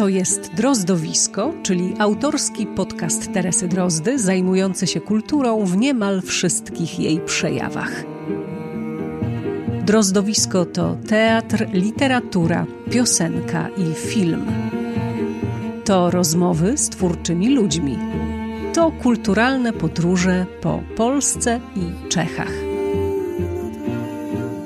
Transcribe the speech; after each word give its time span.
To 0.00 0.08
jest 0.08 0.54
Drozdowisko, 0.54 1.54
czyli 1.62 1.94
autorski 1.98 2.66
podcast 2.66 3.32
Teresy 3.32 3.68
Drozdy, 3.68 4.18
zajmujący 4.18 4.86
się 4.86 5.00
kulturą 5.00 5.64
w 5.64 5.76
niemal 5.76 6.22
wszystkich 6.22 7.00
jej 7.00 7.20
przejawach. 7.20 8.04
Drozdowisko 9.86 10.64
to 10.64 10.96
teatr, 11.08 11.66
literatura, 11.72 12.66
piosenka 12.90 13.68
i 13.68 13.94
film. 13.94 14.46
To 15.84 16.10
rozmowy 16.10 16.78
z 16.78 16.88
twórczymi 16.88 17.54
ludźmi. 17.54 17.98
To 18.74 18.92
kulturalne 19.02 19.72
podróże 19.72 20.46
po 20.60 20.82
Polsce 20.96 21.60
i 21.76 22.08
Czechach. 22.08 22.52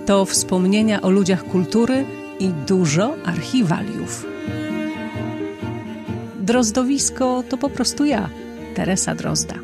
To 0.06 0.24
wspomnienia 0.24 1.02
o 1.02 1.10
ludziach 1.10 1.44
kultury 1.44 2.04
i 2.40 2.48
dużo 2.48 3.14
archiwaliów. 3.24 4.33
Drozdowisko 6.44 7.44
to 7.48 7.56
po 7.58 7.70
prostu 7.70 8.04
ja, 8.04 8.30
Teresa 8.74 9.14
Drozda. 9.14 9.54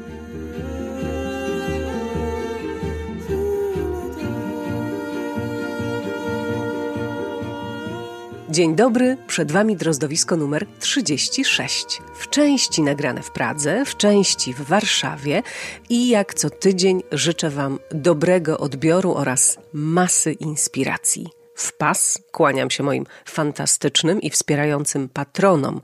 Dzień 8.51 8.77
dobry, 8.77 9.17
przed 9.27 9.53
Wami 9.53 9.77
drozdowisko 9.77 10.37
numer 10.37 10.67
36. 10.79 12.03
W 12.15 12.29
części 12.29 12.83
nagrane 12.83 13.23
w 13.23 13.31
Pradze, 13.31 13.85
w 13.85 13.97
części 13.97 14.55
w 14.55 14.61
Warszawie 14.61 15.43
i 15.89 16.09
jak 16.09 16.35
co 16.35 16.51
tydzień 16.51 17.03
życzę 17.13 17.51
Wam 17.51 17.79
dobrego 17.91 18.59
odbioru 18.59 19.15
oraz 19.15 19.59
masy 19.73 20.33
inspiracji 20.33 21.40
w 21.61 21.77
pas. 21.77 22.19
Kłaniam 22.33 22.71
się 22.71 22.83
moim 22.83 23.07
fantastycznym 23.25 24.21
i 24.21 24.31
wspierającym 24.31 25.09
patronom. 25.09 25.81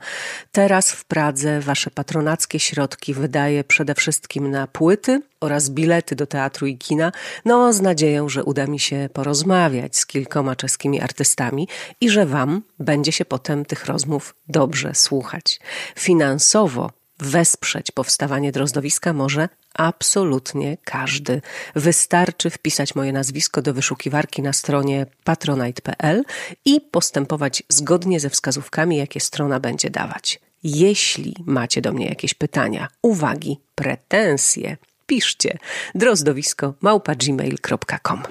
Teraz 0.51 0.91
w 0.91 1.05
Pradze 1.05 1.59
wasze 1.61 1.91
patronackie 1.91 2.59
środki 2.59 3.13
wydaję 3.13 3.63
przede 3.63 3.95
wszystkim 3.95 4.51
na 4.51 4.67
płyty 4.67 5.21
oraz 5.41 5.69
bilety 5.69 6.15
do 6.15 6.27
teatru 6.27 6.67
i 6.67 6.77
kina, 6.77 7.11
no 7.45 7.73
z 7.73 7.81
nadzieją, 7.81 8.29
że 8.29 8.43
uda 8.43 8.67
mi 8.67 8.79
się 8.79 9.09
porozmawiać 9.13 9.97
z 9.97 10.05
kilkoma 10.05 10.55
czeskimi 10.55 11.01
artystami 11.01 11.67
i 12.01 12.09
że 12.09 12.25
wam 12.25 12.61
będzie 12.79 13.11
się 13.11 13.25
potem 13.25 13.65
tych 13.65 13.85
rozmów 13.85 14.35
dobrze 14.47 14.95
słuchać. 14.95 15.59
Finansowo 15.95 16.96
wesprzeć 17.19 17.91
powstawanie 17.91 18.51
drozdowiska 18.51 19.13
może 19.13 19.49
absolutnie 19.73 20.77
każdy. 20.83 21.41
Wystarczy 21.75 22.49
wpisać 22.49 22.95
moje 22.95 23.11
nazwisko 23.11 23.61
do 23.61 23.73
wyszukiwarki 23.73 24.41
na 24.41 24.53
stronie 24.53 25.05
patronite.pl 25.23 26.23
i 26.65 26.81
postępować 26.81 27.63
zgodnie 27.69 28.19
ze 28.19 28.29
wskazówkami, 28.29 28.97
jakie 28.97 29.19
strona 29.19 29.59
będzie 29.59 29.89
dawać. 29.89 30.39
Jeśli 30.63 31.35
macie 31.45 31.81
do 31.81 31.93
mnie 31.93 32.05
jakieś 32.05 32.33
pytania, 32.33 32.87
uwagi, 33.01 33.59
pretensje, 33.75 34.77
piszcie 35.07 35.57
drozdowisko 35.95 36.73
małpa.gmail.com 36.81 38.23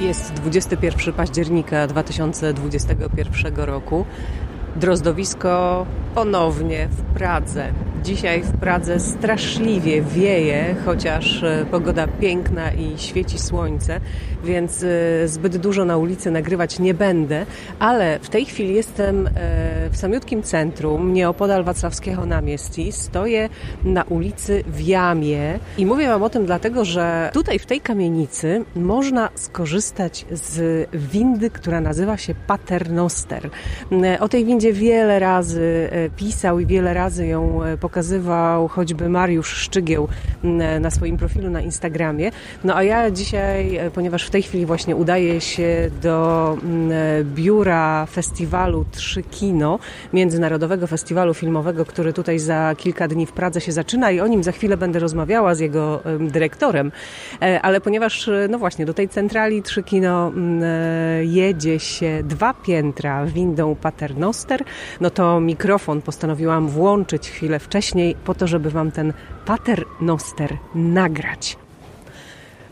Jest 0.00 0.32
21 0.32 1.14
października 1.14 1.86
2021 1.86 3.56
roku. 3.56 4.04
Drozdowisko 4.76 5.86
ponownie 6.14 6.88
w 6.88 7.02
Pradze. 7.02 7.72
Dzisiaj 8.04 8.42
w 8.42 8.52
Pradze 8.52 9.00
straszliwie 9.00 10.02
wieje, 10.02 10.74
chociaż 10.84 11.42
e, 11.42 11.66
pogoda 11.70 12.06
piękna 12.06 12.72
i 12.72 12.98
świeci 12.98 13.38
słońce, 13.38 14.00
więc 14.44 14.82
e, 14.82 15.28
zbyt 15.28 15.56
dużo 15.56 15.84
na 15.84 15.96
ulicy 15.96 16.30
nagrywać 16.30 16.78
nie 16.78 16.94
będę, 16.94 17.46
ale 17.78 18.18
w 18.18 18.28
tej 18.28 18.44
chwili 18.44 18.74
jestem 18.74 19.26
e, 19.26 19.30
w 19.90 19.96
samiutkim 19.96 20.42
centrum, 20.42 21.12
nieopodal 21.12 21.64
Wacławskiego 21.64 22.26
Namiestii. 22.26 22.92
Stoję 22.92 23.48
na 23.84 24.02
ulicy 24.02 24.64
w 24.66 24.80
Jamie 24.80 25.58
i 25.78 25.86
mówię 25.86 26.08
Wam 26.08 26.22
o 26.22 26.30
tym 26.30 26.46
dlatego, 26.46 26.84
że 26.84 27.30
tutaj 27.32 27.58
w 27.58 27.66
tej 27.66 27.80
kamienicy 27.80 28.64
można 28.76 29.28
skorzystać 29.34 30.26
z 30.32 30.88
windy, 30.92 31.50
która 31.50 31.80
nazywa 31.80 32.16
się 32.16 32.34
Paternoster. 32.46 33.50
O 34.20 34.28
tej 34.28 34.44
windzie 34.44 34.72
wiele 34.72 35.18
razy 35.18 35.90
pisał 36.16 36.60
i 36.60 36.66
wiele 36.66 36.94
razy 36.94 37.26
ją 37.26 37.60
pokazywał 37.80 38.68
choćby 38.68 39.08
Mariusz 39.08 39.48
Szczygieł 39.48 40.08
na 40.80 40.90
swoim 40.90 41.16
profilu 41.16 41.50
na 41.50 41.60
Instagramie. 41.60 42.30
No 42.64 42.76
a 42.76 42.82
ja 42.82 43.10
dzisiaj, 43.10 43.76
e, 43.76 43.90
ponieważ 43.90 44.29
w 44.30 44.32
tej 44.32 44.42
chwili 44.42 44.66
właśnie 44.66 44.96
udaję 44.96 45.40
się 45.40 45.90
do 46.02 46.56
biura 47.24 48.06
festiwalu 48.06 48.84
Trzy 48.92 49.22
Kino, 49.22 49.78
Międzynarodowego 50.12 50.86
Festiwalu 50.86 51.34
Filmowego, 51.34 51.84
który 51.84 52.12
tutaj 52.12 52.38
za 52.38 52.74
kilka 52.78 53.08
dni 53.08 53.26
w 53.26 53.32
Pradze 53.32 53.60
się 53.60 53.72
zaczyna 53.72 54.10
i 54.10 54.20
o 54.20 54.26
nim 54.26 54.42
za 54.42 54.52
chwilę 54.52 54.76
będę 54.76 54.98
rozmawiała 54.98 55.54
z 55.54 55.60
jego 55.60 56.00
dyrektorem, 56.20 56.92
e, 57.42 57.62
ale 57.62 57.80
ponieważ 57.80 58.28
e, 58.28 58.48
no 58.50 58.58
właśnie 58.58 58.86
do 58.86 58.94
tej 58.94 59.08
centrali 59.08 59.62
Trzy 59.62 59.82
Kino 59.82 60.32
jedzie 61.22 61.78
się 61.78 62.22
dwa 62.24 62.54
piętra 62.54 63.26
windą 63.26 63.74
Paternoster, 63.74 64.64
no 65.00 65.10
to 65.10 65.40
mikrofon 65.40 66.02
postanowiłam 66.02 66.68
włączyć 66.68 67.30
chwilę 67.30 67.58
wcześniej 67.58 68.16
po 68.24 68.34
to, 68.34 68.46
żeby 68.46 68.70
Wam 68.70 68.90
ten 68.90 69.12
paternoster 69.44 70.56
nagrać. 70.74 71.59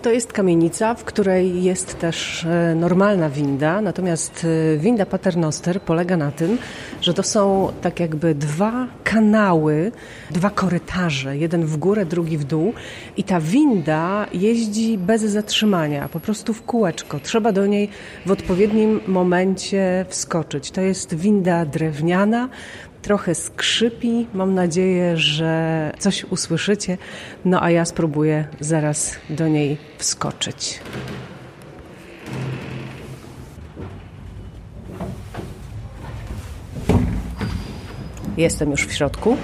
To 0.02 0.10
jest 0.10 0.32
kamienica, 0.32 0.94
w 0.94 1.04
której 1.04 1.62
jest 1.62 1.98
też 1.98 2.44
e, 2.44 2.74
normalna 2.74 3.30
winda, 3.30 3.80
natomiast 3.80 4.46
e, 4.74 4.78
winda 4.78 5.06
paternoster 5.06 5.82
polega 5.82 6.16
na 6.16 6.30
tym, 6.30 6.58
że 7.00 7.14
to 7.14 7.22
są 7.22 7.72
tak 7.80 8.00
jakby 8.00 8.34
dwa 8.34 8.86
kanały, 9.04 9.92
dwa 10.30 10.50
korytarze, 10.50 11.36
jeden 11.36 11.64
w 11.64 11.76
górę, 11.76 12.06
drugi 12.06 12.38
w 12.38 12.44
dół 12.44 12.72
i 13.16 13.24
ta 13.24 13.40
winda 13.40 14.26
jeździ 14.32 14.98
bez 14.98 15.22
zatrzymania, 15.22 16.08
po 16.08 16.20
prostu 16.20 16.54
w 16.54 16.62
kółeczko. 16.62 17.20
Trzeba 17.20 17.52
do 17.52 17.66
niej 17.66 17.88
w 18.26 18.30
odpowiednim 18.30 19.00
momencie 19.06 20.06
wskoczyć. 20.08 20.70
To 20.70 20.80
jest 20.80 21.14
winda 21.14 21.64
drewniana, 21.64 22.48
trochę 23.02 23.34
skrzypi. 23.34 24.26
Mam 24.34 24.54
nadzieję, 24.54 25.16
że 25.16 25.92
coś 25.98 26.24
usłyszycie. 26.24 26.98
No 27.44 27.62
a 27.62 27.70
ja 27.70 27.84
spróbuję 27.84 28.48
zaraz 28.60 29.16
do 29.30 29.48
niej 29.48 29.76
wskoczyć. 29.98 30.80
Jestem 38.36 38.70
już 38.70 38.86
w 38.86 38.92
środku. 38.92 39.36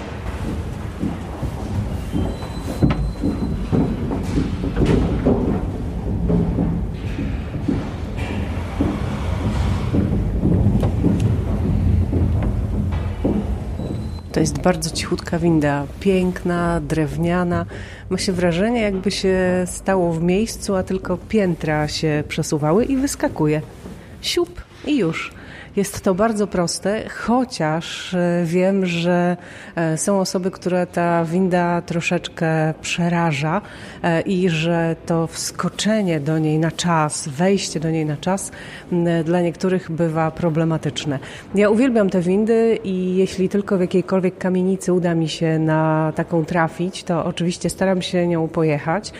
To 14.35 14.39
jest 14.39 14.59
bardzo 14.59 14.89
cichutka 14.89 15.39
winda, 15.39 15.85
piękna, 15.99 16.81
drewniana. 16.81 17.65
Ma 18.09 18.17
się 18.17 18.31
wrażenie, 18.31 18.81
jakby 18.81 19.11
się 19.11 19.37
stało 19.65 20.13
w 20.13 20.23
miejscu, 20.23 20.75
a 20.75 20.83
tylko 20.83 21.17
piętra 21.17 21.87
się 21.87 22.23
przesuwały 22.27 22.85
i 22.85 22.97
wyskakuje. 22.97 23.61
Siup 24.21 24.61
i 24.85 24.97
już. 24.97 25.33
Jest 25.75 26.01
to 26.01 26.15
bardzo 26.15 26.47
proste, 26.47 27.09
chociaż 27.09 28.13
e, 28.13 28.41
wiem, 28.45 28.85
że 28.85 29.37
e, 29.75 29.97
są 29.97 30.19
osoby, 30.19 30.51
które 30.51 30.87
ta 30.87 31.25
winda 31.25 31.81
troszeczkę 31.81 32.73
przeraża 32.81 33.61
e, 34.03 34.21
i 34.21 34.49
że 34.49 34.95
to 35.05 35.27
wskoczenie 35.27 36.19
do 36.19 36.39
niej 36.39 36.59
na 36.59 36.71
czas, 36.71 37.27
wejście 37.27 37.79
do 37.79 37.91
niej 37.91 38.05
na 38.05 38.17
czas 38.17 38.51
dla 39.25 39.41
niektórych 39.41 39.91
bywa 39.91 40.31
problematyczne. 40.31 41.19
Ja 41.55 41.69
uwielbiam 41.69 42.09
te 42.09 42.21
windy 42.21 42.79
i 42.83 43.15
jeśli 43.15 43.49
tylko 43.49 43.77
w 43.77 43.81
jakiejkolwiek 43.81 44.37
kamienicy 44.37 44.93
uda 44.93 45.15
mi 45.15 45.29
się 45.29 45.59
na 45.59 46.13
taką 46.15 46.45
trafić, 46.45 47.03
to 47.03 47.25
oczywiście 47.25 47.69
staram 47.69 48.01
się 48.01 48.27
nią 48.27 48.47
pojechać. 48.47 49.11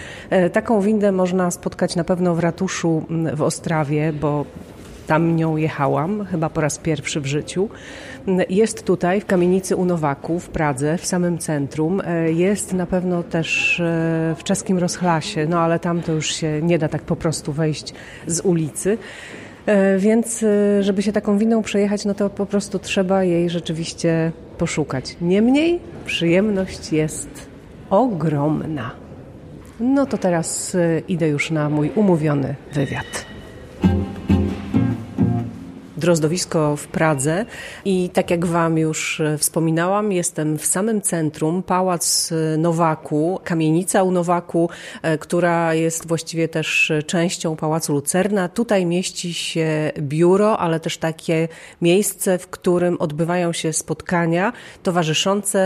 Taką 0.54 0.82
windę 0.82 1.12
można 1.12 1.52
spotkać 1.52 1.96
na 1.96 2.04
pewno 2.04 2.36
w 2.36 2.40
ratuszu 2.40 3.06
w 3.34 3.42
Ostrawie, 3.42 4.14
bo 4.14 4.46
tam 5.08 5.36
nią 5.36 5.58
jechałam, 5.58 6.26
chyba 6.26 6.50
po 6.50 6.62
raz 6.62 6.78
pierwszy 6.78 7.22
w 7.22 7.26
życiu. 7.26 7.70
Jest 8.50 8.86
tutaj 8.86 9.22
w 9.22 9.26
kamienicy 9.26 9.76
u 9.76 9.86
Nowaku 9.86 10.40
w 10.40 10.50
Pradze, 10.50 10.98
w 10.98 11.06
samym 11.06 11.38
centrum. 11.38 12.02
Jest 12.34 12.74
na 12.74 12.86
pewno 12.86 13.24
też 13.24 13.80
e, 13.80 14.36
w 14.38 14.44
czeskim 14.44 14.78
Rozchlasie, 14.78 15.48
no 15.50 15.60
ale 15.60 15.80
tam 15.80 16.02
to 16.02 16.12
już 16.12 16.36
się 16.36 16.62
nie 16.62 16.80
da 16.80 16.88
tak 16.88 17.02
po 17.02 17.16
prostu 17.16 17.54
wejść 17.54 17.94
z 18.28 18.40
ulicy. 18.40 18.98
E, 19.66 19.98
więc 19.98 20.44
e, 20.44 20.84
żeby 20.84 21.02
się 21.02 21.12
taką 21.12 21.38
windą 21.38 21.62
przejechać, 21.62 22.06
no 22.06 22.14
to 22.14 22.30
po 22.30 22.46
prostu 22.46 22.80
trzeba 22.80 23.24
jej 23.24 23.50
rzeczywiście 23.50 24.32
poszukać. 24.58 25.18
Niemniej 25.22 25.80
przyjemność 26.06 26.94
jest 26.94 27.30
ogromna. 27.90 28.92
No 29.80 30.06
to 30.06 30.18
teraz 30.18 30.78
idę 31.08 31.28
już 31.28 31.52
na 31.52 31.70
mój 31.70 31.92
umówiony 31.96 32.56
wywiad. 32.74 33.26
Drozdowisko 35.98 36.76
w 36.76 36.88
Pradze 36.88 37.46
i 37.86 38.10
tak 38.10 38.32
jak 38.32 38.46
Wam 38.46 38.78
już 38.78 39.20
e, 39.20 39.38
wspominałam, 39.38 40.12
jestem 40.12 40.58
w 40.58 40.66
samym 40.66 41.02
centrum, 41.02 41.64
Pałac 41.64 42.32
e, 42.32 42.58
Nowaku, 42.58 43.40
kamienica 43.44 44.04
u 44.04 44.12
Nowaku, 44.12 44.70
e, 45.02 45.18
która 45.18 45.74
jest 45.74 46.08
właściwie 46.08 46.48
też 46.48 46.92
częścią 47.06 47.56
Pałacu 47.56 47.94
Lucerna. 47.94 48.50
Tutaj 48.50 48.86
mieści 48.86 49.34
się 49.34 49.92
biuro, 50.00 50.58
ale 50.58 50.80
też 50.80 50.98
takie 50.98 51.48
miejsce, 51.82 52.38
w 52.38 52.48
którym 52.48 52.98
odbywają 53.00 53.54
się 53.54 53.74
spotkania 53.74 54.54
towarzyszące 54.84 55.66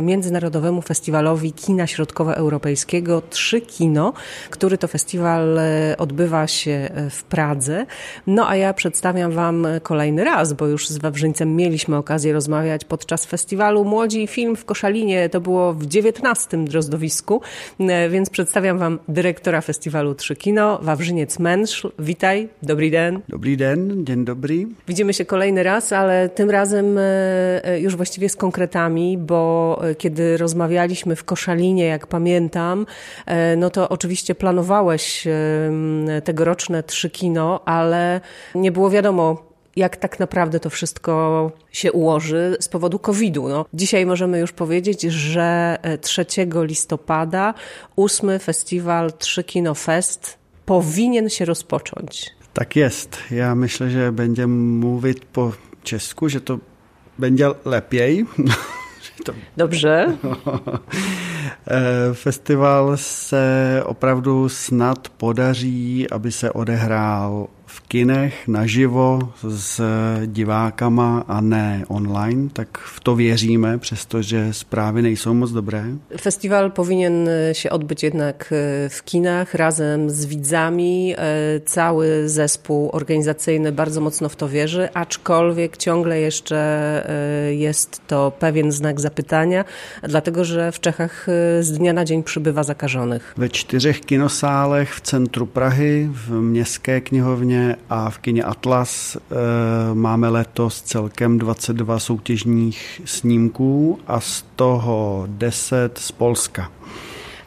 Międzynarodowemu 0.00 0.82
Festiwalowi 0.82 1.52
Kina 1.52 1.86
Środkowoeuropejskiego 1.86 3.22
Trzy 3.30 3.60
Kino, 3.60 4.12
który 4.50 4.78
to 4.78 4.88
festiwal 4.88 5.58
odbywa 5.98 6.46
się 6.46 6.90
w 7.10 7.22
Pradze. 7.22 7.86
No 8.26 8.48
a 8.48 8.56
ja 8.56 8.74
przedstawiam 8.74 9.32
Wam 9.32 9.63
kolejny 9.82 10.24
raz, 10.24 10.52
bo 10.52 10.66
już 10.66 10.88
z 10.88 10.98
Wawrzyńcem 10.98 11.56
mieliśmy 11.56 11.96
okazję 11.96 12.32
rozmawiać 12.32 12.84
podczas 12.84 13.26
festiwalu 13.26 13.84
Młodzi 13.84 14.26
Film 14.26 14.56
w 14.56 14.64
Koszalinie. 14.64 15.28
To 15.28 15.40
było 15.40 15.74
w 15.74 15.86
19 15.86 16.64
Drozdowisku, 16.64 17.40
e, 17.80 18.08
więc 18.08 18.30
przedstawiam 18.30 18.78
Wam 18.78 18.98
dyrektora 19.08 19.60
festiwalu 19.60 20.14
Trzy 20.14 20.36
Kino, 20.36 20.78
Wawrzyniec 20.82 21.38
Mensz. 21.38 21.86
Witaj, 21.98 22.48
dobry 22.62 22.90
den. 22.90 23.20
Dobry 23.28 23.56
den, 23.56 24.04
dzień 24.06 24.24
dobry. 24.24 24.66
Widzimy 24.88 25.14
się 25.14 25.24
kolejny 25.24 25.62
raz, 25.62 25.92
ale 25.92 26.28
tym 26.28 26.50
razem 26.50 26.98
e, 26.98 27.02
e, 27.64 27.80
już 27.80 27.96
właściwie 27.96 28.28
z 28.28 28.36
konkretami, 28.36 29.18
bo 29.18 29.80
kiedy 29.98 30.36
rozmawialiśmy 30.36 31.16
w 31.16 31.24
Koszalinie, 31.24 31.84
jak 31.84 32.06
pamiętam, 32.06 32.86
no 33.56 33.70
to 33.70 33.88
oczywiście 33.88 34.34
planowałeś 34.34 35.28
tegoroczne 36.24 36.82
Trzy 36.82 37.10
Kino, 37.10 37.60
ale 37.64 38.20
nie 38.54 38.72
było 38.72 38.90
wiadomo, 38.90 39.53
jak 39.76 39.96
tak 39.96 40.20
naprawdę 40.20 40.60
to 40.60 40.70
wszystko 40.70 41.52
się 41.72 41.92
ułoży 41.92 42.56
z 42.60 42.68
powodu 42.68 42.98
COVID-u. 42.98 43.48
No, 43.48 43.64
dzisiaj 43.74 44.06
możemy 44.06 44.38
już 44.38 44.52
powiedzieć, 44.52 45.02
że 45.02 45.78
3 46.00 46.26
e, 46.38 46.66
listopada 46.66 47.54
ósmy 47.96 48.38
festiwal 48.38 49.12
Trzy 49.12 49.44
Kino 49.44 49.74
Fest 49.74 50.38
powinien 50.66 51.30
się 51.30 51.44
rozpocząć. 51.44 52.30
Tak 52.52 52.76
jest. 52.76 53.18
Ja 53.30 53.54
myślę, 53.54 53.90
że 53.90 54.12
będziemy 54.12 54.54
mówić 54.54 55.18
po 55.32 55.52
czesku, 55.82 56.28
że 56.28 56.40
to 56.40 56.58
będzie 57.18 57.50
lepiej. 57.64 58.26
Dobrze. 59.56 60.16
E, 61.66 62.14
festival 62.14 62.98
se 62.98 63.82
opravdu 63.86 64.48
snad 64.48 65.08
podaří, 65.08 66.06
aby 66.10 66.32
se 66.32 66.52
odehrál 66.52 67.46
v 67.74 67.80
kinech 67.88 68.48
naživo 68.48 69.34
s 69.42 69.82
divákama 70.26 71.24
a 71.28 71.40
ne 71.40 71.84
online, 71.88 72.48
tak 72.48 72.78
v 72.78 73.00
to 73.00 73.16
věříme, 73.16 73.78
přestože 73.78 74.52
zprávy 74.52 75.02
nejsou 75.02 75.34
moc 75.34 75.50
dobré. 75.50 75.84
Festiwal 76.16 76.70
powinien 76.70 77.28
się 77.52 77.70
odbyć 77.70 78.02
jednak 78.02 78.52
e, 78.52 78.88
w 78.88 79.02
kinach 79.04 79.54
razem 79.54 80.10
z 80.10 80.26
widzami. 80.26 81.14
E, 81.18 81.60
cały 81.60 82.28
zespół 82.28 82.90
organizacyjny 82.92 83.72
bardzo 83.72 84.00
mocno 84.00 84.28
w 84.28 84.36
to 84.36 84.48
wierzy, 84.48 84.88
aczkolwiek 84.94 85.76
ciągle 85.76 86.20
jeszcze 86.20 86.56
e, 87.48 87.54
jest 87.54 88.00
to 88.06 88.32
pewien 88.38 88.72
znak 88.72 89.00
zapytania, 89.00 89.64
dlatego 90.02 90.44
że 90.44 90.72
w 90.72 90.80
Czechach 90.80 91.26
z 91.60 91.72
dnia 91.72 91.92
na 91.92 92.04
dzień 92.04 92.22
przybywa 92.22 92.62
zakażonych. 92.62 93.34
We 93.36 93.48
czterech 93.48 94.00
kinosálech 94.00 94.94
w 94.94 95.00
centru 95.00 95.46
Prahy, 95.46 96.08
w 96.12 96.30
městské 96.30 97.00
knihovně 97.00 97.63
a 97.90 98.10
v 98.10 98.18
kině 98.18 98.42
Atlas 98.44 99.16
eh, 99.16 99.34
máme 99.94 100.28
letos 100.28 100.82
celkem 100.82 101.38
22 101.38 101.98
soutěžních 101.98 103.02
snímků 103.04 103.98
a 104.06 104.20
z 104.20 104.44
toho 104.56 105.24
10 105.28 105.98
z 105.98 106.12
Polska. 106.12 106.70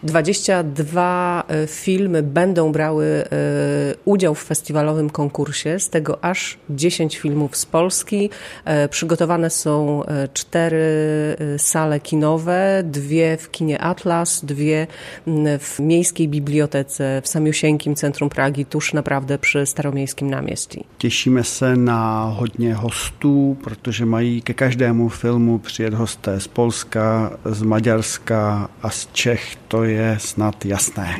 22 0.03 1.43
e, 1.47 1.67
filmy 1.67 2.23
będą 2.23 2.71
brały 2.71 3.05
e, 3.05 3.27
udział 4.05 4.35
w 4.35 4.43
festiwalowym 4.43 5.09
konkursie, 5.09 5.79
z 5.79 5.89
tego 5.89 6.23
aż 6.23 6.57
10 6.69 7.17
filmów 7.17 7.57
z 7.57 7.65
Polski. 7.65 8.29
E, 8.65 8.89
przygotowane 8.89 9.49
są 9.49 10.03
cztery 10.33 10.87
sale 11.57 11.99
kinowe, 11.99 12.83
dwie 12.83 13.37
w 13.37 13.51
kinie 13.51 13.81
Atlas, 13.81 14.45
dwie 14.45 14.87
w 15.59 15.79
Miejskiej 15.79 16.27
Bibliotece 16.27 17.21
w 17.23 17.27
Samiusieńkim 17.27 17.95
Centrum 17.95 18.29
Pragi, 18.29 18.65
tuż 18.65 18.93
naprawdę 18.93 19.37
przy 19.37 19.65
Staromiejskim 19.65 20.29
Namieści. 20.29 20.85
Cieszymy 20.99 21.43
się 21.43 21.75
na 21.75 22.33
hodně 22.37 22.73
hostů, 22.73 23.57
protože 23.63 24.05
mají 24.05 24.41
ke 24.41 24.53
každému 24.53 25.09
filmu 25.09 25.59
přijet 25.59 25.93
hosté 25.93 26.39
z 26.39 26.47
Polska, 26.47 27.31
z 27.45 27.61
Maďarska 27.61 28.69
a 28.81 28.89
z 28.89 29.07
Čech. 29.13 29.55
To 29.67 29.83
je 29.83 29.96
snad 30.17 30.65
jasné. 30.65 31.15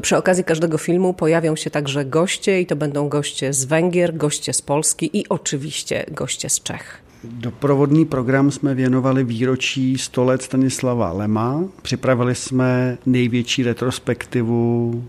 Przy 0.00 0.16
okazji 0.16 0.44
każdego 0.44 0.78
filmu 0.78 1.14
pojawią 1.14 1.56
się 1.56 1.70
także 1.70 2.04
goście 2.04 2.60
i 2.60 2.66
to 2.66 2.76
będą 2.76 3.08
goście 3.08 3.52
z 3.52 3.64
Węgier, 3.64 4.16
goście 4.16 4.52
z 4.52 4.62
Polski 4.62 5.10
i 5.18 5.28
oczywiście 5.28 6.04
goście 6.10 6.48
z 6.50 6.60
Czech. 6.62 7.02
Doprovodný 7.24 8.06
program 8.06 8.50
jsme 8.50 8.74
věnovali 8.74 9.24
výročí 9.24 9.98
100 9.98 10.24
let 10.24 10.42
Stanislava 10.42 11.12
Lema. 11.12 11.64
Připravili 11.82 12.34
jsme 12.34 12.98
největší 13.06 13.62
retrospektivu 13.62 15.04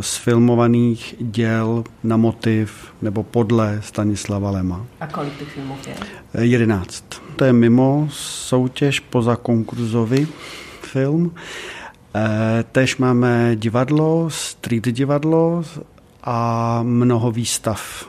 z 0.00 0.16
filmovaných 0.16 1.14
děl 1.20 1.84
na 2.04 2.16
motiv 2.16 2.92
nebo 3.02 3.22
podle 3.22 3.80
Stanislava 3.82 4.50
Lema. 4.50 4.86
A 5.00 5.06
kolik 5.06 5.38
těch 5.38 5.48
filmů 5.48 5.76
je? 6.34 6.44
11. 6.44 7.04
To 7.36 7.44
je 7.44 7.52
mimo 7.52 8.08
soutěž 8.12 9.00
poza 9.00 9.36
konkurzovi 9.36 10.26
film. 10.82 11.34
Eh, 12.14 12.64
tež 12.72 12.96
máme 12.96 13.56
divadlo, 13.56 14.30
street 14.30 14.84
divadlo 14.84 15.62
a 16.24 16.80
mnoho 16.82 17.30
výstav 17.30 18.08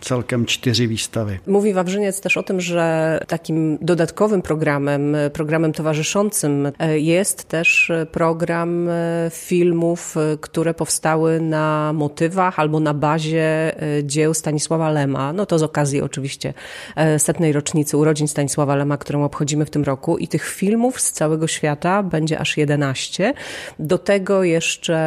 celkem 0.00 0.46
čtyři 0.46 0.88
výstavy. 0.88 1.38
Mówi 1.46 1.72
Wawrzyniec 1.72 2.20
też 2.20 2.36
o 2.36 2.42
tym, 2.42 2.60
że 2.60 3.20
takim 3.28 3.78
dodatkowym 3.80 4.42
programem, 4.42 5.16
programem 5.32 5.72
towarzyszącym 5.72 6.72
e, 6.78 6.98
jest 6.98 7.44
też 7.44 7.92
program 8.12 8.88
e, 8.88 9.30
filmów, 9.30 10.16
e, 10.16 10.36
które 10.40 10.74
powstały 10.74 11.40
na 11.40 11.92
motywach 11.92 12.58
albo 12.58 12.80
na 12.80 12.94
bazie 12.94 13.72
dzieł 14.02 14.34
Stanisława 14.34 14.90
Lema. 14.90 15.32
No 15.32 15.46
to 15.46 15.58
z 15.58 15.62
okazji 15.62 16.02
oczywiście 16.02 16.54
setnej 17.18 17.52
rocznicy 17.52 17.96
urodzin 17.96 18.28
Stanisława 18.28 18.76
Lema, 18.76 18.96
którą 18.96 19.24
obchodzimy 19.24 19.64
w 19.64 19.70
tym 19.70 19.84
roku 19.84 20.18
i 20.18 20.28
tych 20.28 20.48
filmów 20.48 21.00
z 21.00 21.12
całego 21.12 21.46
świata 21.46 22.02
będzie 22.02 22.38
aż 22.38 22.56
11. 22.56 23.34
Do 23.78 23.98
tego 23.98 24.44
jeszcze 24.44 25.00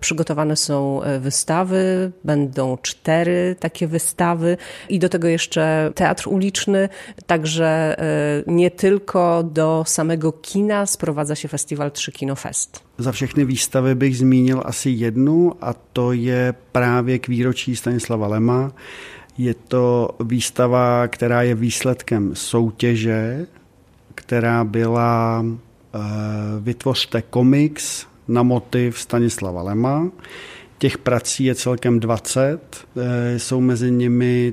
przygotowane 0.00 0.56
są 0.56 1.00
wystawy, 1.20 2.12
będą 2.24 2.78
cztery 2.82 3.56
takie 3.60 3.71
takie 3.72 3.86
wystawy 3.88 4.56
i 4.88 4.98
do 4.98 5.08
tego 5.08 5.28
jeszcze 5.28 5.92
teatr 5.94 6.28
uliczny, 6.28 6.88
także 7.26 7.96
e, 7.98 8.04
nie 8.46 8.70
tylko 8.70 9.42
do 9.42 9.84
samego 9.86 10.32
kina 10.32 10.86
sprowadza 10.86 11.34
się 11.34 11.48
festiwal 11.48 11.90
Trzy 11.90 12.12
Kino 12.12 12.36
Fest. 12.36 12.82
Za 12.98 13.12
všechny 13.12 13.46
výstavy 13.46 13.94
bych 13.96 14.16
zmínil 14.16 14.60
asi 14.64 14.90
jednu 14.90 15.56
a 15.60 15.74
to 15.92 16.12
je 16.12 16.54
právě 16.72 17.18
k 17.18 17.28
výročí 17.28 17.76
Stanislava 17.76 18.26
Lema. 18.28 18.70
Je 19.38 19.54
to 19.54 20.14
výstava, 20.20 21.08
která 21.08 21.42
je 21.42 21.54
výsledkem 21.54 22.36
soutěže, 22.36 23.46
která 24.14 24.64
byla 24.64 25.40
uh, 25.40 26.00
Vytvořte 26.60 27.22
komiks 27.22 28.06
na 28.28 28.42
motiv 28.42 28.98
Stanislava 28.98 29.62
Lema. 29.62 30.10
Těch 30.82 30.98
prací 30.98 31.44
je 31.44 31.54
celkem 31.54 32.00
20. 32.00 32.58
Eh, 32.96 33.38
jsou 33.38 33.60
mezi 33.60 33.90
nimi 33.90 34.52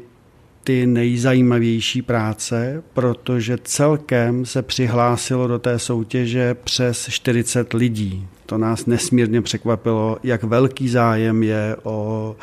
ty 0.63 0.85
nejzajímavější 0.85 2.01
práce, 2.01 2.83
protože 2.93 3.57
celkem 3.63 4.45
se 4.45 4.61
přihlásilo 4.61 5.47
do 5.47 5.59
té 5.59 5.79
soutěže 5.79 6.53
přes 6.53 7.07
40 7.09 7.73
lidí. 7.73 8.27
To 8.45 8.57
nás 8.57 8.85
nesmírně 8.85 9.41
překvapilo, 9.41 10.17
jak 10.23 10.43
velký 10.43 10.89
zájem 10.89 11.43
je 11.43 11.75
o, 11.83 12.35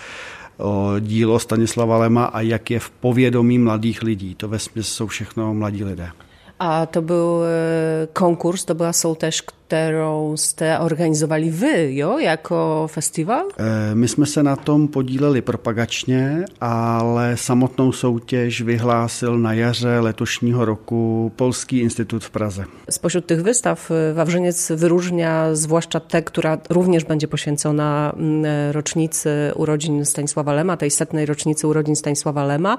o 0.56 0.94
dílo 1.00 1.38
Stanislava 1.38 1.98
Lema 1.98 2.24
a 2.24 2.40
jak 2.40 2.70
je 2.70 2.80
v 2.80 2.90
povědomí 2.90 3.58
mladých 3.58 4.02
lidí. 4.02 4.34
To 4.34 4.48
ve 4.48 4.58
jsou 4.58 5.06
všechno 5.06 5.54
mladí 5.54 5.84
lidé. 5.84 6.10
A 6.58 6.86
to 6.86 7.02
był 7.02 7.44
e, 7.44 8.06
konkurs, 8.12 8.64
to 8.64 8.74
była 8.74 8.92
sołtesz, 8.92 9.42
kterou 9.66 10.32
jste 10.36 10.78
organizovali 10.78 11.50
vy, 11.50 11.96
jo, 11.96 12.18
jako 12.18 12.86
festival? 12.90 13.44
Eh, 13.58 13.94
my 13.94 14.08
jsme 14.08 14.26
se 14.26 14.42
na 14.42 14.56
tom 14.56 14.88
podíleli 14.88 15.42
propagačně, 15.42 16.44
ale 16.60 17.36
samotnou 17.36 17.92
soutěž 17.92 18.62
vyhlásil 18.62 19.38
na 19.38 19.52
jaře 19.52 19.98
letošního 20.00 20.64
roku 20.64 21.32
Polský 21.36 21.78
institut 21.78 22.24
w 22.24 22.30
Praze. 22.30 22.64
Spośród 22.90 23.26
tych 23.26 23.42
wystaw 23.42 23.90
eh, 23.90 24.14
Wawrzyniec 24.14 24.72
wyróżnia 24.76 25.54
zwłaszcza 25.54 26.00
tę, 26.00 26.22
która 26.22 26.58
również 26.70 27.04
będzie 27.04 27.28
poświęcona 27.28 28.12
mm, 28.16 28.44
rocznicy 28.72 29.52
urodzin 29.54 30.04
Stanisława 30.04 30.52
Lema, 30.52 30.76
tej 30.76 30.90
setnej 30.90 31.26
rocznicy 31.26 31.66
urodzin 31.66 31.96
Stanisława 31.96 32.44
Lema. 32.44 32.78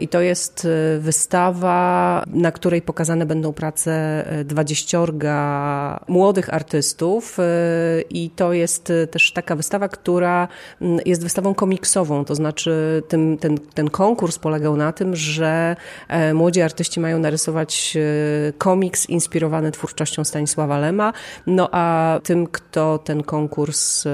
I 0.00 0.08
to 0.08 0.20
jest 0.20 0.68
wystawa, 0.98 2.22
na 2.26 2.52
której 2.52 2.82
pokazane 2.82 3.26
będą 3.26 3.52
prace 3.52 4.24
dwadzieściorga 4.44 6.03
młodych 6.08 6.54
artystów 6.54 7.38
y, 7.38 7.42
i 8.10 8.30
to 8.30 8.52
jest 8.52 8.90
y, 8.90 9.06
też 9.06 9.32
taka 9.32 9.56
wystawa, 9.56 9.88
która 9.88 10.48
mm, 10.80 11.00
jest 11.06 11.22
wystawą 11.22 11.54
komiksową, 11.54 12.24
to 12.24 12.34
znaczy 12.34 13.02
ten, 13.08 13.38
ten, 13.38 13.58
ten 13.58 13.90
konkurs 13.90 14.38
polegał 14.38 14.76
na 14.76 14.92
tym, 14.92 15.16
że 15.16 15.76
e, 16.08 16.34
młodzi 16.34 16.62
artyści 16.62 17.00
mają 17.00 17.18
narysować 17.18 17.96
y, 17.96 18.52
komiks 18.58 19.10
inspirowany 19.10 19.72
twórczością 19.72 20.24
Stanisława 20.24 20.78
Lema, 20.78 21.12
no 21.46 21.68
a 21.72 22.18
tym, 22.22 22.46
kto 22.46 22.98
ten 22.98 23.22
konkurs 23.22 24.04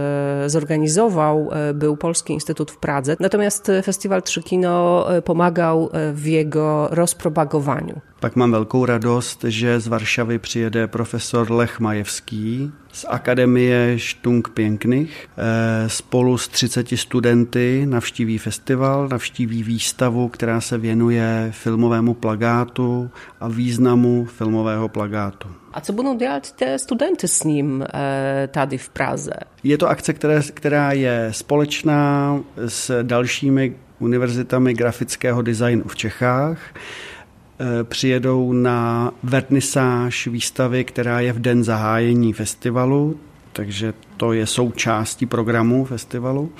zorganizował, 0.47 1.51
był 1.75 1.97
Polski 1.97 2.33
Instytut 2.33 2.71
w 2.71 2.77
Pradze. 2.77 3.17
Natomiast 3.21 3.73
Festiwal 3.85 4.23
Trzy 4.23 4.43
Kino 4.43 5.07
pomagał 5.25 5.91
w 6.13 6.27
jego 6.27 6.89
rozpropagowaniu. 6.89 8.01
Pak 8.21 8.37
mám 8.37 8.50
velkou 8.50 8.85
radost, 8.85 9.45
že 9.49 9.81
z 9.81 9.87
Varšavy 9.87 10.39
přijede 10.39 10.87
profesor 10.87 11.53
Lech 11.53 11.81
Majevský 11.81 12.73
z 12.93 13.07
Akademie 13.09 13.99
Štung 13.99 14.49
Pěkných. 14.49 15.29
Eh, 15.39 15.89
spolu 15.89 16.39
s 16.39 16.49
30 16.49 16.97
studenty 16.97 17.87
navštíví 17.87 18.39
festival, 18.39 19.09
navštíví 19.09 19.62
výstavu, 19.62 20.29
která 20.29 20.61
se 20.61 20.79
věnuje 20.79 21.49
filmovému 21.50 22.15
plagátu 22.15 23.11
a 23.41 23.49
významu 23.49 24.25
filmového 24.25 24.89
plagátu. 24.89 25.49
A 25.73 25.81
co 25.81 25.93
budou 25.93 26.17
dělat 26.17 26.53
ty 26.53 26.79
studenty 26.79 27.29
s 27.29 27.45
ním 27.45 27.85
eh, 27.95 28.49
tady 28.53 28.79
v 28.79 28.89
Praze? 28.89 29.35
Je 29.62 29.79
to 29.79 29.89
akce, 29.89 30.12
které, 30.12 30.43
která 30.55 30.93
je 30.93 31.29
společná 31.31 32.39
s 32.67 33.03
dalšími 33.03 33.77
univerzitami 33.99 34.75
grafického 34.75 35.43
designu 35.43 35.85
v 35.87 35.97
Čechách. 35.97 36.59
Eh, 37.62 37.85
přijedou 37.85 38.52
na 38.52 39.11
vernisáž 39.23 40.26
výstavy, 40.26 40.85
která 40.85 41.21
je 41.21 41.33
v 41.33 41.38
den 41.38 41.64
zahájení 41.64 42.33
festivalu, 42.33 43.17
takže 43.52 43.95
to 44.17 44.33
je 44.33 44.47
součástí 44.47 45.26
programu 45.26 45.85
festivalu. 45.85 46.52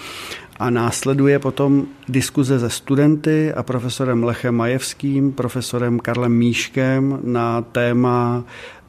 A 0.59 0.71
následuje 0.71 1.38
potom 1.38 1.87
diskuze 2.09 2.61
se 2.61 2.71
studenty 2.71 3.52
a 3.52 3.62
profesorem 3.62 4.25
Lechem 4.25 4.54
Majevským, 4.54 5.33
profesorem 5.33 5.99
Karlem 5.99 6.33
Míškem 6.33 7.19
na 7.25 7.62
téma 7.62 8.45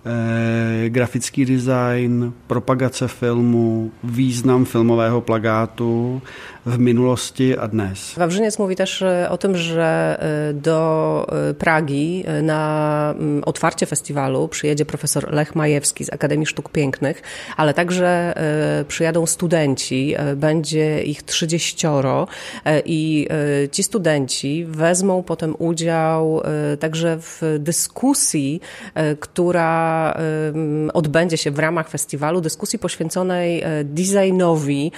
eh, 0.06 0.90
grafický 0.90 1.46
design, 1.46 2.34
propagace 2.48 3.08
filmu, 3.08 3.92
význam 4.04 4.66
filmového 4.66 5.22
plagátu 5.22 6.22
w 6.66 6.80
minulosti 6.80 7.58
a 7.58 7.68
dnes. 7.68 8.14
Wawrzyniec 8.18 8.60
mówi 8.60 8.76
też 8.76 9.02
e, 9.02 9.30
o 9.30 9.38
tym, 9.38 9.58
że 9.58 10.18
e, 10.50 10.54
do 10.54 11.28
e, 11.50 11.54
Pragi 11.54 12.24
na 12.44 13.16
otwarcie 13.46 13.86
festiwalu 13.86 14.48
przyjedzie 14.48 14.86
profesor 14.86 15.34
Lech 15.34 15.56
Majewski 15.56 16.06
z 16.06 16.14
Akademii 16.14 16.46
Sztuk 16.46 16.70
Pięknych, 16.70 17.22
ale 17.58 17.74
także 17.74 18.34
przyjadą 18.88 19.26
studenci, 19.26 20.16
będzie 20.36 21.04
ich 21.04 21.24
trzydzieścioro 21.24 22.28
i 22.86 23.28
ci 23.72 23.84
studenci 23.84 24.66
wezmą 24.66 25.24
potem 25.24 25.56
udział 25.60 26.42
także 26.80 27.18
w 27.20 27.42
dyskusji, 27.60 28.62
która 29.20 30.14
odbędzie 30.94 31.38
się 31.38 31.52
w 31.52 31.60
ramach 31.60 31.90
festiwalu, 31.90 32.42
dyskusji 32.42 32.80
poświęconej 32.80 33.64
designowi, 33.84 34.92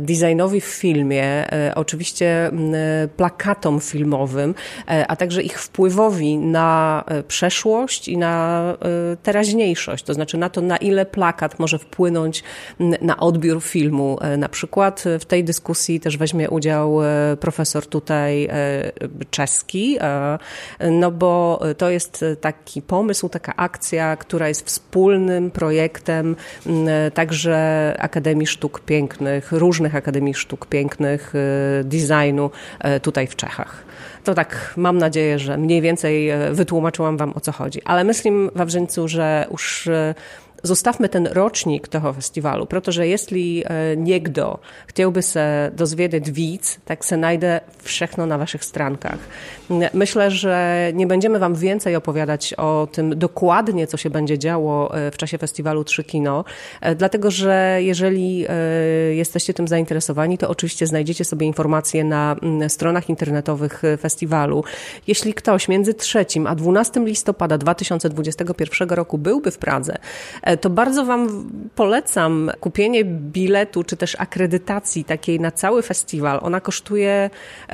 designowi 0.00 0.60
w 0.64 0.68
filmie, 0.68 1.52
e, 1.52 1.72
oczywiście 1.74 2.50
plakatom 3.16 3.80
filmowym, 3.80 4.54
e, 4.88 5.06
a 5.06 5.16
także 5.16 5.42
ich 5.42 5.60
wpływowi 5.60 6.38
na 6.38 7.04
e, 7.06 7.22
przeszłość 7.22 8.08
i 8.08 8.18
na 8.18 8.54
teraźniejszość, 9.22 10.04
to 10.04 10.14
znaczy 10.14 10.38
na 10.38 10.48
to, 10.48 10.60
na 10.60 10.76
ile 10.76 11.06
plakat 11.06 11.58
może 11.58 11.78
wpłynąć 11.78 12.42
na 13.00 13.16
odbiór 13.16 13.62
filmu. 13.62 14.18
Na 14.38 14.48
przykład 14.48 15.04
w 15.20 15.24
tej 15.24 15.44
dyskusji 15.44 16.00
też 16.00 16.16
weźmie 16.16 16.50
udział 16.50 16.98
profesor 17.40 17.86
tutaj 17.86 18.48
czeski, 19.30 19.98
no 20.90 21.10
bo 21.10 21.60
to 21.78 21.90
jest 21.90 22.24
taki 22.40 22.82
pomysł, 22.82 23.28
taka 23.28 23.56
akcja, 23.56 24.16
która 24.16 24.48
jest 24.48 24.66
wspólnym 24.66 25.50
projektem 25.50 26.36
także 27.14 27.96
Akademii 27.98 28.46
Sztuk 28.46 28.80
Pięknych, 28.80 29.52
różnych 29.52 29.94
Akademii 29.94 30.34
Sztuk 30.34 30.53
sztuk 30.54 30.66
pięknych, 30.66 31.34
y, 31.80 31.84
designu 31.84 32.50
y, 32.96 33.00
tutaj 33.00 33.26
w 33.26 33.36
Czechach. 33.36 33.84
To 34.24 34.34
tak 34.34 34.74
mam 34.76 34.98
nadzieję, 34.98 35.38
że 35.38 35.58
mniej 35.58 35.80
więcej 35.80 36.32
y, 36.32 36.54
wytłumaczyłam 36.54 37.16
Wam 37.16 37.32
o 37.36 37.40
co 37.40 37.52
chodzi. 37.52 37.82
Ale 37.84 38.04
myślę, 38.04 38.30
Wawrzyńcu, 38.54 39.08
że 39.08 39.46
już 39.50 39.88
zostawmy 40.64 41.08
ten 41.08 41.26
rocznik 41.26 41.88
tego 41.88 42.12
festiwalu, 42.12 42.66
protože 42.66 43.06
jeśli 43.06 43.64
niekto 43.96 44.58
chciałby 44.86 45.22
się 45.22 45.70
dozwiedzieć 45.76 46.30
víc, 46.30 46.78
tak 46.84 47.04
se 47.04 47.16
najdę 47.16 47.60
wszechno 47.82 48.26
na 48.26 48.38
waszych 48.38 48.64
stronkach. 48.64 49.18
Myślę, 49.94 50.30
że 50.30 50.90
nie 50.94 51.06
będziemy 51.06 51.38
wam 51.38 51.54
więcej 51.54 51.96
opowiadać 51.96 52.54
o 52.54 52.88
tym 52.92 53.18
dokładnie, 53.18 53.86
co 53.86 53.96
się 53.96 54.10
będzie 54.10 54.38
działo 54.38 54.96
e, 54.96 55.10
w 55.10 55.16
czasie 55.16 55.38
festiwalu 55.38 55.84
Trzy 55.84 56.04
Kino, 56.04 56.44
e, 56.80 56.94
dlatego, 56.94 57.30
że 57.30 57.78
jeżeli 57.80 58.46
e, 58.48 58.54
jesteście 59.14 59.54
tym 59.54 59.68
zainteresowani, 59.68 60.38
to 60.38 60.48
oczywiście 60.48 60.86
znajdziecie 60.86 61.24
sobie 61.24 61.46
informacje 61.46 62.04
na 62.04 62.36
stronach 62.68 63.08
internetowych 63.08 63.82
festiwalu. 64.00 64.64
Jeśli 65.06 65.34
ktoś 65.34 65.68
między 65.68 65.94
3 65.94 66.26
a 66.46 66.54
12 66.54 67.00
listopada 67.00 67.58
2021 67.58 68.88
roku 68.88 69.18
byłby 69.18 69.50
w 69.50 69.58
Pradze, 69.58 69.96
to 70.60 70.70
bardzo 70.70 71.04
Wam 71.04 71.50
polecam 71.74 72.50
kupienie 72.60 73.04
biletu, 73.04 73.84
czy 73.84 73.96
też 73.96 74.16
akredytacji 74.18 75.04
takiej 75.04 75.40
na 75.40 75.50
cały 75.50 75.82
festiwal. 75.82 76.38
Ona 76.42 76.60
kosztuje 76.60 77.30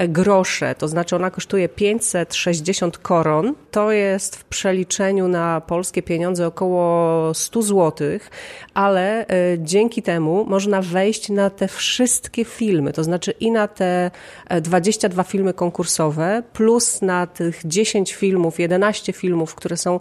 grosze, 0.09 0.75
to 0.75 0.89
znaczy 0.89 1.17
ona 1.17 1.31
kosztuje 1.31 1.69
560 1.69 2.99
koron. 2.99 3.55
To 3.71 3.93
jest 3.93 4.37
w 4.37 4.45
przeliczeniu 4.45 5.29
na 5.29 5.61
polskie 5.61 6.03
pieniądze 6.03 6.47
około 6.47 7.35
100 7.35 7.63
zł, 7.63 8.09
ale 8.75 9.27
e, 9.27 9.27
dzięki 9.59 10.03
temu 10.03 10.45
można 10.45 10.83
wejść 10.83 11.29
na 11.29 11.51
te 11.51 11.69
wszystkie 11.69 12.45
filmy, 12.45 12.93
to 12.93 13.05
znaczy 13.05 13.31
i 13.41 13.51
na 13.51 13.69
te 13.69 14.11
22 14.61 15.23
e, 15.23 15.25
filmy 15.25 15.55
konkursowe, 15.55 16.43
plus 16.53 17.03
na 17.03 17.27
tych 17.27 17.61
10 17.65 18.15
filmów, 18.15 18.61
11 18.61 19.13
filmów, 19.13 19.55
które 19.55 19.77
są 19.77 20.01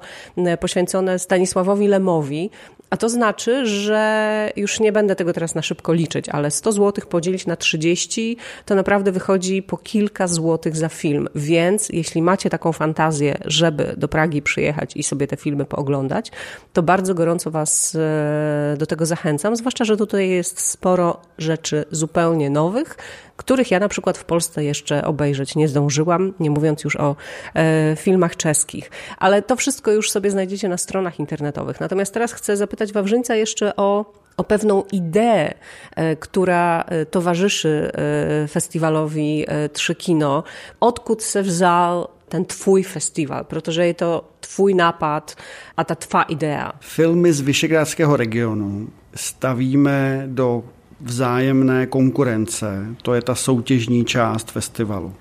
poświęcone 0.59 1.19
Stanisławowi 1.19 1.87
Lemowi. 1.87 2.49
A 2.89 2.97
to 2.97 3.09
znaczy, 3.09 3.65
że 3.65 4.51
już 4.55 4.79
nie 4.79 4.91
będę 4.91 5.15
tego 5.15 5.33
teraz 5.33 5.55
na 5.55 5.61
szybko 5.61 5.93
liczyć, 5.93 6.29
ale 6.29 6.51
100 6.51 6.71
zł 6.71 7.05
podzielić 7.09 7.45
na 7.45 7.55
30 7.55 8.37
to 8.65 8.75
naprawdę 8.75 9.11
wychodzi 9.11 9.63
po 9.63 9.77
kilka 9.77 10.27
złotych 10.27 10.77
za 10.77 10.89
film. 10.89 11.27
Więc 11.35 11.89
jeśli 11.89 12.21
macie 12.21 12.49
taką 12.49 12.73
fantazję, 12.73 13.37
żeby 13.45 13.93
do 13.97 14.07
Pragi 14.07 14.41
przyjechać 14.41 14.95
i 14.95 15.03
sobie 15.03 15.27
te 15.27 15.37
filmy 15.37 15.65
pooglądać, 15.65 16.31
to 16.73 16.83
bardzo 16.83 17.13
gorąco 17.13 17.51
Was 17.51 17.95
e, 17.95 18.77
do 18.77 18.85
tego 18.85 19.05
zachęcam, 19.05 19.55
zwłaszcza, 19.55 19.85
że 19.85 19.97
tutaj 19.97 20.29
jest 20.29 20.59
sporo 20.59 21.21
rzeczy 21.37 21.85
zupełnie 21.91 22.49
nowych, 22.49 22.97
których 23.39 23.71
ja 23.71 23.79
na 23.79 23.87
przykład 23.87 24.17
w 24.17 24.23
Polsce 24.23 24.63
jeszcze 24.63 25.03
obejrzeć 25.03 25.55
nie 25.55 25.67
zdążyłam, 25.67 26.33
nie 26.39 26.49
mówiąc 26.49 26.83
już 26.83 26.95
o 26.95 27.15
e, 27.55 27.95
filmach 27.95 28.35
czeskich. 28.35 28.91
Ale 29.17 29.41
to 29.41 29.55
wszystko 29.55 29.91
już 29.91 30.11
sobie 30.11 30.31
znajdziecie 30.31 30.69
na 30.69 30.77
stronach 30.77 31.19
internetowych. 31.19 31.79
Natomiast 31.79 32.13
teraz 32.13 32.33
chcę 32.33 32.57
zapytać 32.57 32.93
Wawrzyńca 32.93 33.35
jeszcze 33.35 33.75
o 33.75 34.19
o 34.37 34.43
pewną 34.43 34.83
ideę, 34.91 35.53
e, 35.95 36.15
która 36.15 36.81
e, 36.87 37.05
towarzyszy 37.05 37.91
e, 37.91 38.47
festiwalowi 38.47 39.45
Trzy 39.73 39.95
Kino. 39.95 40.43
Odkud 40.79 41.23
se 41.23 41.43
wzal 41.43 42.07
ten 42.29 42.45
twój 42.45 42.83
festiwal, 42.83 43.45
protože 43.45 43.93
to 43.93 44.23
twój 44.41 44.75
napad 44.75 45.35
a 45.75 45.83
ta 45.83 45.95
twa 45.95 46.23
idea. 46.23 46.73
Filmy 46.79 47.33
z 47.33 47.41
Vyšegradského 47.41 48.17
regionu 48.17 48.87
stavíme 49.15 50.27
do 50.27 50.63
vzájemné 51.01 51.85
konkurence. 51.85 52.85
To 53.01 53.13
je 53.13 53.21
ta 53.21 53.35
soutěžní 53.35 54.05
část 54.05 54.51
festivalu. 54.51 55.13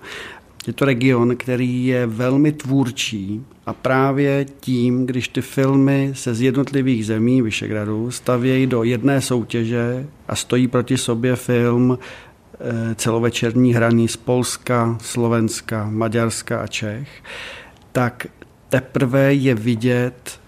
Je 0.67 0.73
to 0.73 0.85
region, 0.85 1.37
který 1.37 1.87
je 1.87 2.07
velmi 2.07 2.53
tvůrčí 2.53 3.45
a 3.67 3.73
právě 3.73 4.47
tím, 4.61 5.07
když 5.07 5.29
ty 5.29 5.41
filmy 5.41 6.11
se 6.15 6.35
z 6.35 6.41
jednotlivých 6.41 7.07
zemí 7.07 7.43
Vyšegradu 7.43 8.11
stavějí 8.11 8.67
do 8.67 8.83
jedné 8.83 9.21
soutěže 9.21 10.07
a 10.29 10.37
stojí 10.37 10.69
proti 10.69 10.97
sobě 10.97 11.37
film 11.37 11.99
eh, 11.99 12.95
celovečerní 12.95 13.75
hraní 13.75 14.09
z 14.09 14.17
Polska, 14.17 14.99
Slovenska, 15.01 15.89
Maďarska 15.91 16.61
a 16.61 16.67
Čech, 16.67 17.09
tak 17.93 18.27
teprve 18.69 19.35
je 19.35 19.55
vidět, 19.55 20.41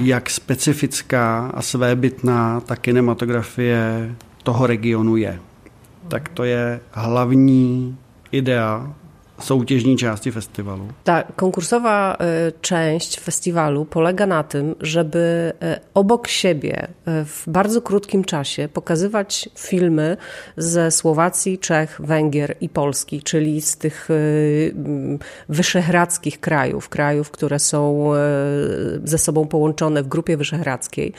jak 0.00 0.30
specifická 0.30 1.50
a 1.54 1.62
svébytná 1.62 2.60
ta 2.60 2.76
kinematografie 2.76 4.14
toho 4.48 4.64
regionu 4.64 5.20
je. 5.20 5.36
Tak 6.08 6.32
to 6.32 6.48
je 6.48 6.80
hlavní 6.92 7.96
idea 8.32 8.88
soutěžní 9.40 9.96
části 9.96 10.30
festiwalu. 10.30 10.88
Ta 11.04 11.24
konkursowa 11.36 12.16
e, 12.20 12.52
część 12.60 13.20
festiwalu 13.20 13.84
polega 13.84 14.26
na 14.26 14.42
tym, 14.42 14.74
żeby 14.80 15.52
e, 15.62 15.80
obok 15.94 16.28
siebie 16.28 16.88
e, 17.06 17.24
w 17.24 17.44
bardzo 17.46 17.82
krótkim 17.82 18.24
czasie 18.24 18.68
pokazywać 18.68 19.48
filmy 19.54 20.16
ze 20.56 20.90
Słowacji, 20.90 21.58
Czech, 21.58 22.00
Węgier 22.04 22.56
i 22.60 22.68
Polski, 22.68 23.22
czyli 23.22 23.60
z 23.60 23.76
tych 23.76 24.08
wyszehradzkich 25.48 26.40
krajów, 26.40 26.88
krajów, 26.88 27.30
które 27.30 27.58
są 27.58 28.12
ze 29.04 29.18
sobą 29.18 29.46
połączone 29.46 30.02
w 30.02 30.08
grupie 30.08 30.36
wyszehradzkiej. 30.36 31.12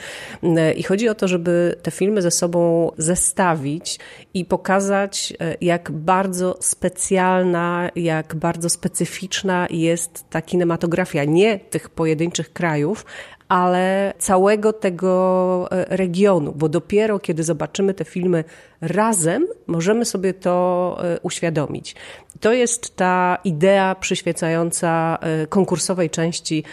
I 0.76 0.82
chodzi 0.82 1.08
o 1.08 1.14
to, 1.14 1.28
żeby 1.28 1.76
te 1.82 1.90
filmy 1.90 2.22
ze 2.22 2.30
sobą 2.30 2.90
zestawić 2.98 3.98
i 4.34 4.44
pokazać, 4.44 5.32
jak 5.60 5.90
bardzo 5.90 6.56
specjalna, 6.60 7.88
bardzo 8.34 8.68
specyficzna 8.68 9.66
jest 9.70 10.24
ta 10.30 10.42
kinematografia 10.42 11.24
nie 11.24 11.58
tych 11.58 11.88
pojedynczych 11.88 12.52
krajów, 12.52 13.04
ale 13.50 14.14
całego 14.18 14.72
tego 14.72 15.12
e, 15.70 15.96
regionu, 15.96 16.52
bo 16.56 16.68
dopiero 16.68 17.18
kiedy 17.18 17.42
zobaczymy 17.42 17.94
te 17.94 18.04
filmy 18.04 18.44
razem, 18.80 19.46
możemy 19.66 20.04
sobie 20.04 20.34
to 20.34 20.96
e, 21.02 21.20
uświadomić. 21.20 21.94
To 22.40 22.52
jest 22.52 22.96
ta 22.96 23.38
idea 23.44 23.94
przyświecająca 23.94 25.18
e, 25.20 25.46
konkursowej 25.46 26.10
części 26.10 26.64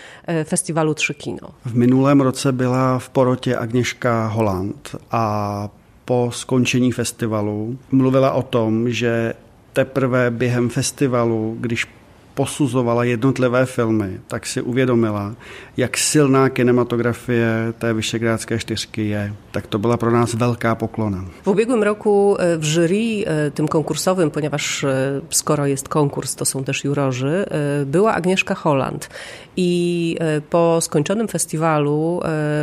festiwalu 0.48 0.94
Trzy 0.94 1.14
Kino. 1.14 1.52
W 1.66 1.76
minulém 1.76 2.22
roce 2.22 2.54
byla 2.54 3.00
v 3.00 3.10
porotě 3.10 3.60
Agnieszka 3.60 4.28
Holland 4.28 4.96
a 5.12 5.70
po 6.06 6.32
skončení 6.32 6.92
festivalu 6.92 7.76
mluvila 7.92 8.32
o 8.34 8.44
tom, 8.44 8.90
že 8.90 9.34
teprve 9.78 10.32
během 10.32 10.70
festivalu, 10.70 11.58
když 11.60 11.88
posuzovala 12.38 13.04
jednotlivé 13.04 13.66
filmy, 13.66 14.22
tak 14.28 14.46
si 14.46 14.62
uvědomila, 14.62 15.36
jak 15.78 15.98
silná 15.98 16.50
kinematografie 16.50 17.74
té 17.80 17.94
Vyšegrádské 17.94 18.60
čtyřky 18.60 19.08
je. 19.08 19.34
Tak 19.52 19.68
to 19.68 19.80
byla 19.80 19.98
pro 19.98 20.12
nás 20.12 20.34
velká 20.34 20.76
poklona. 20.76 21.26
W 21.44 21.48
ubiegłym 21.48 21.84
roku 21.84 22.38
e, 22.40 22.58
w 22.58 22.64
jury 22.64 23.26
e, 23.26 23.52
tym 23.52 23.68
konkursowym, 23.68 24.32
ponieważ 24.32 24.84
e, 24.84 25.22
skoro 25.30 25.66
jest 25.66 25.90
konkurs, 25.90 26.36
to 26.36 26.46
są 26.46 26.64
też 26.64 26.84
jurorzy, 26.84 27.46
była 27.86 28.14
Agnieszka 28.14 28.56
Holland. 28.56 29.10
I 29.58 30.18
po 30.50 30.82
skończonym 30.82 31.28
festiwalu 31.28 32.22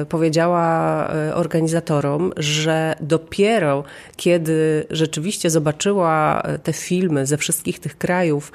powiedziała 0.08 1.08
organizatorom, 1.34 2.32
że 2.36 2.96
dopiero 3.00 3.84
kiedy 4.16 4.86
rzeczywiście 4.90 5.50
zobaczyła 5.50 6.42
te 6.62 6.72
filmy 6.72 7.26
ze 7.26 7.36
wszystkich 7.36 7.78
tych 7.78 7.98
krajów 7.98 8.52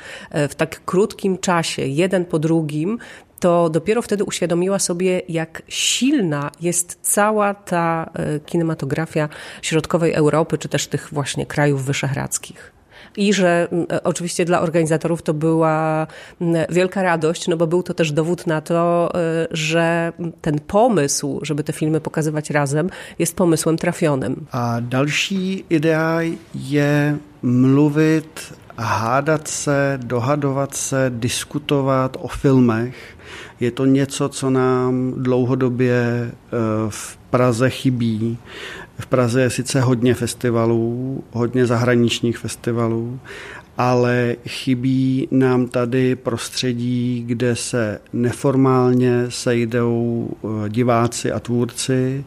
w 0.49 0.55
tak 0.55 0.85
krótkim 0.85 1.08
czasie, 1.41 1.81
jeden 1.81 2.25
po 2.25 2.39
drugim, 2.39 2.97
to 3.39 3.69
dopiero 3.69 4.01
wtedy 4.01 4.23
uświadomiła 4.23 4.79
sobie, 4.79 5.21
jak 5.29 5.61
silna 5.67 6.51
jest 6.61 6.99
cała 7.01 7.53
ta 7.53 8.09
e, 8.13 8.39
kinematografia 8.39 9.29
środkowej 9.61 10.13
Europy, 10.13 10.57
czy 10.57 10.69
też 10.69 10.87
tych 10.87 11.09
właśnie 11.11 11.45
krajów 11.45 11.85
wyszehradzkich. 11.85 12.79
I 13.17 13.33
że 13.33 13.67
e, 13.91 14.03
oczywiście 14.03 14.45
dla 14.45 14.61
organizatorów 14.61 15.21
to 15.21 15.33
była 15.33 16.07
wielka 16.69 17.03
radość, 17.03 17.47
no 17.47 17.57
bo 17.57 17.67
był 17.67 17.83
to 17.83 17.93
też 17.93 18.11
dowód 18.11 18.47
na 18.47 18.61
to, 18.61 19.11
e, 19.15 19.47
że 19.51 20.13
ten 20.41 20.59
pomysł, 20.59 21.39
żeby 21.41 21.63
te 21.63 21.73
filmy 21.73 22.01
pokazywać 22.01 22.49
razem, 22.49 22.89
jest 23.19 23.35
pomysłem 23.35 23.77
trafionym. 23.77 24.45
A 24.51 24.81
další 24.81 25.65
idea 25.69 26.19
je 26.55 27.17
mluvit 27.43 28.53
hádat 28.79 29.47
se, 29.47 29.99
dohadovat 30.03 30.75
se, 30.75 31.11
diskutovat 31.15 32.17
o 32.19 32.27
filmech. 32.27 33.17
Je 33.59 33.71
to 33.71 33.85
něco, 33.85 34.29
co 34.29 34.49
nám 34.49 35.13
dlouhodobě 35.17 36.31
eh, 36.31 36.31
v 36.89 37.17
Praze 37.29 37.69
chybí. 37.69 38.37
V 38.99 39.05
Praze 39.05 39.41
je 39.41 39.49
sice 39.49 39.81
hodně 39.81 40.13
festivalů, 40.13 41.23
hodně 41.31 41.65
zahraničních 41.65 42.37
festivalů, 42.37 43.19
ale 43.77 44.35
chybí 44.47 45.27
nám 45.31 45.67
tady 45.67 46.15
prostředí, 46.15 47.23
kde 47.27 47.55
se 47.55 47.99
neformálně 48.13 49.25
sejdou 49.29 50.29
eh, 50.29 50.69
diváci 50.69 51.31
a 51.31 51.39
tvůrci 51.39 52.25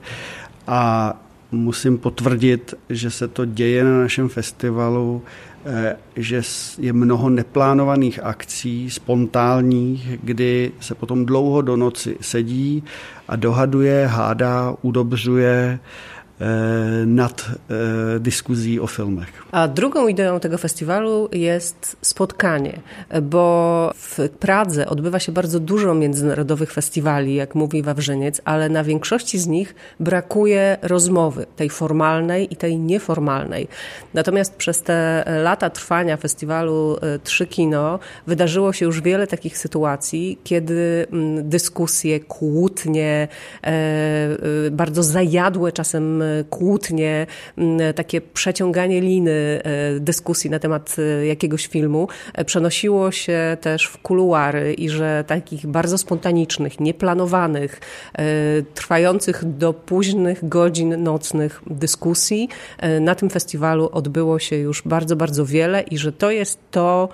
a 0.67 1.15
musím 1.53 1.99
potvrdit, 1.99 2.75
že 2.91 3.11
se 3.11 3.29
to 3.29 3.45
děje 3.45 3.85
na 3.85 3.99
našem 3.99 4.29
festivalu 4.29 5.23
že 6.17 6.43
je 6.79 6.93
mnoho 6.93 7.31
neplánovaných 7.31 8.21
akcí, 8.23 8.91
spontánních, 8.91 10.19
kdy 10.23 10.73
se 10.81 10.95
potom 10.95 11.27
dlouho 11.27 11.63
do 11.63 11.77
noci 11.77 12.17
sedí 12.21 12.85
a 13.29 13.37
dohaduje, 13.37 14.07
hádá, 14.07 14.75
udobřuje 14.83 15.79
nad 17.07 17.45
e, 17.71 18.21
diskuzji 18.21 18.81
o 18.81 18.87
filmach. 18.87 19.29
A 19.53 19.69
drugą 19.69 20.09
ideą 20.09 20.41
tego 20.41 20.59
festiwalu 20.59 21.29
jest 21.33 21.97
spotkanie, 22.03 22.81
bo 23.23 23.93
w 23.95 24.19
Pradze 24.29 24.87
odbywa 24.87 25.19
się 25.19 25.33
bardzo 25.33 25.61
dużo 25.61 25.95
międzynarodowych 25.95 26.73
festiwali, 26.73 27.35
jak 27.35 27.55
mówi 27.55 27.83
Wawrzyniec, 27.83 28.41
ale 28.45 28.69
na 28.69 28.85
większości 28.85 29.39
z 29.39 29.47
nich 29.47 29.75
brakuje 30.01 30.79
rozmowy, 30.83 31.47
tej 31.57 31.71
formalnej 31.71 32.53
i 32.53 32.57
tej 32.57 32.79
nieformalnej. 32.79 33.69
Natomiast 34.15 34.55
przez 34.55 34.83
te 34.83 35.25
lata 35.43 35.71
trwania 35.71 36.17
festiwalu 36.17 36.97
e, 37.03 37.19
Trzy 37.19 37.47
Kino 37.47 37.99
wydarzyło 38.27 38.73
się 38.73 38.87
już 38.87 39.01
wiele 39.01 39.27
takich 39.27 39.59
sytuacji, 39.59 40.39
kiedy 40.45 41.07
mm, 41.13 41.49
dyskusje, 41.49 42.21
kłótnie, 42.21 43.29
bardzo 44.71 45.03
zajadłe 45.03 45.73
czasem 45.73 46.23
kłótnie, 46.51 47.27
takie 47.95 48.21
przeciąganie 48.21 49.01
liny 49.01 49.61
e, 49.65 50.01
dyskusji 50.01 50.51
na 50.51 50.59
temat 50.59 50.97
e, 50.99 51.27
jakiegoś 51.27 51.67
filmu 51.67 52.09
e, 52.35 52.45
przenosiło 52.45 53.11
się 53.11 53.57
też 53.61 53.85
w 53.87 53.99
kuluary 53.99 54.75
i 54.75 54.89
że 54.89 55.25
takich 55.27 55.67
bardzo 55.67 55.99
spontanicznych, 55.99 56.81
nieplanowanych, 56.81 57.81
trwających 58.75 59.45
do 59.45 59.73
późnych 59.73 60.49
godzin 60.49 61.03
nocnych 61.03 61.63
dyskusji 61.67 62.49
na 63.01 63.15
tym 63.15 63.31
festiwalu 63.31 63.89
odbyło 63.93 64.39
się 64.39 64.57
już 64.57 64.83
bardzo, 64.83 65.17
bardzo 65.17 65.47
wiele 65.47 65.81
i 65.83 65.99
że 65.99 66.13
to 66.13 66.31
jest 66.31 66.59
to, 66.71 67.09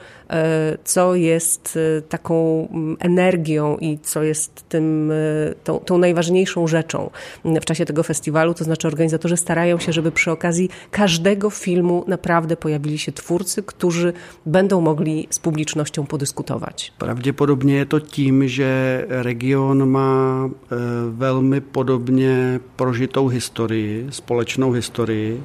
co 0.84 1.14
jest 1.14 1.78
taką 2.08 2.68
energią 3.00 3.76
i 3.76 3.98
co 3.98 4.22
jest 4.22 4.68
tym, 4.68 5.12
tą, 5.64 5.78
tą 5.78 5.98
najważniejszą 5.98 6.66
rzeczą 6.66 7.10
w 7.44 7.64
czasie 7.64 7.84
tego 7.84 8.02
festiwalu, 8.02 8.54
to 8.54 8.64
znaczy 8.64 8.88
organizatorzy 8.98 9.36
starają 9.36 9.78
się, 9.78 9.92
żeby 9.92 10.10
przy 10.12 10.30
okazji 10.30 10.70
każdego 10.90 11.50
filmu 11.50 12.04
naprawdę 12.06 12.56
pojawili 12.56 12.98
się 12.98 13.12
twórcy, 13.12 13.62
którzy 13.62 14.12
będą 14.46 14.80
mogli 14.80 15.26
z 15.30 15.38
publicznością 15.38 16.06
podyskutować. 16.06 16.92
Prawdopodobnie 16.98 17.74
je 17.74 17.86
to 17.86 18.00
tím, 18.00 18.48
že 18.48 19.04
region 19.08 19.86
má 19.86 20.46
e, 20.46 20.76
velmi 21.10 21.60
podobně 21.60 22.60
prožitou 22.76 23.28
historii, 23.28 24.06
společnou 24.10 24.72
historii, 24.72 25.42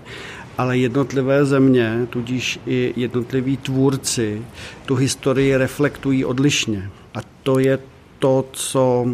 ale 0.57 0.77
jednotlivé 0.77 1.45
země, 1.45 2.07
tudíž 2.09 2.59
i 2.67 2.93
jednotliví 2.97 3.57
tvůrci, 3.57 4.41
tu 4.85 4.95
historii 4.95 5.57
reflektují 5.57 6.25
odlišně. 6.25 6.89
A 7.13 7.19
to 7.43 7.59
je 7.59 7.79
to, 8.19 8.45
co 8.51 9.05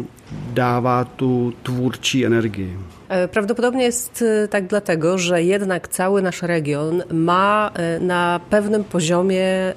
dává 0.54 1.04
tu 1.04 1.52
tvůrčí 1.62 2.24
energii. 2.24 2.78
E, 3.08 3.28
prawdopodobnie 3.28 3.84
jest 3.84 4.22
e, 4.22 4.48
tak 4.48 4.66
dlatego, 4.66 5.18
że 5.18 5.42
jednak 5.42 5.88
cały 5.88 6.22
nasz 6.22 6.42
region 6.42 7.02
ma 7.12 7.70
e, 7.74 8.00
na 8.00 8.40
pewnym 8.50 8.84
poziomie 8.84 9.74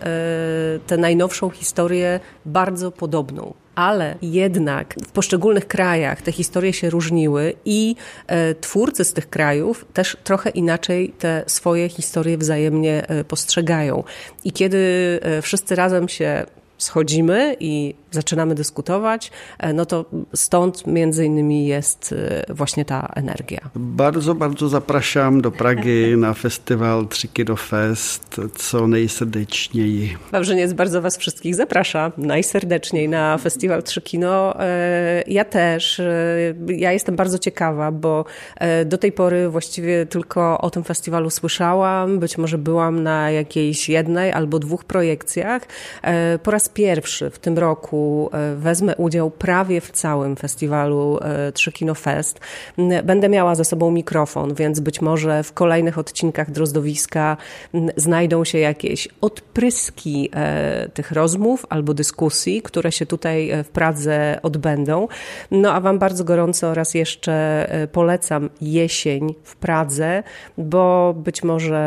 tę 0.87 0.97
najnowszą 0.97 1.49
historię 1.49 2.19
bardzo 2.45 2.91
podobną 2.91 3.53
ale 3.75 4.15
jednak 4.21 4.95
w 5.07 5.11
poszczególnych 5.11 5.67
krajach 5.67 6.21
te 6.21 6.31
historie 6.31 6.73
się 6.73 6.89
różniły 6.89 7.53
i 7.65 7.95
twórcy 8.61 9.03
z 9.03 9.13
tych 9.13 9.29
krajów 9.29 9.85
też 9.93 10.17
trochę 10.23 10.49
inaczej 10.49 11.13
te 11.19 11.43
swoje 11.47 11.89
historie 11.89 12.37
wzajemnie 12.37 13.05
postrzegają. 13.27 14.03
I 14.43 14.51
kiedy 14.51 15.19
wszyscy 15.41 15.75
razem 15.75 16.09
się 16.09 16.45
schodzimy 16.83 17.55
i 17.59 17.95
zaczynamy 18.13 18.55
dyskutować, 18.55 19.31
e, 19.59 19.73
no 19.73 19.85
to 19.85 20.05
stąd 20.35 20.87
między 20.87 21.25
innymi 21.25 21.67
jest 21.67 22.15
e, 22.49 22.53
właśnie 22.53 22.85
ta 22.85 23.11
energia. 23.15 23.59
Bardzo, 23.75 24.35
bardzo 24.35 24.69
zapraszam 24.69 25.41
do 25.41 25.51
Pragi 25.51 26.17
na 26.17 26.33
festiwal 26.33 27.07
Trzykino 27.07 27.55
Fest 27.55 28.41
co 28.55 28.87
najserdeczniej. 28.87 30.17
Wawrzyniec 30.31 30.73
bardzo 30.73 31.01
Was 31.01 31.17
wszystkich 31.17 31.55
zaprasza 31.55 32.11
najserdeczniej 32.17 33.09
na 33.09 33.37
festiwal 33.37 33.83
Trzykino. 33.83 34.59
E, 34.59 35.23
ja 35.27 35.45
też. 35.45 36.01
Ja 36.67 36.91
jestem 36.91 37.15
bardzo 37.15 37.39
ciekawa, 37.39 37.91
bo 37.91 38.25
do 38.85 38.97
tej 38.97 39.11
pory 39.11 39.49
właściwie 39.49 40.05
tylko 40.05 40.61
o 40.61 40.69
tym 40.69 40.83
festiwalu 40.83 41.29
słyszałam. 41.29 42.19
Być 42.19 42.37
może 42.37 42.57
byłam 42.57 43.03
na 43.03 43.31
jakiejś 43.31 43.89
jednej 43.89 44.31
albo 44.31 44.59
dwóch 44.59 44.83
projekcjach. 44.83 45.61
Po 46.43 46.51
raz 46.51 46.69
pierwszy 46.73 47.29
w 47.29 47.39
tym 47.39 47.57
roku 47.57 48.23
E, 48.33 48.55
wezmę 48.55 48.95
udział 48.95 49.31
prawie 49.31 49.81
w 49.81 49.91
całym 49.91 50.35
festiwalu 50.35 51.19
e, 51.21 51.51
Trzy 51.51 51.71
Kino 51.71 51.95
Fest. 51.95 52.39
Będę 53.03 53.29
miała 53.29 53.55
ze 53.55 53.65
sobą 53.65 53.91
mikrofon, 53.91 54.53
więc 54.53 54.79
być 54.79 55.01
może 55.01 55.43
w 55.43 55.53
kolejnych 55.53 55.97
odcinkach 55.97 56.51
Drozdowiska 56.51 57.37
znajdą 57.97 58.43
się 58.43 58.57
jakieś 58.57 59.07
odpryski 59.21 60.29
e, 60.33 60.89
tych 60.89 61.11
rozmów 61.11 61.65
albo 61.69 61.93
dyskusji, 61.93 62.61
które 62.61 62.91
się 62.91 63.05
tutaj 63.05 63.51
w 63.63 63.69
Pradze 63.69 64.39
odbędą. 64.43 65.07
No 65.51 65.73
a 65.73 65.81
Wam 65.81 65.99
bardzo 65.99 66.23
gorąco 66.23 66.73
raz 66.73 66.93
jeszcze 66.93 67.33
polecam 67.91 68.49
jesień 68.61 69.35
w 69.43 69.55
Pradze, 69.55 70.23
bo 70.57 71.13
być 71.17 71.43
może 71.43 71.83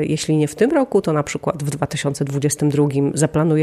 jeśli 0.00 0.36
nie 0.36 0.48
w 0.48 0.54
tym 0.54 0.70
roku, 0.70 1.02
to 1.02 1.12
na 1.12 1.22
przykład 1.22 1.62
w 1.62 1.70
2022 1.70 2.86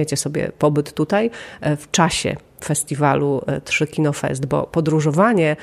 zaplanujecie 0.01 0.17
sobie 0.17 0.51
pobyt 0.59 0.93
tutaj, 0.93 1.29
E, 1.61 1.77
w 1.77 1.91
czasie 1.91 2.35
festiwalu 2.63 3.41
e, 3.47 3.61
Trzy 3.61 3.87
Kino 3.87 4.13
Fest, 4.13 4.45
bo 4.45 4.63
podróżowanie 4.63 5.55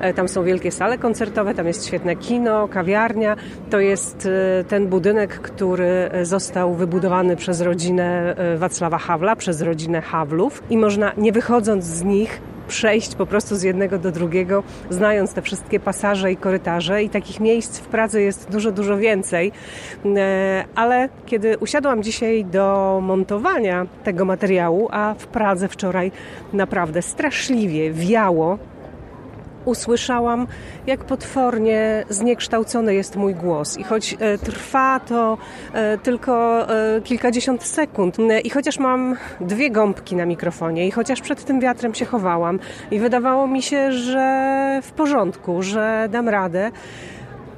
e, 0.00 0.14
tam 0.14 0.28
są 0.28 0.44
wielkie 0.44 0.70
sale 0.70 0.98
koncertowe, 0.98 1.54
tam 1.54 1.66
jest 1.66 1.86
świetne 1.86 2.16
kino, 2.16 2.68
kawiarnia. 2.68 3.36
To 3.70 3.80
jest 3.80 4.28
e, 4.60 4.64
ten 4.64 4.86
budynek, 4.86 5.40
który 5.40 6.10
został 6.22 6.74
wybudowany 6.74 7.36
przez 7.36 7.60
rodzinę 7.60 8.36
e, 8.36 8.56
Wacława 8.56 8.98
Hawla, 8.98 9.36
przez 9.36 9.60
rodzinę 9.60 10.00
Hawlów 10.00 10.62
i 10.70 10.76
można 10.78 11.12
nie 11.16 11.32
wychodząc 11.32 11.84
z 11.84 12.02
nich 12.02 12.40
przejść 12.68 13.14
po 13.14 13.26
prostu 13.26 13.56
z 13.56 13.62
jednego 13.62 13.98
do 13.98 14.10
drugiego, 14.10 14.62
znając 14.90 15.34
te 15.34 15.42
wszystkie 15.42 15.80
pasaże 15.80 16.32
i 16.32 16.36
korytarze. 16.36 17.02
I 17.02 17.10
takich 17.10 17.40
miejsc 17.40 17.78
w 17.78 17.86
Pradze 17.86 18.22
jest 18.22 18.50
dużo, 18.50 18.72
dużo 18.72 18.98
więcej. 18.98 19.52
E, 20.16 20.64
ale 20.74 21.08
kiedy 21.26 21.58
usiadłam 21.58 22.02
dzisiaj 22.02 22.44
do 22.44 22.98
montowania 23.02 23.86
tego 24.04 24.24
materiału, 24.24 24.88
a 24.90 25.14
w 25.18 25.26
Pradze 25.26 25.68
wczoraj 25.68 26.12
naprawdę 26.52 27.02
straszliwie 27.02 27.92
wiało, 27.92 28.58
usłyszałam, 29.64 30.46
jak 30.86 31.04
potwornie 31.04 32.04
zniekształcony 32.08 32.94
jest 32.94 33.16
mój 33.16 33.34
głos. 33.34 33.78
I 33.78 33.84
choć 33.84 34.16
e, 34.18 34.38
trwa 34.38 35.00
to 35.00 35.38
e, 35.72 35.98
tylko 35.98 36.66
e, 36.68 37.00
kilkadziesiąt 37.00 37.62
sekund, 37.62 38.16
i 38.44 38.50
chociaż 38.50 38.78
mam 38.78 39.16
dwie 39.40 39.70
gąbki 39.70 40.16
na 40.16 40.26
mikrofonie, 40.26 40.86
i 40.86 40.90
chociaż 40.90 41.20
przed 41.20 41.44
tym 41.44 41.60
wiatrem 41.60 41.94
się 41.94 42.04
chowałam, 42.04 42.58
i 42.90 42.98
wydawało 42.98 43.46
mi 43.46 43.62
się, 43.62 43.92
że 43.92 44.80
w 44.82 44.92
porządku, 44.92 45.62
że 45.62 46.08
dam 46.10 46.28
radę, 46.28 46.70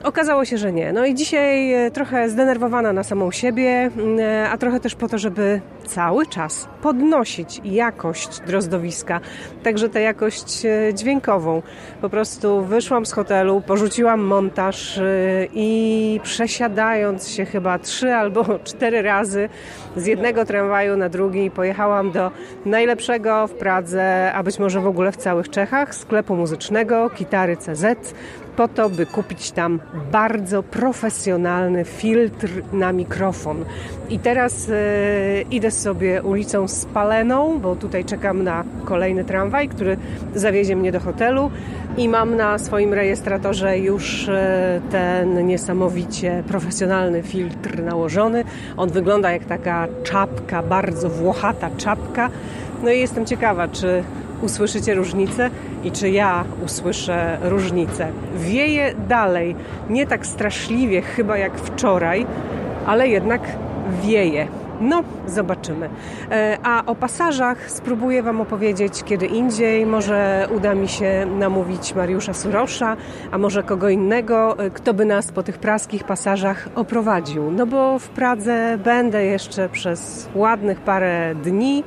Okazało 0.07 0.45
się, 0.45 0.59
że 0.59 0.73
nie. 0.73 0.93
No 0.93 1.07
i 1.07 1.15
dzisiaj 1.15 1.73
e, 1.73 1.91
trochę 1.91 2.29
zdenerwowana 2.29 2.93
na 2.93 3.03
samą 3.03 3.31
siebie, 3.31 3.91
e, 4.19 4.49
a 4.51 4.59
trochę 4.59 4.81
też 4.81 4.95
po 4.95 5.09
to, 5.09 5.19
żeby 5.19 5.61
cały 5.87 6.27
czas 6.27 6.69
podnosić 6.83 7.61
jakość 7.65 8.41
drozdowiska, 8.41 9.21
także 9.63 9.89
tę 9.89 10.01
jakość 10.01 10.67
e, 10.67 10.95
dźwiękową. 10.95 11.63
Po 12.01 12.09
prostu 12.09 12.63
wyszłam 12.65 13.07
z 13.07 13.13
hotelu, 13.13 13.63
porzuciłam 13.67 14.21
montaż 14.21 15.01
i 15.55 16.21
przesiadając 16.23 17.29
się 17.29 17.45
chyba 17.45 17.79
trzy 17.79 18.15
albo 18.15 18.59
cztery 18.65 19.03
razy 19.03 19.49
z 19.97 20.07
jednego 20.07 20.45
tramwaju 20.45 20.97
na 20.97 21.09
drugi 21.09 21.51
pojechałam 21.51 22.13
do 22.13 22.31
najlepszego 22.65 23.47
w 23.47 23.53
Pradze, 23.53 24.33
a 24.33 24.43
być 24.43 24.59
może 24.59 24.81
w 24.81 24.87
ogóle 24.87 25.13
w 25.13 25.17
całych 25.17 25.51
Czechach, 25.51 25.95
sklepu 25.95 26.37
muzycznego 26.37 27.11
Kitary 27.11 27.57
CZ, 27.57 28.15
po 28.57 28.69
to, 28.69 28.91
by 28.91 29.07
kupić 29.07 29.51
tam 29.51 29.81
bardzo 30.13 30.63
profesjonalny 30.63 31.85
filtr 31.85 32.49
na 32.73 32.93
mikrofon. 32.93 33.65
I 34.11 34.19
teraz 34.19 34.71
e, 34.71 35.43
idę 35.51 35.71
sobie 35.71 36.23
ulicą 36.23 36.69
Spaleną, 36.69 37.59
bo 37.59 37.77
tutaj 37.77 38.05
czekam 38.05 38.45
na 38.45 38.65
kolejny 38.85 39.25
tramwaj, 39.25 39.69
który 39.69 39.97
zawiezie 40.35 40.77
mnie 40.77 40.93
do 40.93 41.01
hotelu 41.01 41.51
i 41.97 42.09
mam 42.09 42.37
na 42.37 42.59
swoim 42.59 42.95
rejestratorze 42.95 43.79
już 43.79 44.29
e, 44.29 44.81
ten 44.91 45.47
niesamowicie 45.47 46.43
profesjonalny 46.49 47.23
filtr 47.23 47.83
nałożony. 47.83 48.45
On 48.77 48.91
wygląda 48.91 49.33
jak 49.33 49.45
taka 49.45 49.89
czapka, 50.03 50.63
bardzo 50.63 51.09
włochata 51.09 51.71
czapka. 51.77 52.31
No 52.83 52.91
i 52.91 53.01
jestem 53.01 53.27
ciekawa, 53.27 53.69
czy 53.69 54.05
usłyszycie 54.43 54.95
różnicę 54.95 55.51
i 55.85 55.91
czy 55.91 56.11
ja 56.11 56.45
usłyszę 56.65 57.39
różnicę. 57.43 58.09
Wieje 58.37 58.95
dalej, 59.09 59.57
nie 59.91 60.07
tak 60.07 60.27
straszliwie 60.27 61.03
chyba 61.03 61.39
jak 61.39 61.59
wczoraj, 61.59 62.27
ale 62.87 63.09
jednak 63.09 63.41
wieje. 64.03 64.49
No, 64.81 65.03
zobaczymy. 65.27 65.91
E, 66.31 66.59
a 66.63 66.87
o 66.87 66.95
pasażach 66.95 67.71
spróbuję 67.71 68.23
Wam 68.23 68.41
opowiedzieć 68.41 69.05
kiedy 69.05 69.27
indziej. 69.27 69.87
Może 69.87 70.49
uda 70.57 70.75
mi 70.75 70.89
się 70.89 71.27
namówić 71.39 71.95
Mariusza 71.95 72.35
Surosza, 72.35 72.97
a 73.31 73.39
może 73.39 73.63
kogo 73.63 73.89
innego, 73.89 74.59
e, 74.59 74.71
kto 74.71 74.95
by 74.95 75.05
nas 75.05 75.33
po 75.33 75.43
tych 75.43 75.59
praskich 75.59 76.05
pasażach 76.05 76.69
oprowadził. 76.75 77.51
No 77.51 77.67
bo 77.67 77.99
w 77.99 78.09
Pradze 78.09 78.79
będę 78.85 79.25
jeszcze 79.25 79.69
przez 79.69 80.29
ładnych 80.35 80.81
parę 80.81 81.35
dni 81.35 81.85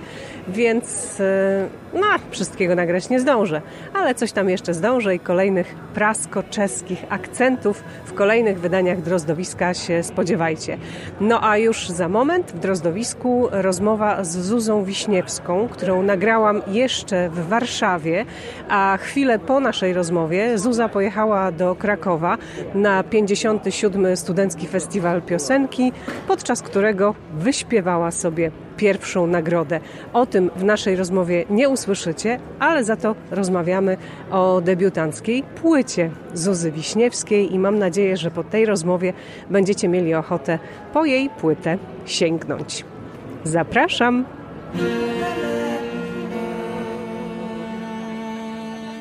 więc 0.52 1.18
e, 1.20 1.68
no, 1.94 2.08
wszystkiego 2.32 2.76
nagrać 2.76 3.10
nie 3.10 3.20
zdążę, 3.20 3.62
ale 3.94 4.16
coś 4.16 4.32
tam 4.32 4.50
jeszcze 4.50 4.74
zdążę 4.74 5.16
i 5.16 5.20
kolejnych 5.20 5.76
prasko-czeskich 5.94 7.06
akcentów 7.10 7.84
w 8.06 8.14
kolejnych 8.14 8.60
wydaniach 8.60 9.02
Drozdowiska 9.02 9.74
się 9.74 10.04
spodziewajcie. 10.04 10.78
No 11.22 11.44
a 11.44 11.58
już 11.58 11.90
za 11.90 12.10
moment 12.10 12.52
w 12.52 12.60
Drozdowisku 12.60 13.48
rozmowa 13.52 14.24
z 14.24 14.38
Zuzą 14.38 14.84
Wiśniewską, 14.84 15.68
którą 15.72 16.04
nagrałam 16.04 16.62
jeszcze 16.68 17.30
w 17.30 17.48
Warszawie, 17.48 18.26
a 18.70 18.98
chwilę 19.02 19.40
po 19.40 19.60
naszej 19.60 19.94
rozmowie 19.94 20.58
Zuza 20.58 20.90
pojechała 20.90 21.52
do 21.52 21.76
Krakowa 21.76 22.38
na 22.74 23.04
57. 23.04 24.18
Studencki 24.18 24.68
Festiwal 24.68 25.22
Piosenki, 25.22 25.92
podczas 26.28 26.62
którego 26.62 27.16
wyśpiewała 27.34 28.12
sobie 28.12 28.52
pierwszą 28.80 29.28
nagrodę. 29.28 29.80
O 30.14 30.26
tym 30.26 30.52
w 30.56 30.64
naszej 30.64 30.96
rozmowie 30.96 31.46
nie 31.50 31.70
usłyszycie, 31.70 32.40
ale 32.60 32.84
za 32.84 32.96
to 32.96 33.16
rozmawiamy 33.32 33.98
o 34.32 34.62
debiutanckiej 34.62 35.44
płycie 35.44 36.12
Zuzy 36.34 36.72
Wiśniewskiej 36.72 37.54
i 37.54 37.60
mam 37.60 37.80
nadzieję, 37.80 38.18
że 38.18 38.32
po 38.32 38.44
tej 38.44 38.66
rozmowie 38.66 39.14
będziecie 39.50 39.88
mieli 39.88 40.14
ochotę 40.14 40.60
po 40.94 41.06
jej 41.06 41.30
płytę 41.30 41.78
sięgnąć. 42.06 42.86
Zapraszam! 43.44 44.26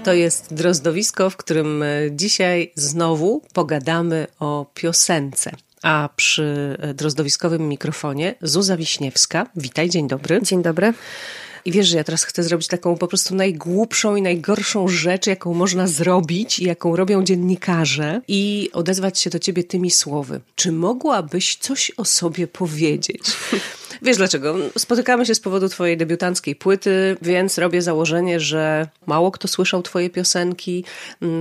To 0.04 0.12
jest 0.12 0.54
drozdowisko, 0.54 1.30
w 1.30 1.36
którym 1.36 1.82
e, 1.82 1.86
dzisiaj 2.10 2.72
znowu 2.74 3.42
pogadamy 3.52 4.26
o 4.40 4.66
piosence. 4.74 5.50
A 5.82 6.08
przy 6.16 6.76
e, 6.80 6.94
drozdowiskowym 6.94 7.68
mikrofonie 7.68 8.34
Zuza 8.42 8.76
Wiśniewska. 8.76 9.46
Witaj, 9.56 9.90
dzień 9.90 10.08
dobry. 10.08 10.40
Dzień 10.42 10.62
dobry. 10.62 10.94
I 11.64 11.72
wiesz, 11.72 11.88
że 11.88 11.96
ja 11.96 12.04
teraz 12.04 12.24
chcę 12.24 12.42
zrobić 12.42 12.68
taką 12.68 12.96
po 12.96 13.08
prostu 13.08 13.34
najgłupszą 13.34 14.16
i 14.16 14.22
najgorszą 14.22 14.88
rzecz, 14.88 15.26
jaką 15.26 15.54
można 15.54 15.86
zrobić 15.86 16.58
i 16.58 16.64
jaką 16.64 16.96
robią 16.96 17.24
dziennikarze 17.24 18.20
i 18.28 18.70
odezwać 18.72 19.20
się 19.20 19.30
do 19.30 19.38
ciebie 19.38 19.64
tymi 19.64 19.90
słowy. 19.90 20.40
Czy 20.54 20.72
mogłabyś 20.72 21.56
coś 21.56 21.92
o 21.96 22.04
sobie 22.04 22.46
powiedzieć? 22.46 23.22
Wiesz 24.02 24.16
dlaczego? 24.16 24.56
Spotykamy 24.78 25.26
się 25.26 25.34
z 25.34 25.40
powodu 25.40 25.68
twojej 25.68 25.96
debiutanckiej 25.96 26.56
płyty, 26.56 27.16
więc 27.22 27.58
robię 27.58 27.82
założenie, 27.82 28.40
że 28.40 28.88
mało 29.06 29.30
kto 29.30 29.48
słyszał 29.48 29.82
twoje 29.82 30.10
piosenki, 30.10 30.84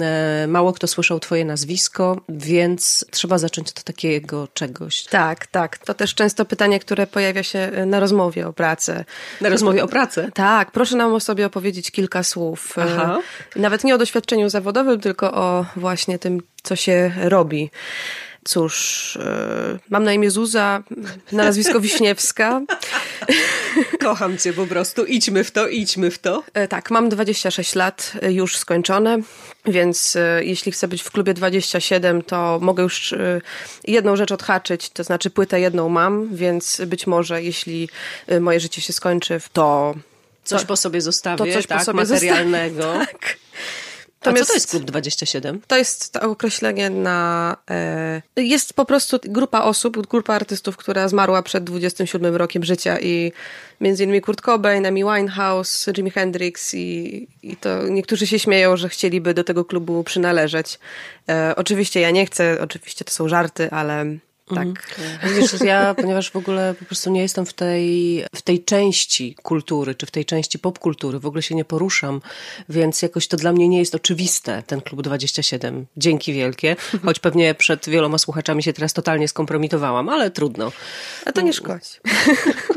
e, 0.02 0.48
mało 0.48 0.74
kto 0.74 0.88
słyszał 0.88 1.20
twoje 1.20 1.46
nazwisko, 1.46 2.22
więc 2.30 3.06
trzeba 3.12 3.38
zacząć 3.38 3.70
od 3.70 3.84
takiego 3.84 4.48
czegoś. 4.54 5.04
Tak, 5.04 5.48
tak. 5.48 5.78
To 5.78 5.94
też 5.94 6.16
często 6.16 6.46
pytanie, 6.46 6.80
które 6.80 7.08
pojawia 7.08 7.44
się 7.44 7.60
e, 7.60 7.86
na 7.86 8.00
rozmowie 8.00 8.48
o 8.48 8.54
pracę. 8.54 9.06
Na 9.42 9.50
rozmowie 9.50 9.84
o 9.84 9.88
pracę? 9.88 10.32
Tak, 10.34 10.72
proszę 10.72 10.96
nam 10.96 11.14
o 11.14 11.20
sobie 11.20 11.46
opowiedzieć 11.46 11.92
kilka 11.92 12.24
słów. 12.24 12.78
E, 12.78 12.82
Aha. 12.84 13.20
Nawet 13.56 13.84
nie 13.84 13.96
o 13.96 13.98
doświadczeniu 13.98 14.50
zawodowym, 14.50 15.00
tylko 15.00 15.34
o 15.34 15.66
właśnie 15.76 16.20
tym, 16.20 16.42
co 16.64 16.76
się 16.76 17.12
robi. 17.18 17.70
Cóż, 18.48 19.18
e, 19.22 19.80
mam 19.90 20.04
na 20.04 20.14
imię 20.14 20.32
Zuza, 20.32 20.84
na 21.32 21.44
nazwisko 21.44 21.80
Wiśniewska. 21.80 22.62
Kocham 24.00 24.38
cię 24.38 24.54
po 24.54 24.68
prostu, 24.68 25.06
idźmy 25.06 25.44
w 25.44 25.52
to, 25.52 25.68
idźmy 25.68 26.12
w 26.12 26.20
to. 26.20 26.44
E, 26.54 26.68
tak, 26.68 26.92
mam 26.92 27.10
26 27.10 27.76
lat, 27.76 28.12
e, 28.22 28.32
już 28.32 28.58
skończone, 28.58 29.20
więc 29.66 30.18
jeśli 30.40 30.72
chcę 30.72 30.88
być 30.88 31.02
w 31.02 31.12
klubie 31.12 31.34
27, 31.34 32.22
to 32.22 32.60
mogę 32.62 32.84
już 32.84 33.16
jedną 33.84 34.16
rzecz 34.16 34.32
odhaczyć, 34.32 34.90
to 34.90 35.04
znaczy 35.04 35.30
płytę 35.30 35.60
jedną 35.60 35.90
mam, 35.90 36.36
więc 36.36 36.82
być 36.86 37.08
może 37.08 37.44
jeśli 37.44 37.90
moje 38.40 38.60
życie 38.60 38.82
się 38.82 38.94
skończy, 38.94 39.40
to... 39.54 39.96
Coś 40.44 40.66
po 40.66 40.76
sobie 40.78 41.02
zostawię, 41.02 41.38
to 41.38 41.54
coś 41.54 41.68
tak, 41.68 41.80
po 41.80 41.86
sobie 41.86 42.00
materialnego. 42.00 42.94
Tak. 43.12 43.38
Natomiast 44.28 44.44
A 44.44 44.46
co 44.46 44.54
to 44.54 44.58
jest 44.58 44.70
Klub 44.70 44.84
27? 44.84 45.62
To 45.68 45.78
jest 45.78 46.14
to 46.14 46.22
określenie 46.22 46.90
na... 46.90 47.58
E, 47.70 48.22
jest 48.36 48.74
po 48.74 48.86
prostu 48.86 49.20
grupa 49.24 49.62
osób, 49.62 50.08
grupa 50.08 50.34
artystów, 50.34 50.78
która 50.78 51.08
zmarła 51.08 51.44
przed 51.44 51.64
27 51.64 52.36
rokiem 52.36 52.64
życia 52.64 53.00
i 53.00 53.32
między 53.82 54.04
innymi 54.04 54.22
Kurt 54.22 54.42
Cobain, 54.42 54.86
Amy 54.86 55.00
Winehouse, 55.04 55.88
Jimi 55.98 56.12
Hendrix 56.12 56.74
i, 56.74 57.28
i 57.44 57.56
to 57.58 57.88
niektórzy 57.88 58.28
się 58.28 58.40
śmieją, 58.40 58.78
że 58.78 58.90
chcieliby 58.90 59.34
do 59.34 59.44
tego 59.44 59.66
klubu 59.66 60.04
przynależeć. 60.04 60.80
E, 61.30 61.54
oczywiście 61.56 62.00
ja 62.00 62.12
nie 62.12 62.26
chcę, 62.26 62.58
oczywiście 62.62 63.06
to 63.06 63.12
są 63.12 63.28
żarty, 63.28 63.72
ale 63.72 64.06
tak. 64.56 64.68
Mhm. 64.68 65.36
Widzisz, 65.36 65.62
ja, 65.62 65.94
ponieważ 66.02 66.32
w 66.32 66.36
ogóle 66.36 66.76
po 66.80 66.86
prostu 66.86 67.12
nie 67.12 67.22
jestem 67.22 67.46
w 67.46 67.54
tej, 67.54 68.24
w 68.36 68.42
tej 68.42 68.64
części 68.64 69.36
kultury, 69.44 69.96
czy 69.96 70.06
w 70.06 70.12
tej 70.12 70.26
części 70.26 70.60
popkultury, 70.60 71.20
w 71.20 71.26
ogóle 71.26 71.42
się 71.42 71.56
nie 71.56 71.66
poruszam, 71.66 72.22
więc 72.70 73.02
jakoś 73.02 73.28
to 73.28 73.38
dla 73.38 73.54
mnie 73.54 73.68
nie 73.68 73.80
jest 73.80 73.96
oczywiste, 73.96 74.64
ten 74.68 74.82
Klub 74.82 75.02
27. 75.02 75.86
Dzięki 75.98 76.34
wielkie, 76.34 76.76
choć 77.06 77.20
pewnie 77.20 77.56
przed 77.56 77.90
wieloma 77.90 78.18
słuchaczami 78.18 78.64
się 78.64 78.74
teraz 78.74 78.94
totalnie 78.94 79.28
skompromitowałam, 79.28 80.10
ale 80.10 80.32
trudno. 80.32 80.72
A 81.26 81.32
to 81.32 81.42
nie 81.42 81.54
szkodzi. 81.54 81.90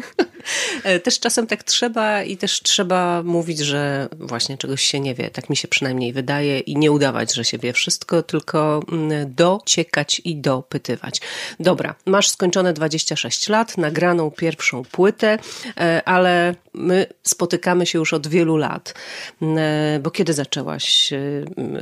E, 0.84 1.00
też 1.00 1.20
czasem 1.20 1.46
tak 1.46 1.64
trzeba 1.64 2.22
i 2.22 2.36
też 2.36 2.60
trzeba 2.62 3.22
mówić, 3.22 3.58
że 3.58 4.08
właśnie 4.18 4.58
czegoś 4.58 4.82
się 4.82 5.00
nie 5.00 5.14
wie. 5.14 5.30
Tak 5.30 5.50
mi 5.50 5.56
się 5.56 5.68
przynajmniej 5.68 6.12
wydaje 6.12 6.58
i 6.58 6.76
nie 6.76 6.92
udawać, 6.92 7.34
że 7.34 7.44
się 7.44 7.58
wie 7.58 7.72
wszystko, 7.72 8.22
tylko 8.22 8.82
mm, 8.92 9.34
dociekać 9.34 10.20
i 10.24 10.36
dopytywać. 10.36 11.20
Dobra, 11.60 11.94
masz 12.06 12.28
skończone 12.28 12.72
26 12.72 13.48
lat, 13.48 13.78
nagraną 13.78 14.30
pierwszą 14.30 14.84
płytę, 14.84 15.38
e, 15.80 16.02
ale 16.04 16.54
my 16.74 17.06
spotykamy 17.22 17.86
się 17.86 17.98
już 17.98 18.12
od 18.12 18.28
wielu 18.28 18.56
lat. 18.56 18.94
Mm, 19.42 19.58
e, 19.58 20.00
bo 20.00 20.10
kiedy 20.10 20.32
zaczęłaś 20.32 21.10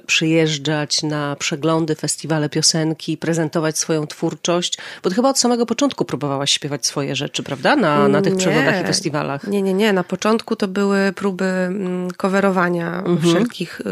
przyjeżdżać 0.07 1.03
na 1.03 1.37
przeglądy, 1.37 1.95
festiwale 1.95 2.49
piosenki, 2.49 3.17
prezentować 3.17 3.79
swoją 3.79 4.07
twórczość? 4.07 4.79
Bo 5.03 5.11
chyba 5.11 5.29
od 5.29 5.39
samego 5.39 5.67
początku 5.67 6.05
próbowałaś 6.05 6.53
śpiewać 6.53 6.87
swoje 6.87 7.17
rzeczy, 7.17 7.43
prawda? 7.43 7.77
Na, 7.77 8.09
na 8.09 8.23
tych 8.23 8.37
przeglądach 8.37 8.58
przeglądach 8.59 8.85
i 8.85 8.87
festiwalach. 8.87 9.47
Nie, 9.47 9.62
nie, 9.62 9.75
nie. 9.75 9.92
Na 9.92 10.05
początku 10.05 10.57
to 10.57 10.68
były 10.68 11.12
próby 11.12 11.44
mm, 11.44 12.11
coverowania 12.11 12.99
mhm. 12.99 13.18
wszelkich 13.18 13.81
y, 13.81 13.85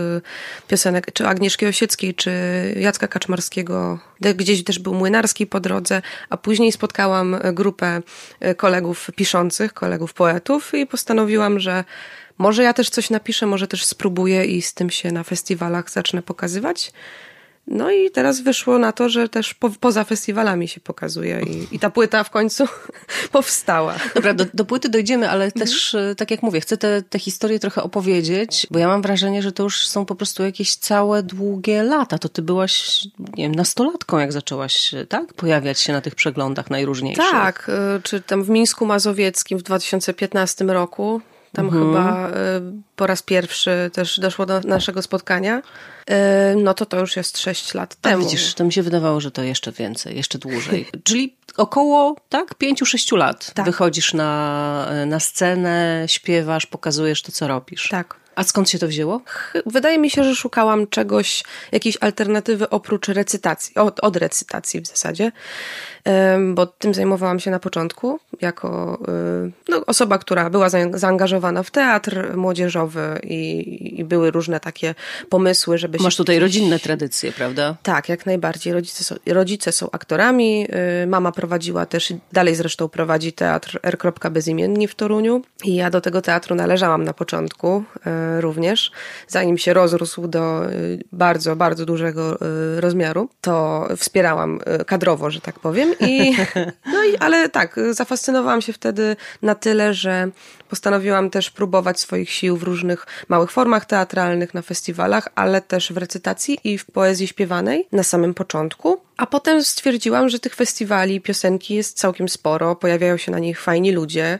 piosenek, 0.69 1.13
czy 1.13 1.27
Agnieszki 1.27 1.67
Osieckiej, 1.67 2.15
czy 2.15 2.31
Jacka 2.77 3.09
Kaczmarskiego. 3.09 3.99
Gdzieś 4.21 4.65
też 4.65 4.79
był 4.79 4.95
Młynarski 4.95 5.47
po 5.47 5.61
drodze, 5.61 6.03
a 6.31 6.37
później 6.37 6.73
spotkałam 6.73 7.35
y, 7.35 7.53
grupę 7.53 8.03
y, 8.45 8.55
kolegów 8.55 9.11
piszących, 9.17 9.73
kolegów 9.73 10.15
poetów 10.15 10.75
i 10.75 10.87
postanowiłam, 10.87 11.61
że 11.61 11.85
może 12.39 12.63
ja 12.63 12.73
też 12.73 12.91
coś 12.91 13.11
napiszę, 13.11 13.47
może 13.47 13.69
też 13.69 13.85
spróbuję 13.85 14.45
i 14.45 14.63
z 14.63 14.75
tym 14.75 14.91
się 14.91 15.13
na 15.13 15.25
festiwalach 15.25 15.91
zacznę 15.91 16.23
pokazywać. 16.23 16.93
No 17.67 17.91
i 17.91 18.11
teraz 18.11 18.41
wyszło 18.41 18.79
na 18.79 18.93
to, 18.93 19.09
że 19.09 19.29
też 19.29 19.55
po, 19.55 19.71
poza 19.71 20.05
festiwalami 20.05 20.69
się 20.69 20.81
pokazuje 20.81 21.41
i, 21.43 21.75
i 21.75 21.79
ta 21.79 21.91
płyta 21.91 22.25
w 22.25 22.31
końcu 22.31 22.65
powstała. 23.33 23.95
Dobra, 24.15 24.35
do, 24.35 24.45
do 24.55 24.65
płyty 24.65 24.89
dojdziemy, 24.89 25.31
ale 25.31 25.45
mhm. 25.45 25.67
też, 25.67 25.95
e, 25.95 26.15
tak 26.15 26.31
jak 26.31 26.43
mówię, 26.43 26.61
chcę 26.61 26.77
te, 26.77 27.03
te 27.03 27.19
historie 27.19 27.59
trochę 27.59 27.83
opowiedzieć, 27.83 28.67
bo 28.71 28.79
ja 28.79 28.89
mam 28.89 29.03
wrażenie, 29.03 29.43
że 29.43 29.53
to 29.53 29.63
już 29.63 29.87
są 29.87 30.05
po 30.05 30.15
prostu 30.15 30.43
jakieś 30.43 30.75
całe 30.75 31.23
długie 31.23 31.83
lata. 31.83 32.19
To 32.19 32.29
ty 32.29 32.43
byłaś, 32.43 33.05
nie 33.19 33.45
wiem, 33.45 33.55
nastolatką, 33.55 34.19
jak 34.19 34.33
zaczęłaś, 34.33 34.95
e, 34.95 35.07
tak? 35.07 35.35
Pojawiać 35.35 35.81
się 35.81 35.93
na 35.93 36.01
tych 36.01 36.15
przeglądach 36.15 36.71
najróżniejszych. 36.71 37.25
Tak, 37.31 37.71
e, 37.97 38.01
czy 38.03 38.21
tam 38.21 38.43
w 38.43 38.49
Mińsku 38.49 38.87
Mazowieckim 38.87 39.59
w 39.59 39.63
2015 39.63 40.65
roku 40.65 41.21
tam 41.57 41.67
mhm. 41.67 41.85
chyba 41.87 42.31
po 42.97 43.07
raz 43.07 43.23
pierwszy 43.23 43.91
też 43.93 44.21
doszło 44.21 44.47
do 44.47 44.61
naszego 44.61 45.03
spotkania. 45.03 45.63
No 46.57 46.75
to 46.75 46.87
to 46.87 47.01
już 47.01 47.17
jest 47.17 47.39
6 47.39 47.75
lat 47.75 47.95
temu. 47.95 48.17
A 48.17 48.19
widzisz, 48.19 48.55
to 48.55 48.65
mi 48.65 48.73
się 48.73 48.83
wydawało, 48.83 49.21
że 49.21 49.31
to 49.31 49.43
jeszcze 49.43 49.73
więcej, 49.73 50.17
jeszcze 50.17 50.39
dłużej. 50.39 50.89
Czyli 51.05 51.37
około, 51.57 52.17
tak, 52.29 52.55
5-6 52.55 53.17
lat 53.17 53.53
tak. 53.55 53.67
wychodzisz 53.67 54.15
na, 54.15 54.89
na 55.07 55.21
scenę, 55.21 56.05
śpiewasz, 56.07 56.67
pokazujesz 56.67 57.23
to, 57.23 57.33
co 57.33 57.49
robisz. 57.49 57.89
Tak. 57.89 58.17
A 58.35 58.43
skąd 58.43 58.71
się 58.71 58.79
to 58.79 58.89
wzięło? 58.89 59.21
Wydaje 59.67 59.99
mi 59.99 60.11
się, 60.11 60.25
że 60.25 60.35
szukałam 60.35 60.87
czegoś, 60.87 61.45
jakiejś 61.73 61.99
alternatywy 62.01 62.71
oprócz 62.71 63.09
recytacji, 63.09 63.75
od, 63.75 64.01
od 64.01 64.17
recytacji 64.17 64.81
w 64.81 64.87
zasadzie 64.87 65.33
bo 66.55 66.67
tym 66.67 66.95
zajmowałam 66.95 67.41
się 67.41 67.51
na 67.51 67.59
początku, 67.59 68.19
jako 68.41 68.99
y, 69.47 69.53
no, 69.69 69.87
osoba, 69.87 70.19
która 70.19 70.51
była 70.51 70.69
zaangażowana 70.95 71.63
w 71.63 71.71
teatr 71.71 72.37
młodzieżowy 72.37 73.21
i, 73.23 74.01
i 74.01 74.05
były 74.05 74.31
różne 74.31 74.61
takie 74.61 74.95
pomysły, 75.29 75.79
żeby 75.79 75.99
Masz 76.01 76.17
tutaj 76.17 76.39
rodzinne 76.39 76.79
tradycje, 76.79 77.33
prawda? 77.33 77.77
Tak, 77.83 78.09
jak 78.09 78.27
najbardziej. 78.27 78.73
Rodzice 78.73 79.05
są, 79.05 79.15
rodzice 79.27 79.73
są 79.73 79.91
aktorami, 79.91 80.67
y, 81.03 81.07
mama 81.07 81.33
prowadziła 81.33 81.87
też, 81.87 82.13
dalej 82.33 82.55
zresztą 82.55 82.89
prowadzi 82.89 83.33
teatr 83.33 83.81
R. 83.83 83.97
Bezimienni 84.31 84.89
w 84.89 84.95
Toruniu 84.95 85.43
i 85.65 85.75
ja 85.75 85.91
do 85.91 86.01
tego 86.01 86.23
teatru 86.23 86.55
należałam 86.55 87.05
na 87.05 87.13
początku 87.13 87.85
y, 88.37 88.41
również, 88.41 88.93
zanim 89.29 89.59
się 89.59 89.75
rozrósł 89.75 90.29
do 90.29 90.63
bardzo, 91.13 91.57
bardzo 91.57 91.87
dużego 91.87 92.39
rozmiaru, 92.77 93.29
to 93.41 93.89
wspierałam 93.97 94.61
kadrowo, 94.87 95.31
że 95.31 95.41
tak 95.41 95.59
powiem 95.59 95.96
i, 96.01 96.37
no 96.93 97.05
i, 97.05 97.17
ale 97.17 97.49
tak, 97.49 97.77
zafascynowałam 97.91 98.63
się 98.63 98.73
wtedy 98.73 99.17
na 99.43 99.55
tyle, 99.55 99.95
że 99.95 100.29
postanowiłam 100.69 101.31
też 101.31 101.51
próbować 101.51 102.01
swoich 102.01 102.31
sił 102.31 102.57
w 102.57 102.63
różnych 102.63 103.07
małych 103.29 103.51
formach 103.51 103.85
teatralnych, 103.85 104.55
na 104.55 104.63
festiwalach, 104.63 105.29
ale 105.35 105.61
też 105.61 105.93
w 105.93 105.97
recytacji 105.97 106.59
i 106.65 106.79
w 106.79 106.85
poezji 106.85 107.27
śpiewanej 107.27 107.89
na 107.93 108.03
samym 108.03 108.35
początku. 108.35 109.01
A 109.17 109.27
potem 109.27 109.65
stwierdziłam, 109.65 110.29
że 110.29 110.39
tych 110.39 110.55
festiwali, 110.55 111.21
piosenki 111.21 111.75
jest 111.75 111.99
całkiem 111.99 112.29
sporo, 112.29 112.77
pojawiają 112.77 113.17
się 113.17 113.33
na 113.33 113.39
nich 113.39 113.61
fajni 113.61 113.93
ludzie. 113.93 114.39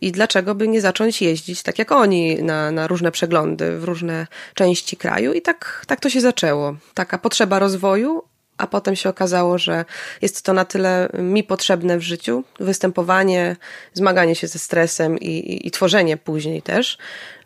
I 0.00 0.12
dlaczego 0.12 0.54
by 0.54 0.68
nie 0.68 0.80
zacząć 0.80 1.22
jeździć 1.22 1.62
tak 1.62 1.78
jak 1.78 1.92
oni 1.92 2.42
na, 2.42 2.70
na 2.70 2.86
różne 2.86 3.12
przeglądy 3.12 3.78
w 3.78 3.84
różne 3.84 4.26
części 4.54 4.96
kraju? 4.96 5.32
I 5.32 5.42
tak, 5.42 5.84
tak 5.86 6.00
to 6.00 6.10
się 6.10 6.20
zaczęło. 6.20 6.76
Taka 6.94 7.18
potrzeba 7.18 7.58
rozwoju, 7.58 8.22
a 8.58 8.66
potem 8.66 8.96
się 8.96 9.08
okazało, 9.08 9.58
że 9.58 9.84
jest 10.22 10.42
to 10.42 10.52
na 10.52 10.64
tyle 10.64 11.08
mi 11.18 11.44
potrzebne 11.44 11.98
w 11.98 12.02
życiu, 12.02 12.44
występowanie, 12.60 13.56
zmaganie 13.92 14.34
się 14.34 14.46
ze 14.46 14.58
stresem 14.58 15.18
i, 15.18 15.26
i, 15.26 15.66
i 15.66 15.70
tworzenie 15.70 16.16
później 16.16 16.62
też, 16.62 16.98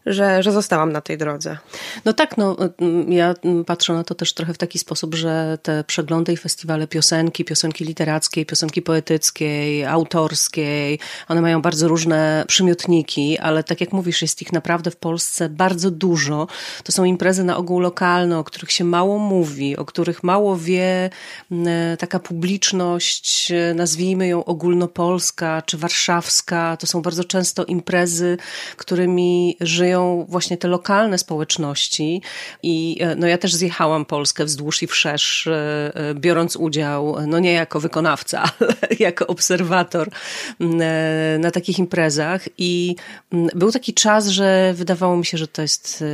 że, 0.06 0.42
że 0.42 0.52
zostałam 0.52 0.92
na 0.92 1.00
tej 1.00 1.18
drodze. 1.18 1.58
No 2.04 2.12
tak, 2.12 2.36
no, 2.36 2.56
ja 3.08 3.34
patrzę 3.66 3.92
na 3.92 4.04
to 4.04 4.14
też 4.14 4.34
trochę 4.34 4.54
w 4.54 4.58
taki 4.58 4.78
sposób, 4.78 5.14
że 5.14 5.58
te 5.62 5.84
przeglądy 5.84 6.32
i 6.32 6.36
festiwale 6.36 6.86
piosenki, 6.86 7.44
piosenki 7.44 7.84
literackiej, 7.84 8.46
piosenki 8.46 8.82
poetyckiej, 8.82 9.84
autorskiej, 9.84 10.98
one 11.28 11.40
mają 11.40 11.62
bardzo 11.62 11.88
różne 11.88 12.44
przymiotniki, 12.48 13.38
ale 13.38 13.64
tak 13.64 13.80
jak 13.80 13.92
mówisz, 13.92 14.22
jest 14.22 14.42
ich 14.42 14.52
naprawdę 14.52 14.90
w 14.90 14.96
Polsce 14.96 15.48
bardzo 15.48 15.90
dużo. 15.90 16.46
To 16.84 16.92
są 16.92 17.04
imprezy 17.04 17.44
na 17.44 17.56
ogół 17.56 17.80
lokalne, 17.80 18.38
o 18.38 18.44
których 18.44 18.72
się 18.72 18.84
mało 18.84 19.18
mówi, 19.18 19.76
o 19.76 19.84
których 19.84 20.22
mało 20.22 20.56
wie 20.56 21.10
taka 21.98 22.18
publiczność, 22.18 23.52
nazwijmy 23.74 24.28
ją 24.28 24.44
ogólnopolska 24.44 25.62
czy 25.62 25.78
warszawska. 25.78 26.76
To 26.76 26.86
są 26.86 27.02
bardzo 27.02 27.24
często 27.24 27.64
imprezy, 27.64 28.36
którymi 28.76 29.56
żyją 29.60 29.87
właśnie 30.28 30.56
te 30.56 30.68
lokalne 30.68 31.18
społeczności 31.18 32.22
i 32.62 32.96
e, 33.00 33.16
no 33.16 33.26
ja 33.26 33.38
też 33.38 33.54
zjechałam 33.54 34.04
Polskę 34.04 34.44
wzdłuż 34.44 34.82
i 34.82 34.86
wszerz, 34.86 35.46
e, 35.46 35.92
e, 35.94 36.14
biorąc 36.14 36.56
udział, 36.56 37.16
no 37.26 37.38
nie 37.38 37.52
jako 37.52 37.80
wykonawca, 37.80 38.42
ale 38.60 38.74
jako 38.98 39.26
obserwator 39.26 40.10
na 41.38 41.50
takich 41.50 41.78
imprezach 41.78 42.48
i 42.58 42.96
był 43.54 43.72
taki 43.72 43.94
czas, 43.94 44.28
że 44.28 44.74
wydawało 44.76 45.16
mi 45.16 45.26
się, 45.26 45.38
że 45.38 45.48
to 45.48 45.62
jest 45.62 46.04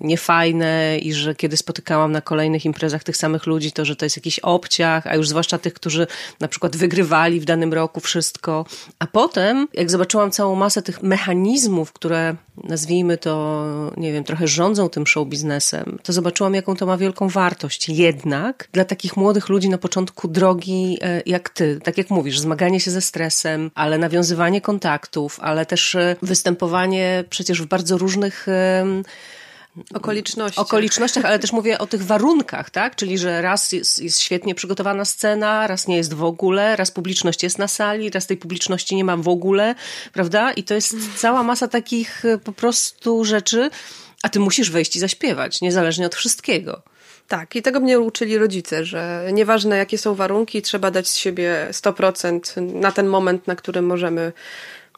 niefajne 0.00 0.98
i 0.98 1.12
że 1.12 1.34
kiedy 1.34 1.56
spotykałam 1.56 2.12
na 2.12 2.20
kolejnych 2.20 2.64
imprezach 2.64 3.04
tych 3.04 3.16
samych 3.16 3.46
ludzi, 3.46 3.72
to 3.72 3.84
że 3.84 3.96
to 3.96 4.06
jest 4.06 4.16
jakiś 4.16 4.38
obciach, 4.38 5.06
a 5.06 5.16
już 5.16 5.28
zwłaszcza 5.28 5.58
tych, 5.58 5.74
którzy 5.74 6.06
na 6.40 6.48
przykład 6.48 6.76
wygrywali 6.76 7.40
w 7.40 7.44
danym 7.44 7.72
roku 7.72 8.00
wszystko. 8.00 8.66
A 8.98 9.06
potem, 9.06 9.68
jak 9.74 9.90
zobaczyłam 9.90 10.30
całą 10.30 10.54
masę 10.54 10.82
tych 10.82 11.02
mechanizmów, 11.02 11.92
które 11.92 12.36
nazwijmy 12.64 12.87
to, 13.16 13.92
nie 13.96 14.12
wiem, 14.12 14.24
trochę 14.24 14.48
rządzą 14.48 14.88
tym 14.88 15.06
show 15.06 15.28
biznesem, 15.28 15.98
to 16.02 16.12
zobaczyłam, 16.12 16.54
jaką 16.54 16.76
to 16.76 16.86
ma 16.86 16.96
wielką 16.96 17.28
wartość. 17.28 17.88
Jednak 17.88 18.68
dla 18.72 18.84
takich 18.84 19.16
młodych 19.16 19.48
ludzi 19.48 19.68
na 19.68 19.78
początku 19.78 20.28
drogi 20.28 20.98
e, 21.00 21.22
jak 21.26 21.48
ty, 21.48 21.80
tak 21.84 21.98
jak 21.98 22.10
mówisz, 22.10 22.40
zmaganie 22.40 22.80
się 22.80 22.90
ze 22.90 23.00
stresem, 23.00 23.70
ale 23.74 23.98
nawiązywanie 23.98 24.60
kontaktów, 24.60 25.38
ale 25.42 25.66
też 25.66 25.94
e, 25.94 26.16
występowanie 26.22 27.24
przecież 27.30 27.62
w 27.62 27.66
bardzo 27.66 27.98
różnych 27.98 28.46
okolicznościach. 29.94 30.64
okolicznościach, 30.64 31.24
ale 31.24 31.38
też 31.38 31.52
mówię 31.52 31.78
o 31.78 31.86
tych 31.86 32.02
warunkach, 32.02 32.70
tak? 32.70 32.96
Czyli, 32.96 33.18
że 33.18 33.42
raz 33.42 33.72
jest, 33.72 33.98
jest, 34.02 34.20
świetnie 34.20 34.54
przygotowana 34.54 35.04
scena, 35.04 35.66
raz 35.66 35.86
nie 35.88 35.96
jest 35.96 36.14
w 36.14 36.24
ogóle, 36.24 36.76
raz 36.76 36.90
publiczność 36.90 37.42
jest 37.42 37.58
na 37.58 37.68
sali, 37.68 38.10
raz 38.10 38.26
tej 38.26 38.36
publiczności 38.36 38.96
nie 38.96 39.04
ma 39.04 39.16
w 39.16 39.28
ogóle, 39.28 39.74
prawda? 40.12 40.52
I 40.52 40.62
to 40.62 40.74
jest 40.74 40.96
cała 41.16 41.42
masa 41.42 41.68
takich 41.68 42.24
e, 42.24 42.38
po 42.38 42.52
prostu 42.52 43.24
rzeczy, 43.24 43.70
a 44.22 44.28
ty 44.28 44.40
musisz 44.40 44.70
wejść 44.70 44.96
i 44.96 45.00
zaśpiewać, 45.00 45.60
niezależnie 45.60 46.06
od 46.06 46.14
wszystkiego. 46.14 46.82
Tak, 47.28 47.56
i 47.56 47.62
tego 47.62 47.80
mnie 47.80 48.00
uczyli 48.00 48.38
rodzice, 48.38 48.84
że 48.84 49.30
nieważne 49.32 49.76
jakie 49.76 49.98
są 49.98 50.14
warunki, 50.14 50.62
trzeba 50.62 50.90
dać 50.90 51.08
z 51.08 51.16
siebie 51.16 51.68
100% 51.70 52.62
na 52.62 52.92
ten 52.92 53.06
moment, 53.06 53.46
na 53.46 53.56
którym 53.56 53.86
możemy 53.86 54.32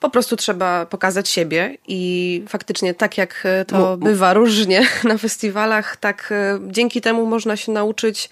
po 0.01 0.11
prostu 0.11 0.37
trzeba 0.37 0.87
pokazać 0.87 1.29
siebie 1.29 1.77
i 1.89 2.43
faktycznie 2.49 2.95
tak 2.95 3.19
jak 3.19 3.47
to 3.67 3.97
bywa 3.97 4.35
różnie 4.35 4.87
na 5.05 5.19
festiwalach, 5.19 5.97
tak 5.97 6.33
e, 6.33 6.59
dzięki 6.69 7.01
temu 7.01 7.27
można 7.27 7.57
się 7.57 7.73
nauczyć 7.73 8.31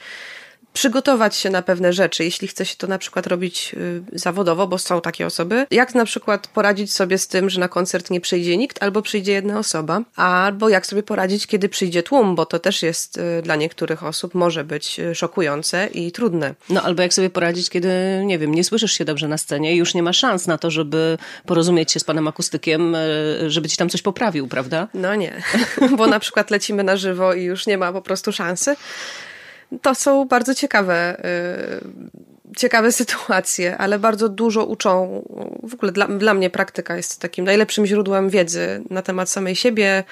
przygotować 0.78 1.36
się 1.36 1.50
na 1.50 1.62
pewne 1.62 1.92
rzeczy, 1.92 2.24
jeśli 2.24 2.48
chce 2.48 2.66
się 2.66 2.76
to 2.76 2.86
na 2.86 2.98
przykład 2.98 3.26
robić 3.26 3.74
y, 3.74 4.02
zawodowo, 4.12 4.66
bo 4.66 4.78
są 4.78 5.00
takie 5.00 5.26
osoby. 5.26 5.66
Jak 5.70 5.94
na 5.94 6.04
przykład 6.04 6.46
poradzić 6.46 6.92
sobie 6.92 7.18
z 7.18 7.28
tym, 7.28 7.50
że 7.50 7.60
na 7.60 7.68
koncert 7.68 8.10
nie 8.10 8.20
przyjdzie 8.20 8.56
nikt, 8.56 8.82
albo 8.82 9.02
przyjdzie 9.02 9.32
jedna 9.32 9.58
osoba, 9.58 10.02
albo 10.16 10.68
jak 10.68 10.86
sobie 10.86 11.02
poradzić, 11.02 11.46
kiedy 11.46 11.68
przyjdzie 11.68 12.02
tłum, 12.02 12.34
bo 12.34 12.46
to 12.46 12.58
też 12.58 12.82
jest 12.82 13.16
y, 13.16 13.42
dla 13.42 13.56
niektórych 13.56 14.04
osób 14.04 14.34
może 14.34 14.64
być 14.64 15.00
y, 15.00 15.14
szokujące 15.14 15.86
i 15.86 16.12
trudne. 16.12 16.54
No 16.70 16.82
albo 16.82 17.02
jak 17.02 17.14
sobie 17.14 17.30
poradzić, 17.30 17.70
kiedy, 17.70 17.88
nie 18.24 18.38
wiem, 18.38 18.54
nie 18.54 18.64
słyszysz 18.64 18.92
się 18.92 19.04
dobrze 19.04 19.28
na 19.28 19.38
scenie 19.38 19.74
i 19.74 19.76
już 19.76 19.94
nie 19.94 20.02
ma 20.02 20.12
szans 20.12 20.46
na 20.46 20.58
to, 20.58 20.70
żeby 20.70 21.18
porozumieć 21.46 21.92
się 21.92 22.00
z 22.00 22.04
panem 22.04 22.28
akustykiem, 22.28 22.96
żeby 23.46 23.68
ci 23.68 23.76
tam 23.76 23.88
coś 23.88 24.02
poprawił, 24.02 24.48
prawda? 24.48 24.88
No 24.94 25.14
nie, 25.14 25.42
bo 25.98 26.06
na 26.06 26.20
przykład 26.20 26.50
lecimy 26.50 26.84
na 26.84 26.96
żywo 26.96 27.34
i 27.34 27.42
już 27.42 27.66
nie 27.66 27.78
ma 27.78 27.92
po 27.92 28.02
prostu 28.02 28.32
szansy 28.32 28.76
to 29.82 29.94
są 29.94 30.24
bardzo 30.24 30.54
ciekawe, 30.54 31.24
y, 31.24 32.56
ciekawe 32.56 32.92
sytuacje, 32.92 33.78
ale 33.78 33.98
bardzo 33.98 34.28
dużo 34.28 34.64
uczą. 34.64 35.22
W 35.62 35.74
ogóle 35.74 35.92
dla, 35.92 36.06
dla 36.06 36.34
mnie 36.34 36.50
praktyka 36.50 36.96
jest 36.96 37.20
takim 37.20 37.44
najlepszym 37.44 37.86
źródłem 37.86 38.30
wiedzy 38.30 38.82
na 38.90 39.02
temat 39.02 39.30
samej 39.30 39.56
siebie 39.56 40.04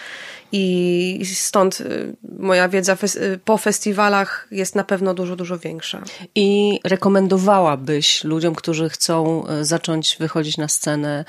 i 0.52 1.20
stąd 1.34 1.80
y, 1.80 2.16
moja 2.38 2.68
wiedza 2.68 2.96
y, 3.16 3.38
po 3.44 3.58
festiwalach 3.58 4.48
jest 4.50 4.74
na 4.74 4.84
pewno 4.84 5.14
dużo, 5.14 5.36
dużo 5.36 5.58
większa. 5.58 6.02
I 6.34 6.80
rekomendowałabyś 6.84 8.24
ludziom, 8.24 8.54
którzy 8.54 8.88
chcą 8.88 9.44
zacząć 9.62 10.16
wychodzić 10.20 10.56
na 10.56 10.68
scenę, 10.68 11.24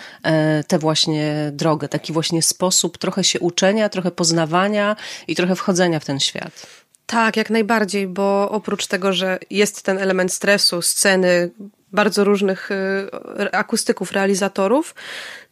tę 0.68 0.80
właśnie 0.80 1.52
drogę, 1.54 1.90
taki 1.90 2.13
właśnie 2.13 2.42
sposób 2.42 2.98
trochę 2.98 3.24
się 3.24 3.40
uczenia, 3.40 3.90
trochę 3.90 4.12
poznawania 4.12 4.96
i 5.28 5.36
trochę 5.36 5.56
wchodzenia 5.56 6.00
w 6.00 6.06
ten 6.06 6.20
świat? 6.20 6.87
Tak, 7.08 7.38
jak 7.38 7.50
najbardziej, 7.50 8.08
bo 8.08 8.50
oprócz 8.52 8.88
tego, 8.88 9.13
że 9.13 9.39
jest 9.50 9.84
ten 9.84 9.98
element 9.98 10.34
stresu, 10.34 10.82
sceny, 10.82 11.50
bardzo 11.91 12.24
różnych 12.24 12.72
y, 12.72 13.52
akustyków, 13.52 14.12
realizatorów, 14.12 14.96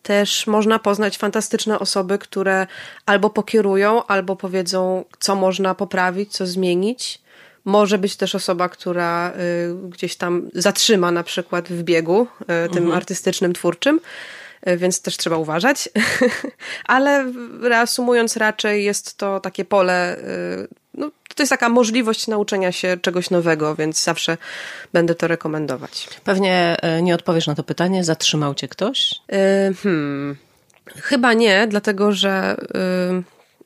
też 0.03 0.47
można 0.47 0.79
poznać 0.79 1.17
fantastyczne 1.17 1.79
osoby, 1.79 2.17
które 2.17 2.67
albo 3.05 3.29
pokierują, 3.29 4.05
albo 4.05 4.35
powiedzą, 4.35 5.05
co 5.19 5.35
można 5.35 5.75
poprawić, 5.75 6.31
co 6.31 6.47
zmienić. 6.47 7.21
Może 7.65 7.97
być 7.97 8.15
też 8.15 8.35
osoba, 8.35 8.69
która 8.69 9.31
y, 9.31 9.89
gdzieś 9.89 10.15
tam 10.15 10.49
zatrzyma 10.53 11.11
na 11.11 11.23
przykład 11.23 11.69
w 11.69 11.83
biegu 11.83 12.27
y, 12.41 12.45
tym 12.47 12.83
mhm. 12.83 12.91
artystycznym, 12.91 13.53
twórczym 13.53 13.99
więc 14.77 15.01
też 15.01 15.17
trzeba 15.17 15.37
uważać. 15.37 15.89
Ale 16.85 17.31
reasumując, 17.61 18.37
raczej 18.37 18.83
jest 18.83 19.17
to 19.17 19.39
takie 19.39 19.65
pole 19.65 20.17
no, 20.97 21.11
to 21.35 21.43
jest 21.43 21.49
taka 21.49 21.69
możliwość 21.69 22.27
nauczenia 22.27 22.71
się 22.71 22.97
czegoś 23.01 23.29
nowego, 23.29 23.75
więc 23.75 24.03
zawsze 24.03 24.37
będę 24.93 25.15
to 25.15 25.27
rekomendować. 25.27 26.07
Pewnie 26.23 26.77
e, 26.81 27.01
nie 27.01 27.15
odpowiesz 27.15 27.47
na 27.47 27.55
to 27.55 27.63
pytanie. 27.63 28.03
Zatrzymał 28.03 28.55
cię 28.55 28.67
ktoś? 28.67 29.15
Yy, 29.29 29.73
hmm. 29.83 30.35
Chyba 30.95 31.33
nie, 31.33 31.67
dlatego 31.67 32.11
że 32.11 32.57
yy, 33.13 33.23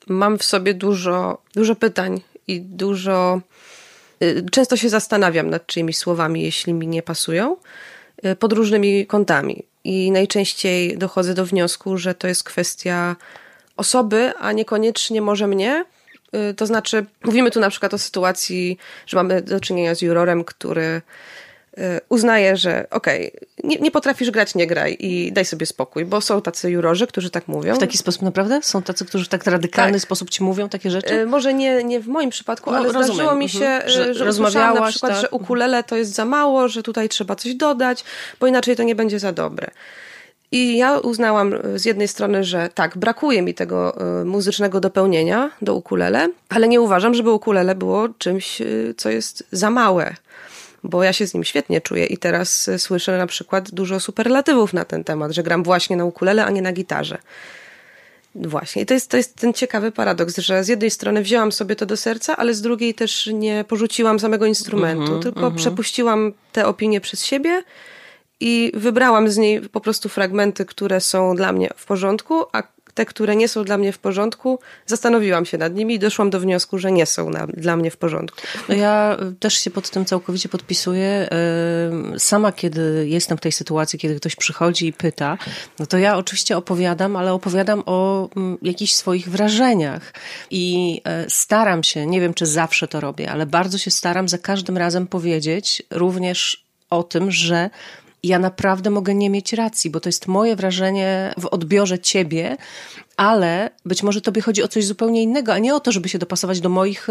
mam 0.08 0.38
w 0.38 0.44
sobie 0.44 0.74
dużo, 0.74 1.42
dużo 1.56 1.76
pytań 1.76 2.22
i 2.48 2.62
dużo. 2.62 3.42
Często 4.52 4.78
się 4.78 4.90
zastanawiam 4.90 5.50
nad 5.50 5.66
czyimiś 5.66 5.98
słowami, 5.98 6.42
jeśli 6.42 6.74
mi 6.74 6.88
nie 6.88 7.04
pasują, 7.04 7.58
pod 8.40 8.54
różnymi 8.54 9.08
kątami. 9.08 9.64
I 9.84 10.12
najczęściej 10.12 10.98
dochodzę 10.98 11.34
do 11.34 11.46
wniosku, 11.46 11.98
że 11.98 12.16
to 12.16 12.28
jest 12.28 12.44
kwestia 12.44 13.16
osoby, 13.78 14.34
a 14.40 14.52
niekoniecznie 14.52 15.22
może 15.22 15.48
mnie, 15.48 15.86
to 16.58 16.66
znaczy, 16.66 17.06
mówimy 17.24 17.52
tu 17.52 17.60
na 17.60 17.70
przykład 17.70 17.94
o 17.94 17.98
sytuacji, 17.98 18.78
że 19.08 19.18
mamy 19.18 19.42
do 19.42 19.60
czynienia 19.60 19.96
z 19.96 20.02
jurorem, 20.02 20.44
który 20.44 21.02
y, 21.78 21.82
uznaje, 22.10 22.58
że 22.58 22.88
okej, 22.92 23.28
okay, 23.28 23.48
nie, 23.64 23.76
nie, 23.78 23.92
potrafisz 23.92 24.32
grać, 24.32 24.56
nie 24.56 24.68
graj 24.68 24.98
i 25.00 25.32
daj 25.32 25.46
sobie 25.46 25.66
spokój, 25.66 26.06
bo 26.06 26.22
są 26.22 26.42
tacy 26.42 26.72
jurorzy, 26.72 27.08
którzy 27.08 27.30
tak 27.30 27.48
mówią. 27.48 27.76
W 27.76 27.80
taki 27.80 27.98
sposób 27.98 28.22
naprawdę? 28.22 28.60
Są 28.64 28.82
tacy, 28.82 29.06
którzy 29.06 29.26
w 29.26 29.28
tak 29.28 29.46
radykalny 29.46 29.94
tak. 29.94 30.02
sposób 30.02 30.30
ci 30.30 30.44
mówią 30.44 30.70
takie 30.70 30.90
rzeczy? 30.92 31.14
Y, 31.14 31.26
może 31.26 31.54
nie, 31.54 31.84
nie 31.84 32.00
w 32.00 32.08
moim 32.08 32.30
przypadku, 32.30 32.72
no, 32.72 32.78
ale 32.78 32.86
rozumiem. 32.88 33.08
zdarzyło 33.08 33.36
mi 33.36 33.50
się, 33.50 33.66
mhm. 33.66 33.90
że, 33.90 34.14
że 34.14 34.26
rozmawiałaś 34.26 34.80
na 34.80 34.90
przykład, 34.90 35.12
tak. 35.12 35.22
że 35.22 35.30
ukulele 35.30 35.84
to 35.84 35.96
jest 35.96 36.14
za 36.14 36.26
mało, 36.26 36.68
że 36.68 36.84
tutaj 36.84 37.10
trzeba 37.10 37.36
coś 37.36 37.56
dodać, 37.56 38.04
bo 38.40 38.48
inaczej 38.48 38.76
to 38.76 38.84
nie 38.84 38.96
będzie 38.96 39.20
za 39.20 39.32
dobre. 39.32 39.72
I 40.52 40.78
ja 40.78 41.00
uznałam 41.00 41.54
z 41.76 41.86
jednej 41.86 42.08
strony, 42.08 42.44
że 42.44 42.70
tak, 42.74 42.98
brakuje 42.98 43.42
mi 43.42 43.54
tego 43.54 44.02
e, 44.22 44.26
muzycznego 44.26 44.80
dopełnienia 44.80 45.52
do 45.62 45.76
ukulele, 45.76 46.30
ale 46.50 46.68
nie 46.68 46.82
uważam, 46.82 47.14
żeby 47.14 47.32
ukulele 47.32 47.76
było 47.76 48.10
czymś, 48.18 48.62
e, 48.62 48.66
co 48.98 49.10
jest 49.10 49.44
za 49.52 49.70
małe, 49.70 50.16
bo 50.84 51.04
ja 51.04 51.14
się 51.14 51.28
z 51.28 51.34
nim 51.34 51.44
świetnie 51.44 51.82
czuję 51.82 52.06
i 52.06 52.18
teraz 52.18 52.68
e, 52.68 52.80
słyszę 52.80 53.18
na 53.18 53.28
przykład 53.28 53.72
dużo 53.72 54.00
superlatywów 54.00 54.74
na 54.74 54.86
ten 54.86 55.04
temat, 55.04 55.32
że 55.32 55.44
gram 55.44 55.64
właśnie 55.64 55.96
na 55.96 56.06
ukulele, 56.06 56.46
a 56.46 56.50
nie 56.50 56.62
na 56.62 56.72
gitarze. 56.72 57.18
Właśnie. 58.36 58.82
I 58.82 58.86
to 58.86 58.94
jest, 58.94 59.10
to 59.10 59.18
jest 59.18 59.36
ten 59.36 59.54
ciekawy 59.54 59.92
paradoks, 59.92 60.38
że 60.38 60.64
z 60.64 60.68
jednej 60.68 60.92
strony 60.92 61.22
wzięłam 61.22 61.52
sobie 61.52 61.76
to 61.76 61.86
do 61.86 61.98
serca, 61.98 62.38
ale 62.38 62.54
z 62.54 62.62
drugiej 62.62 62.94
też 62.94 63.30
nie 63.34 63.66
porzuciłam 63.68 64.20
samego 64.20 64.46
instrumentu, 64.46 65.04
mm 65.04 65.20
-hmm, 65.20 65.24
tylko 65.24 65.40
mm 65.40 65.54
-hmm. 65.54 65.58
przepuściłam 65.58 66.34
te 66.52 66.66
opinie 66.66 67.02
przez 67.02 67.26
siebie 67.26 67.64
i 68.40 68.72
wybrałam 68.74 69.30
z 69.30 69.38
niej 69.38 69.62
po 69.62 69.82
prostu 69.82 70.10
fragmenty, 70.10 70.66
które 70.66 71.02
są 71.02 71.36
dla 71.36 71.52
mnie 71.54 71.70
w 71.76 71.86
porządku, 71.86 72.46
a 72.54 72.64
te, 73.00 73.06
które 73.06 73.36
nie 73.36 73.48
są 73.48 73.64
dla 73.64 73.78
mnie 73.78 73.92
w 73.92 74.00
porządku, 74.00 74.60
zastanowiłam 74.86 75.46
się 75.46 75.58
nad 75.58 75.76
nimi 75.76 75.94
i 75.96 76.00
doszłam 76.00 76.30
do 76.30 76.40
wniosku, 76.40 76.78
że 76.78 76.92
nie 76.92 77.06
są 77.06 77.30
na, 77.30 77.48
dla 77.48 77.76
mnie 77.76 77.92
w 77.92 77.98
porządku. 77.98 78.38
No 78.70 78.76
ja 78.76 79.18
też 79.40 79.54
się 79.54 79.72
pod 79.72 79.90
tym 79.90 80.06
całkowicie 80.06 80.50
podpisuję. 80.50 81.30
Sama, 82.18 82.52
kiedy 82.52 83.06
jestem 83.10 83.38
w 83.38 83.42
tej 83.42 83.52
sytuacji, 83.52 84.00
kiedy 84.00 84.16
ktoś 84.16 84.36
przychodzi 84.36 84.88
i 84.88 84.94
pyta, 84.94 85.38
no 85.80 85.86
to 85.86 85.98
ja 85.98 86.18
oczywiście 86.18 86.58
opowiadam, 86.58 87.16
ale 87.16 87.34
opowiadam 87.34 87.84
o 87.86 88.30
mm, 88.36 88.58
jakichś 88.62 88.94
swoich 88.94 89.30
wrażeniach 89.30 90.14
i 90.52 91.02
e, 91.06 91.30
staram 91.30 91.84
się, 91.84 92.06
nie 92.06 92.22
wiem 92.22 92.34
czy 92.34 92.46
zawsze 92.46 92.88
to 92.88 93.00
robię, 93.00 93.32
ale 93.32 93.46
bardzo 93.46 93.78
się 93.78 93.92
staram 93.92 94.30
za 94.30 94.38
każdym 94.38 94.78
razem 94.78 95.08
powiedzieć 95.08 95.84
również 95.90 96.64
o 96.90 97.04
tym, 97.04 97.32
że 97.32 97.70
ja 98.24 98.40
naprawdę 98.40 98.90
mogę 98.90 99.16
nie 99.16 99.30
mieć 99.30 99.54
racji, 99.54 99.90
bo 99.90 100.00
to 100.00 100.10
jest 100.10 100.28
moje 100.28 100.56
wrażenie 100.56 101.34
w 101.38 101.46
odbiorze 101.46 102.00
ciebie, 102.00 102.58
ale 103.18 103.70
być 103.86 104.04
może 104.04 104.22
tobie 104.22 104.42
chodzi 104.42 104.64
o 104.64 104.68
coś 104.68 104.86
zupełnie 104.86 105.24
innego, 105.24 105.54
a 105.54 105.60
nie 105.60 105.76
o 105.76 105.80
to, 105.80 105.92
żeby 105.92 106.10
się 106.10 106.20
dopasować 106.20 106.62
do 106.62 106.70
moich 106.70 107.08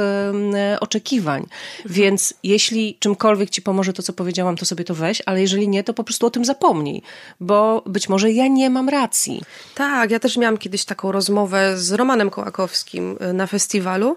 oczekiwań. 0.80 1.46
Więc 1.86 2.34
jeśli 2.42 2.96
czymkolwiek 3.00 3.50
ci 3.50 3.62
pomoże 3.62 3.92
to, 3.92 4.02
co 4.02 4.12
powiedziałam, 4.12 4.56
to 4.56 4.64
sobie 4.64 4.84
to 4.84 4.94
weź, 4.94 5.22
ale 5.26 5.40
jeżeli 5.40 5.68
nie, 5.68 5.84
to 5.84 5.94
po 5.94 6.04
prostu 6.04 6.26
o 6.26 6.30
tym 6.30 6.44
zapomnij, 6.44 7.02
bo 7.40 7.82
być 7.86 8.08
może 8.08 8.32
ja 8.32 8.46
nie 8.46 8.70
mam 8.70 8.88
racji. 8.88 9.42
Tak, 9.74 10.10
ja 10.10 10.18
też 10.18 10.36
miałam 10.36 10.58
kiedyś 10.58 10.84
taką 10.84 11.12
rozmowę 11.12 11.78
z 11.78 11.92
Romanem 11.92 12.30
Kołakowskim 12.30 13.16
e, 13.20 13.32
na 13.32 13.46
festiwalu, 13.46 14.16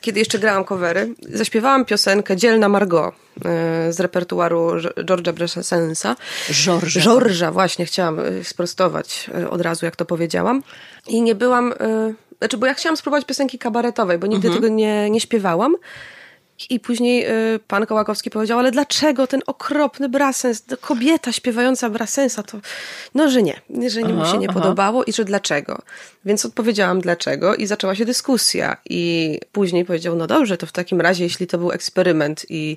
kiedy 0.00 0.18
jeszcze 0.18 0.38
grałam 0.38 0.64
covery. 0.64 1.14
Zaśpiewałam 1.28 1.84
piosenkę 1.84 2.36
Dzielna 2.36 2.68
Margot 2.68 3.14
z 3.90 4.00
repertuaru 4.00 4.70
George'a 4.96 5.32
Brassensa. 5.32 6.16
George'a. 6.50 7.00
George'a, 7.00 7.52
właśnie, 7.52 7.86
chciałam 7.86 8.20
sprostować 8.42 9.30
od 9.50 9.60
razu, 9.60 9.84
jak 9.84 9.96
to 9.96 10.04
powiedziałam. 10.04 10.62
I 11.06 11.22
nie 11.22 11.34
byłam, 11.34 11.74
znaczy, 12.38 12.56
bo 12.56 12.66
ja 12.66 12.74
chciałam 12.74 12.96
spróbować 12.96 13.24
piosenki 13.24 13.58
kabaretowej, 13.58 14.18
bo 14.18 14.26
nigdy 14.26 14.48
mhm. 14.48 14.62
tego 14.62 14.74
nie, 14.74 15.10
nie 15.10 15.20
śpiewałam. 15.20 15.76
I 16.70 16.80
później 16.80 17.26
y, 17.54 17.58
pan 17.66 17.86
Kołakowski 17.86 18.30
powiedział, 18.30 18.58
ale 18.58 18.70
dlaczego 18.70 19.26
ten 19.26 19.40
okropny 19.46 20.08
brasens, 20.08 20.64
kobieta 20.80 21.32
śpiewająca 21.32 21.90
brasensa, 21.90 22.42
to 22.42 22.58
no, 23.14 23.30
że 23.30 23.42
nie, 23.42 23.60
że 23.88 24.00
aha, 24.04 24.12
mu 24.12 24.26
się 24.26 24.38
nie 24.38 24.50
aha. 24.50 24.60
podobało 24.60 25.04
i 25.04 25.12
że 25.12 25.24
dlaczego. 25.24 25.78
Więc 26.24 26.44
odpowiedziałam 26.44 27.00
dlaczego 27.00 27.54
i 27.54 27.66
zaczęła 27.66 27.94
się 27.94 28.04
dyskusja. 28.04 28.76
I 28.90 29.40
później 29.52 29.84
powiedział, 29.84 30.16
no 30.16 30.26
dobrze, 30.26 30.56
to 30.56 30.66
w 30.66 30.72
takim 30.72 31.00
razie, 31.00 31.24
jeśli 31.24 31.46
to 31.46 31.58
był 31.58 31.72
eksperyment 31.72 32.46
i, 32.48 32.76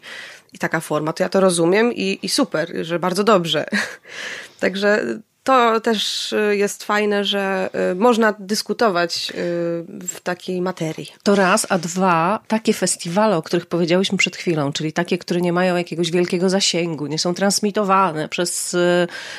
i 0.54 0.58
taka 0.58 0.80
forma, 0.80 1.14
to 1.14 1.24
ja 1.24 1.30
to 1.30 1.40
rozumiem 1.40 1.94
i, 1.94 2.20
i 2.24 2.30
super, 2.30 2.72
że 2.82 3.00
bardzo 3.00 3.24
dobrze. 3.24 3.66
Także 4.60 5.06
to 5.44 5.80
też 5.80 6.34
y, 6.34 6.58
jest 6.58 6.84
fajne, 6.84 7.26
że 7.26 7.70
y, 7.92 7.96
można 7.96 8.34
dyskutować 8.39 9.30
y, 9.30 9.34
w 10.08 10.20
takiej 10.24 10.62
materii. 10.62 11.12
To 11.24 11.36
raz, 11.36 11.68
a 11.70 11.78
dwa, 11.78 12.39
takie 12.48 12.74
festiwale, 12.74 13.38
o 13.38 13.42
których 13.42 13.66
powiedziałyśmy 13.66 14.18
przed 14.18 14.36
chwilą, 14.38 14.74
czyli 14.74 14.94
takie, 14.94 15.18
które 15.18 15.42
nie 15.42 15.54
mają 15.54 15.76
jakiegoś 15.76 16.12
wielkiego 16.12 16.50
zasięgu, 16.50 17.08
nie 17.08 17.20
są 17.20 17.34
transmitowane 17.34 18.30
przez 18.30 18.76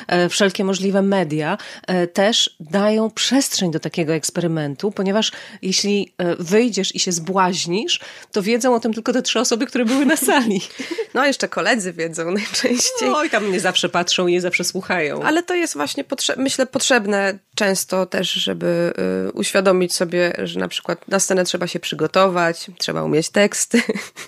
e, 0.07 0.29
wszelkie 0.29 0.65
możliwe 0.65 1.03
media, 1.03 1.59
e, 1.87 2.07
też 2.07 2.57
dają 2.61 3.11
przestrzeń 3.11 3.71
do 3.71 3.81
takiego 3.81 4.13
eksperymentu, 4.13 4.91
ponieważ 4.91 5.33
jeśli 5.63 6.13
e, 6.19 6.37
wyjdziesz 6.37 6.95
i 6.95 6.99
się 6.99 7.13
zbłaźnisz, 7.13 8.01
to 8.33 8.43
wiedzą 8.43 8.75
o 8.75 8.81
tym 8.81 8.95
tylko 8.95 9.13
te 9.13 9.23
trzy 9.23 9.41
osoby, 9.41 9.67
które 9.67 9.85
były 9.85 10.07
na 10.07 10.17
sali. 10.17 10.61
No, 11.15 11.27
jeszcze 11.27 11.49
koledzy 11.49 11.93
wiedzą 11.93 12.31
najczęściej. 12.41 13.11
No 13.11 13.25
i 13.25 13.31
tam 13.31 13.53
nie 13.53 13.61
zawsze 13.61 13.89
patrzą 13.89 14.27
i 14.27 14.33
nie 14.33 14.41
zawsze 14.41 14.65
słuchają. 14.65 15.23
Ale 15.23 15.43
to 15.43 15.55
jest 15.55 15.75
właśnie 15.75 15.92
właśnie, 15.93 16.05
potrze 16.05 16.35
myślę, 16.37 16.67
potrzebne 16.67 17.39
często 17.55 18.07
też, 18.07 18.33
żeby 18.33 18.93
y, 19.29 19.33
uświadomić 19.33 19.95
sobie, 19.95 20.33
że 20.45 20.61
na 20.61 20.69
przykład 20.69 21.09
na 21.09 21.21
scenę 21.21 21.45
trzeba 21.45 21.67
się 21.67 21.81
przygotować, 21.81 22.71
trzeba 22.79 23.03
umieć 23.03 23.31
teksty 23.31 23.83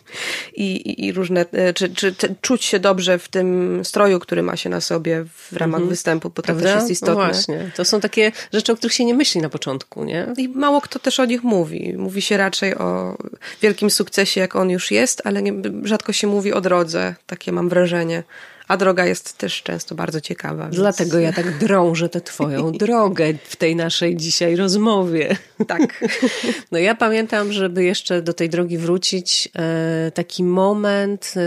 i, 0.55 0.77
i, 0.77 1.07
i, 1.07 1.12
różne, 1.12 1.47
y, 1.69 1.75
czy, 1.75 1.95
czy 1.95 2.12
te, 2.12 2.35
czuć 2.41 2.65
się 2.65 2.81
dobrze 2.81 3.19
w 3.19 3.29
tym 3.29 3.81
stroju, 3.85 4.21
który 4.21 4.43
ma 4.43 4.57
się 4.57 4.71
na 4.71 4.81
sobie 4.81 5.25
w 5.25 5.57
ramach 5.57 5.81
mhm. 5.81 5.89
występu, 5.89 6.31
bo 6.31 6.35
to 6.35 6.43
Prawda? 6.43 6.62
też 6.62 6.75
jest 6.75 6.91
istotne. 6.91 7.15
No 7.15 7.33
właśnie, 7.33 7.71
to 7.77 7.85
są 7.85 8.01
takie 8.01 8.33
rzeczy, 8.53 8.73
o 8.73 8.77
których 8.77 8.95
się 8.95 9.05
nie 9.05 9.15
myśli 9.15 9.41
na 9.41 9.49
początku, 9.49 10.05
nie? 10.05 10.27
I 10.37 10.49
mało 10.49 10.81
kto 10.81 10.99
też 10.99 11.21
o 11.21 11.25
nich 11.25 11.43
mówi. 11.43 11.95
Mówi 11.99 12.23
się 12.23 12.37
raczej 12.37 12.75
o 12.75 13.17
wielkim 13.62 13.91
sukcesie, 13.91 14.41
jak 14.41 14.57
on 14.57 14.71
już 14.71 14.91
jest, 14.91 15.23
ale 15.25 15.43
nie, 15.43 15.53
rzadko 15.83 16.12
się 16.12 16.27
mówi 16.27 16.53
o 16.53 16.61
drodze, 16.61 17.15
takie 17.27 17.53
mam 17.53 17.69
wrażenie. 17.69 18.23
A 18.69 18.77
droga 18.77 19.07
jest 19.07 19.39
też 19.39 19.62
często 19.62 19.95
bardzo 19.95 20.21
ciekawa. 20.21 20.65
Więc... 20.65 20.77
Dlatego 20.77 21.19
ja 21.19 21.33
tak 21.33 21.59
drążę 21.59 22.09
tę 22.09 22.21
twoją 22.21 22.73
drogę 22.87 23.35
w 23.45 23.57
tej 23.57 23.77
naszej 23.77 24.17
dzisiaj 24.17 24.57
rozmowie. 24.57 25.37
Tak. 25.67 25.83
No 26.73 26.79
ja 26.79 26.95
pamiętam, 26.95 27.53
żeby 27.53 27.85
jeszcze 27.85 28.23
do 28.23 28.33
tej 28.33 28.49
drogi 28.49 28.79
wrócić, 28.79 29.49
e, 29.57 30.11
taki 30.15 30.45
moment 30.45 31.25
e, 31.27 31.41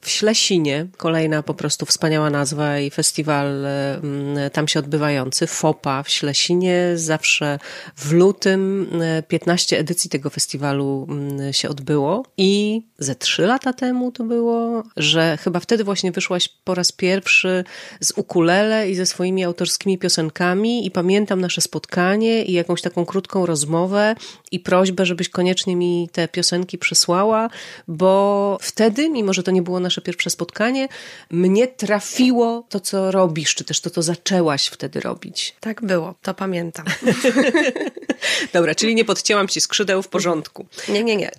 w 0.00 0.10
Ślesinie, 0.10 0.86
kolejna 0.96 1.42
po 1.42 1.54
prostu 1.54 1.86
wspaniała 1.86 2.30
nazwa 2.30 2.78
i 2.78 2.90
festiwal 2.90 3.66
e, 3.66 4.50
tam 4.52 4.68
się 4.68 4.78
odbywający, 4.78 5.46
FOPA 5.46 6.02
w 6.02 6.10
Ślesinie, 6.10 6.92
zawsze 6.94 7.58
w 7.96 8.12
lutym 8.12 8.90
15 9.28 9.78
edycji 9.78 10.10
tego 10.10 10.30
festiwalu 10.30 11.06
się 11.52 11.68
odbyło 11.68 12.24
i 12.36 12.82
ze 12.98 13.14
trzy 13.14 13.42
lata 13.42 13.72
temu 13.72 14.12
to 14.12 14.24
było, 14.24 14.82
że 14.96 15.38
chyba 15.40 15.60
wtedy 15.60 15.84
właśnie 15.84 16.12
wyszłaś 16.12 16.48
po 16.64 16.74
raz 16.74 16.92
pierwszy 16.92 17.64
z 18.00 18.12
ukulele 18.16 18.90
i 18.90 18.94
ze 18.94 19.06
swoimi 19.06 19.44
autorskimi 19.44 19.98
piosenkami 19.98 20.86
i 20.86 20.90
pamiętam 20.90 21.40
nasze 21.40 21.60
spotkanie 21.60 22.44
i 22.44 22.52
jakąś 22.52 22.82
taką 22.82 23.06
krótką 23.06 23.46
rozmowę 23.46 24.14
i 24.50 24.60
prośbę, 24.60 25.06
żebyś 25.06 25.28
koniecznie 25.28 25.76
mi 25.76 26.08
te 26.12 26.28
piosenki 26.28 26.78
przysłała, 26.78 27.50
bo 27.88 28.58
wtedy, 28.60 29.10
mimo 29.10 29.32
że 29.32 29.42
to 29.42 29.50
nie 29.50 29.62
było 29.62 29.80
nasze 29.80 30.00
pierwsze 30.00 30.30
spotkanie, 30.30 30.88
mnie 31.30 31.68
trafiło 31.68 32.64
to, 32.68 32.80
co 32.80 33.10
robisz, 33.10 33.54
czy 33.54 33.64
też 33.64 33.80
to, 33.80 33.90
co 33.90 34.02
zaczęłaś 34.02 34.66
wtedy 34.66 35.00
robić. 35.00 35.56
Tak 35.60 35.82
było, 35.82 36.14
to 36.22 36.34
pamiętam. 36.34 36.86
Dobra, 38.52 38.74
czyli 38.74 38.94
nie 38.94 39.04
podcięłam 39.04 39.48
ci 39.48 39.60
skrzydeł 39.60 40.02
w 40.02 40.08
porządku. 40.08 40.66
Nie, 40.88 41.04
nie, 41.04 41.16
nie. 41.16 41.30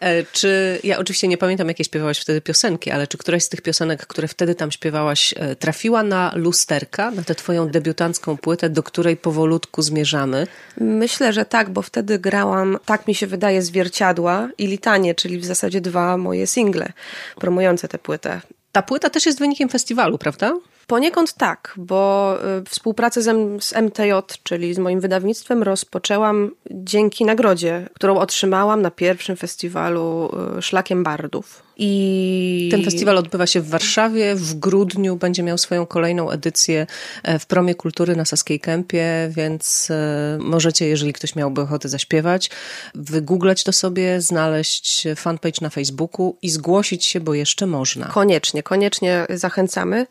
E, 0.00 0.24
czy, 0.32 0.80
ja 0.84 0.98
oczywiście 0.98 1.28
nie 1.28 1.38
pamiętam, 1.38 1.68
jakie 1.68 1.84
śpiewałaś 1.84 2.20
wtedy 2.20 2.40
piosenki, 2.40 2.90
ale 2.90 3.06
czy 3.06 3.18
któraś 3.18 3.42
z 3.42 3.48
tych 3.48 3.62
piosenek, 3.62 4.06
które 4.06 4.28
wtedy 4.28 4.54
tam 4.60 4.70
śpiewałaś, 4.70 5.34
e, 5.36 5.56
trafiła 5.56 6.02
na 6.02 6.32
lusterka, 6.34 7.10
na 7.10 7.22
tę 7.22 7.34
twoją 7.34 7.68
debiutancką 7.68 8.36
płytę, 8.36 8.70
do 8.70 8.82
której 8.82 9.16
powolutku 9.16 9.82
zmierzamy? 9.82 10.46
Myślę, 10.80 11.32
że 11.32 11.44
tak, 11.44 11.70
bo 11.70 11.82
wtedy 11.82 12.18
grałam, 12.18 12.78
tak 12.84 13.08
mi 13.08 13.14
się 13.14 13.26
wydaje, 13.26 13.62
zwierciadła 13.62 14.48
i 14.58 14.66
litanie, 14.66 15.14
czyli 15.14 15.38
w 15.38 15.44
zasadzie 15.44 15.80
dwa 15.80 16.16
moje 16.16 16.46
single 16.46 16.92
promujące 17.36 17.88
tę 17.88 17.98
płytę. 17.98 18.40
Ta 18.72 18.82
płyta 18.82 19.10
też 19.10 19.26
jest 19.26 19.38
wynikiem 19.38 19.68
festiwalu, 19.68 20.18
prawda? 20.18 20.52
Poniekąd 20.90 21.32
tak, 21.32 21.74
bo 21.76 22.36
y, 22.58 22.64
współpracę 22.64 23.22
z, 23.22 23.72
MTJ, 23.72 24.12
czyli 24.42 24.74
z 24.74 24.78
moim 24.78 25.00
wydawnictwem, 25.00 25.62
rozpoczęłam 25.62 26.50
dzięki 26.70 27.24
nagrodzie, 27.24 27.88
którą 27.94 28.18
otrzymałam 28.18 28.82
na 28.82 28.90
pierwszym 28.90 29.36
festiwalu 29.36 30.30
y, 30.58 30.62
Szlakiem 30.62 31.02
Bardów. 31.02 31.62
I... 31.76 32.68
Ten 32.70 32.84
festiwal 32.84 33.18
odbywa 33.18 33.46
się 33.46 33.60
w 33.60 33.68
Warszawie. 33.68 34.34
W 34.34 34.54
grudniu 34.54 35.16
będzie 35.16 35.42
miał 35.42 35.58
swoją 35.58 35.86
kolejną 35.86 36.30
edycję 36.30 36.86
e, 37.22 37.38
w 37.38 37.46
Promie 37.46 37.74
Kultury 37.74 38.16
na 38.16 38.24
Saskiej 38.24 38.60
Kępie, 38.60 39.30
więc 39.30 39.90
e, 39.90 40.38
możecie, 40.40 40.86
jeżeli 40.86 41.12
ktoś 41.12 41.36
miałby 41.36 41.60
ochotę 41.60 41.88
zaśpiewać, 41.88 42.50
wygooglać 42.94 43.64
to 43.64 43.72
sobie, 43.72 44.20
znaleźć 44.20 45.08
fanpage 45.16 45.60
na 45.60 45.70
Facebooku 45.70 46.36
i 46.42 46.50
zgłosić 46.50 47.04
się, 47.04 47.20
bo 47.20 47.34
jeszcze 47.34 47.66
można. 47.66 48.06
Koniecznie, 48.06 48.62
koniecznie 48.62 49.26
zachęcamy. 49.30 50.06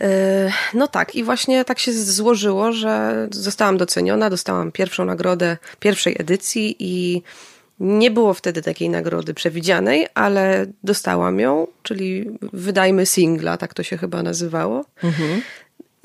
E, 0.00 0.50
no 0.74 0.88
tak, 0.88 1.14
i 1.14 1.24
właśnie 1.24 1.64
tak 1.64 1.78
się 1.78 1.92
złożyło, 1.92 2.72
że 2.72 3.28
zostałam 3.30 3.76
doceniona, 3.76 4.30
dostałam 4.30 4.72
pierwszą 4.72 5.04
nagrodę 5.04 5.56
pierwszej 5.80 6.16
edycji 6.18 6.76
i 6.78 7.22
nie 7.80 8.10
było 8.10 8.34
wtedy 8.34 8.62
takiej 8.62 8.90
nagrody 8.90 9.34
przewidzianej, 9.34 10.06
ale 10.14 10.66
dostałam 10.84 11.40
ją, 11.40 11.66
czyli 11.82 12.30
wydajmy 12.52 13.06
singla, 13.06 13.56
tak 13.56 13.74
to 13.74 13.82
się 13.82 13.96
chyba 13.96 14.22
nazywało. 14.22 14.84
Mhm. 15.02 15.42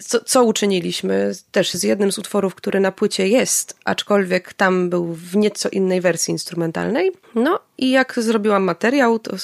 Co, 0.01 0.23
co, 0.23 0.43
uczyniliśmy 0.43 1.31
też 1.51 1.73
z 1.73 1.83
jednym 1.83 2.11
z 2.11 2.17
utworów, 2.17 2.55
który 2.55 2.79
na 2.79 2.91
płycie 2.91 3.27
jest, 3.27 3.77
aczkolwiek 3.85 4.53
tam 4.53 4.89
był 4.89 5.13
w 5.13 5.35
nieco 5.35 5.69
innej 5.69 6.01
wersji 6.01 6.31
instrumentalnej. 6.31 7.11
No 7.35 7.59
I 7.77 7.91
jak 7.91 8.13
zrobiłam 8.17 8.63
materiał, 8.63 9.19
to 9.19 9.35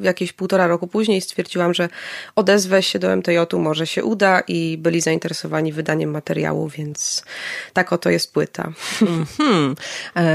jakieś 0.00 0.32
półtora 0.32 0.66
roku 0.66 0.86
później 0.86 1.20
stwierdziłam, 1.20 1.74
że 1.74 1.88
odezwę 2.36 2.82
się 2.82 2.98
do 2.98 3.16
MTJ-u, 3.16 3.58
może 3.58 3.86
się 3.86 4.04
uda 4.04 4.40
i 4.48 4.78
byli 4.78 5.00
zainteresowani 5.00 5.72
wydaniem 5.72 6.10
materiału, 6.10 6.68
więc 6.68 7.24
tak 7.72 7.92
oto 7.92 8.10
jest 8.10 8.32
płyta. 8.32 8.72
Mm 9.02 9.24
-hmm. 9.24 9.74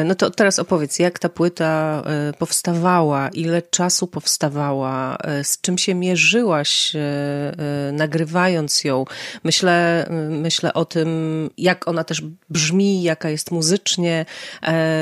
No 0.05 0.15
to 0.15 0.29
teraz 0.29 0.59
opowiedz, 0.59 0.99
jak 0.99 1.19
ta 1.19 1.29
płyta 1.29 2.03
e, 2.05 2.33
powstawała, 2.33 3.29
ile 3.29 3.61
czasu 3.61 4.07
powstawała, 4.07 5.17
e, 5.17 5.43
z 5.43 5.61
czym 5.61 5.77
się 5.77 5.95
mierzyłaś 5.95 6.91
nagrywając 7.93 8.83
ją. 8.83 9.05
Myślę, 9.43 10.09
myślę 10.29 10.73
o 10.73 10.85
tym, 10.85 11.09
jak 11.57 11.87
ona 11.87 12.03
też 12.03 12.23
brzmi, 12.49 13.03
jaka 13.03 13.29
jest 13.29 13.51
muzycznie. 13.51 14.25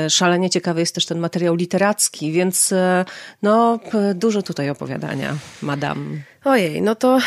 Szalenie 0.08 0.50
ciekawy 0.50 0.80
jest 0.80 0.94
też 0.94 1.06
ten 1.06 1.18
materiał 1.18 1.54
literacki, 1.54 2.32
więc 2.34 2.74
no 3.42 3.78
dużo 4.14 4.34
dużo 4.34 4.42
tutaj 4.42 4.70
opowiadania, 4.70 5.36
madam. 5.62 6.22
Ojej, 6.44 6.82
no 6.82 6.94
to 6.94 7.18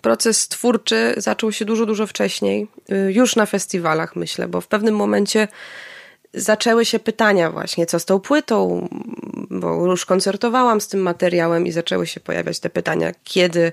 proces 0.00 0.48
twórczy 0.48 1.14
zaczął 1.16 1.52
się 1.52 1.64
dużo, 1.64 1.86
dużo 1.86 2.06
wcześniej. 2.06 2.68
Y, 2.92 3.12
już 3.12 3.36
na 3.36 3.46
festiwalach, 3.46 4.16
myślę, 4.16 4.48
bo 4.48 4.60
w 4.60 4.66
pewnym 4.66 4.96
momencie 4.96 5.48
zaczęły 6.34 6.84
się 6.84 6.98
pytania 6.98 7.50
właśnie, 7.50 7.86
co 7.86 7.98
z 7.98 8.04
tą 8.04 8.20
płytą, 8.20 8.88
bo 9.50 9.86
już 9.86 10.06
koncertowałam 10.06 10.80
z 10.80 10.88
tym 10.88 11.00
materiałem 11.00 11.66
i 11.66 11.72
zaczęły 11.72 12.06
się 12.06 12.20
pojawiać 12.20 12.60
te 12.60 12.70
pytania, 12.70 13.12
kiedy, 13.24 13.72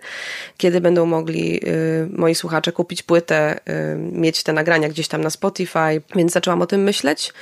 kiedy 0.57 0.82
będą 0.82 1.05
mogli 1.05 1.59
y, 1.68 2.09
moi 2.11 2.36
słuchacze 2.36 2.72
kupić 2.72 3.03
płytę, 3.03 3.59
y, 3.70 3.97
mieć 3.97 4.43
te 4.43 4.53
nagrania 4.53 4.89
gdzieś 4.89 5.07
tam 5.07 5.22
na 5.22 5.30
Spotify, 5.30 6.01
więc 6.16 6.32
zaczęłam 6.32 6.61
o 6.61 6.66
tym 6.66 6.84
myśleć 6.84 7.34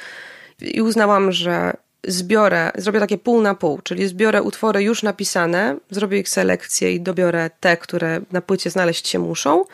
i 0.62 0.82
uznałam, 0.82 1.32
że 1.32 1.74
zbiorę, 2.08 2.72
zrobię 2.76 3.00
takie 3.00 3.18
pół 3.18 3.42
na 3.42 3.56
pół, 3.56 3.82
czyli 3.84 4.08
zbiorę 4.08 4.44
utwory 4.44 4.84
już 4.84 5.04
napisane, 5.04 5.78
zrobię 5.90 6.20
ich 6.20 6.30
selekcję 6.30 6.94
i 6.94 7.02
dobiorę 7.02 7.50
te, 7.60 7.78
które 7.78 8.22
na 8.32 8.42
płycie 8.42 8.70
znaleźć 8.70 9.08
się 9.08 9.20
muszą 9.20 9.66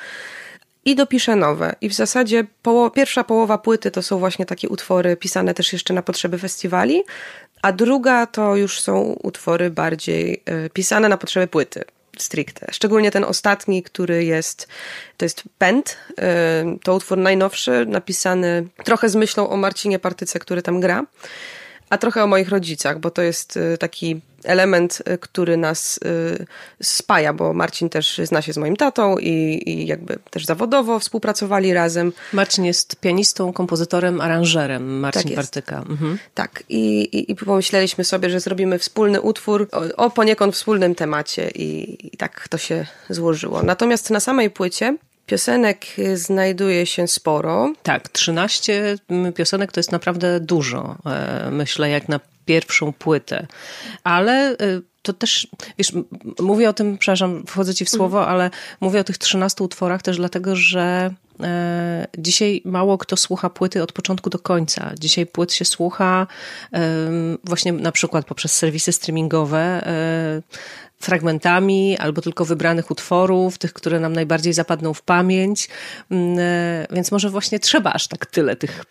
i 0.86 0.96
dopiszę 0.96 1.36
nowe. 1.36 1.76
I 1.82 1.90
w 1.90 1.94
zasadzie 1.94 2.46
poło 2.62 2.90
pierwsza 2.90 3.24
połowa 3.24 3.58
płyty 3.58 3.92
to 3.92 4.02
są 4.02 4.20
właśnie 4.20 4.46
takie 4.46 4.70
utwory 4.70 5.18
pisane 5.18 5.54
też 5.54 5.74
jeszcze 5.74 5.94
na 5.94 6.02
potrzeby 6.02 6.38
festiwali, 6.38 7.04
a 7.62 7.72
druga 7.72 8.26
to 8.26 8.56
już 8.56 8.82
są 8.82 9.02
utwory 9.24 9.70
bardziej 9.70 10.44
y, 10.66 10.70
pisane 10.70 11.10
na 11.10 11.18
potrzeby 11.18 11.48
płyty 11.48 11.84
stricte. 12.18 12.68
Szczególnie 12.72 13.12
ten 13.12 13.24
ostatni, 13.24 13.84
który 13.84 14.26
jest, 14.26 14.68
to 15.18 15.26
jest 15.26 15.44
Pęd, 15.58 15.98
y, 16.10 16.14
to 16.84 16.96
utwór 16.96 17.18
najnowszy, 17.18 17.86
napisany 17.86 18.68
trochę 18.84 19.10
z 19.10 19.16
myślą 19.16 19.50
o 19.50 19.58
Marcinie 19.58 20.00
Partyce, 20.00 20.40
który 20.40 20.62
tam 20.62 20.80
gra 20.80 21.06
a 21.90 21.98
trochę 21.98 22.24
o 22.24 22.28
moich 22.28 22.50
rodzicach, 22.50 23.00
bo 23.00 23.12
to 23.12 23.22
jest 23.22 23.58
y, 23.58 23.78
taki 23.78 24.22
element, 24.44 25.04
y, 25.10 25.18
który 25.18 25.58
nas 25.58 26.00
y, 26.06 26.46
spaja, 26.84 27.34
bo 27.34 27.54
Marcin 27.54 27.90
też 27.90 28.22
zna 28.24 28.42
się 28.42 28.54
z 28.54 28.58
moim 28.58 28.76
tatą 28.76 29.18
i, 29.18 29.64
i 29.66 29.88
jakby 29.88 30.20
też 30.30 30.46
zawodowo 30.46 31.00
współpracowali 31.00 31.74
razem. 31.74 32.14
Marcin 32.34 32.66
jest 32.66 32.96
pianistą, 32.96 33.54
kompozytorem, 33.54 34.22
aranżerem, 34.22 35.00
Marcin 35.00 35.24
tak 35.24 35.36
Partyka. 35.36 35.78
Mhm. 35.90 36.18
Tak, 36.34 36.64
I, 36.70 37.02
i, 37.02 37.32
i 37.32 37.36
pomyśleliśmy 37.36 38.04
sobie, 38.04 38.30
że 38.30 38.40
zrobimy 38.40 38.80
wspólny 38.80 39.22
utwór 39.22 39.68
o, 39.72 40.06
o 40.06 40.10
poniekąd 40.10 40.56
wspólnym 40.56 40.96
temacie 40.96 41.50
i, 41.56 41.98
i 42.08 42.18
tak 42.18 42.48
to 42.48 42.58
się 42.58 42.86
złożyło. 43.10 43.64
Natomiast 43.64 44.10
na 44.10 44.20
samej 44.20 44.50
płycie 44.50 44.98
Piosenek 45.30 45.86
znajduje 46.14 46.86
się 46.86 47.08
sporo. 47.08 47.74
Tak, 47.84 48.10
13 48.10 48.96
piosenek 49.36 49.72
to 49.72 49.80
jest 49.80 49.92
naprawdę 49.92 50.40
dużo, 50.40 50.96
e, 51.06 51.52
myślę, 51.52 51.90
jak 51.90 52.10
na 52.10 52.20
pierwszą 52.46 52.94
płytę. 52.94 53.48
Ale 54.04 54.52
e, 54.52 54.56
to 55.02 55.14
też, 55.14 55.48
wiesz, 55.78 55.94
mówię 56.40 56.70
o 56.70 56.74
tym, 56.74 56.98
przepraszam, 56.98 57.44
wchodzę 57.48 57.74
ci 57.74 57.86
w 57.86 57.90
słowo, 57.90 58.20
mhm. 58.20 58.36
ale 58.36 58.50
mówię 58.82 59.00
o 59.00 59.04
tych 59.04 59.18
13 59.18 59.64
utworach 59.64 60.02
też 60.02 60.18
dlatego, 60.18 60.56
że 60.56 61.14
e, 61.44 62.08
dzisiaj 62.18 62.62
mało 62.66 62.98
kto 62.98 63.18
słucha 63.18 63.50
płyty 63.50 63.84
od 63.84 63.92
początku 63.92 64.30
do 64.30 64.40
końca. 64.40 64.92
Dzisiaj 65.00 65.26
płyt 65.26 65.54
się 65.54 65.66
słucha 65.66 66.28
właśnie 67.44 67.74
na 67.74 67.92
przykład 67.92 68.26
poprzez 68.26 68.54
serwisy 68.54 68.92
streamingowe 68.92 69.84
fragmentami 71.02 71.98
albo 71.98 72.22
tylko 72.22 72.46
wybranych 72.46 72.92
utworów, 72.92 73.58
tych, 73.58 73.74
które 73.74 74.00
nam 74.00 74.14
najbardziej 74.14 74.54
zapadną 74.54 74.94
w 74.94 75.02
pamięć. 75.02 75.70
Mm, 76.12 76.40
e, 76.40 76.88
więc 76.92 77.12
może 77.12 77.30
właśnie 77.30 77.60
trzeba 77.60 77.94
aż 77.94 78.08
tak 78.08 78.26
tyle 78.26 78.56
tych 78.56 78.86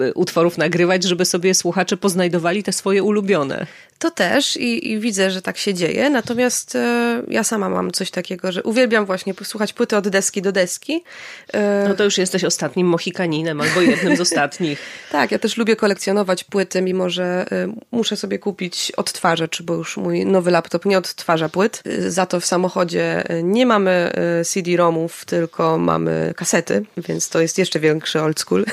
e, 0.00 0.04
e, 0.04 0.14
utworów 0.14 0.58
nagrywać, 0.58 1.04
żeby 1.04 1.24
sobie 1.24 1.54
słuchacze 1.54 1.96
poznajdowali 1.96 2.62
te 2.62 2.72
swoje 2.72 3.02
ulubione. 3.02 3.66
To 4.00 4.10
też 4.10 4.56
i, 4.56 4.90
i 4.90 4.98
widzę, 4.98 5.30
że 5.30 5.42
tak 5.42 5.58
się 5.58 5.74
dzieje, 5.74 6.10
natomiast 6.10 6.76
e, 6.76 7.22
ja 7.28 7.44
sama 7.44 7.68
mam 7.68 7.90
coś 7.90 8.10
takiego, 8.10 8.52
że 8.52 8.62
uwielbiam 8.62 9.06
właśnie 9.06 9.34
posłuchać 9.34 9.72
płyty 9.72 9.96
od 9.96 10.08
deski 10.08 10.42
do 10.42 10.52
deski. 10.52 11.04
E... 11.52 11.84
No 11.88 11.94
to 11.94 12.04
już 12.04 12.18
jesteś 12.18 12.44
ostatnim 12.44 12.86
mohikaninem 12.86 13.60
albo 13.60 13.80
jednym 13.80 14.16
z 14.16 14.20
ostatnich. 14.20 14.78
tak, 15.12 15.32
ja 15.32 15.38
też 15.38 15.56
lubię 15.56 15.76
kolekcjonować 15.76 16.44
płyty, 16.44 16.82
mimo 16.82 17.10
że 17.10 17.46
e, 17.52 17.72
muszę 17.90 18.16
sobie 18.16 18.38
kupić 18.38 18.92
odtwarzacz, 18.96 19.62
bo 19.62 19.74
już 19.74 19.96
mój 19.96 20.26
nowy 20.26 20.50
laptop 20.50 20.84
nie 20.84 20.98
odtwarza 20.98 21.48
płyt. 21.50 21.82
E, 21.86 22.10
za 22.10 22.26
to 22.26 22.40
w 22.40 22.46
samochodzie 22.46 23.28
e, 23.28 23.42
nie 23.42 23.66
mamy 23.66 24.10
CD-ROMów, 24.44 25.24
tylko 25.24 25.78
mamy 25.78 26.32
kasety, 26.36 26.84
więc 26.96 27.28
to 27.28 27.40
jest 27.40 27.58
jeszcze 27.58 27.80
większy 27.80 28.20
old 28.20 28.40
school. 28.40 28.64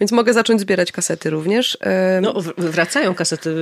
Więc 0.00 0.12
mogę 0.12 0.32
zacząć 0.32 0.60
zbierać 0.60 0.92
kasety 0.92 1.30
również. 1.30 1.78
No, 2.22 2.34
wracają 2.58 3.14
kasety, 3.14 3.54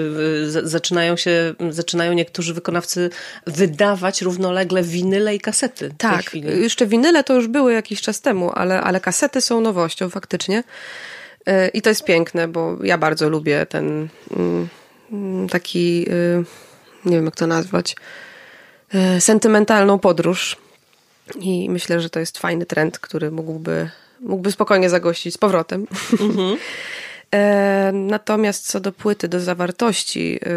zaczynają 0.63 1.17
się, 1.17 1.55
zaczynają 1.71 2.13
niektórzy 2.13 2.55
wykonawcy 2.55 3.11
wydawać 3.47 4.23
równolegle 4.23 4.83
winyle 4.83 5.35
i 5.35 5.41
kasety. 5.41 5.95
Tak, 5.99 6.35
jeszcze 6.35 6.87
winyle 6.87 7.25
to 7.25 7.35
już 7.35 7.49
były 7.49 7.73
jakiś 7.73 8.01
czas 8.01 8.21
temu, 8.21 8.51
ale, 8.55 8.81
ale 8.81 9.01
kasety 9.01 9.41
są 9.41 9.61
nowością 9.61 10.11
faktycznie. 10.11 10.65
I 11.75 11.83
to 11.83 11.89
jest 11.89 12.05
piękne, 12.05 12.49
bo 12.49 12.79
ja 12.83 12.99
bardzo 12.99 13.29
lubię 13.29 13.67
ten 13.67 14.09
mm, 15.11 15.49
taki, 15.49 16.07
nie 17.05 17.17
wiem 17.17 17.25
jak 17.25 17.37
to 17.37 17.47
nazwać, 17.47 17.97
e, 18.95 19.21
sentymentalną 19.21 19.99
podróż. 19.99 20.57
I 21.41 21.71
myślę, 21.71 22.01
że 22.01 22.11
to 22.11 22.21
jest 22.21 22.39
fajny 22.39 22.67
trend, 22.67 22.99
który 22.99 23.31
mógłby 23.31 23.91
mógłby 24.23 24.53
spokojnie 24.53 24.91
zagościć 24.91 25.35
z 25.35 25.39
powrotem. 25.39 25.87
Mhm. 26.21 26.57
e, 27.35 27.91
natomiast 27.93 28.67
co 28.67 28.81
do 28.81 28.93
płyty, 28.93 29.29
do 29.29 29.41
zawartości, 29.41 30.39
e, 30.47 30.49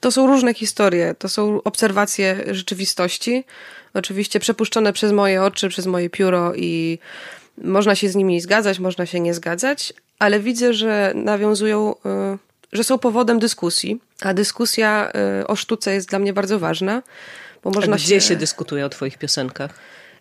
to 0.00 0.12
są 0.12 0.26
różne 0.26 0.54
historie, 0.54 1.14
to 1.18 1.28
są 1.28 1.62
obserwacje 1.62 2.44
rzeczywistości, 2.50 3.44
oczywiście 3.94 4.40
przepuszczone 4.40 4.92
przez 4.92 5.12
moje 5.12 5.42
oczy, 5.42 5.68
przez 5.68 5.86
moje 5.86 6.10
pióro 6.10 6.54
i 6.54 6.98
można 7.58 7.94
się 7.94 8.08
z 8.08 8.16
nimi 8.16 8.40
zgadzać, 8.40 8.78
można 8.78 9.06
się 9.06 9.20
nie 9.20 9.34
zgadzać, 9.34 9.92
ale 10.18 10.40
widzę, 10.40 10.74
że 10.74 11.12
nawiązują, 11.14 11.94
że 12.72 12.84
są 12.84 12.98
powodem 12.98 13.38
dyskusji, 13.38 14.00
a 14.22 14.34
dyskusja 14.34 15.12
e, 15.14 15.46
o 15.46 15.56
sztuce 15.56 15.94
jest 15.94 16.08
dla 16.08 16.18
mnie 16.18 16.32
bardzo 16.32 16.58
ważna. 16.58 17.02
Bo 17.62 17.70
można 17.70 17.94
a 17.94 17.98
gdzie 17.98 18.20
się... 18.20 18.20
się 18.20 18.36
dyskutuje 18.36 18.86
o 18.86 18.88
twoich 18.88 19.18
piosenkach? 19.18 19.70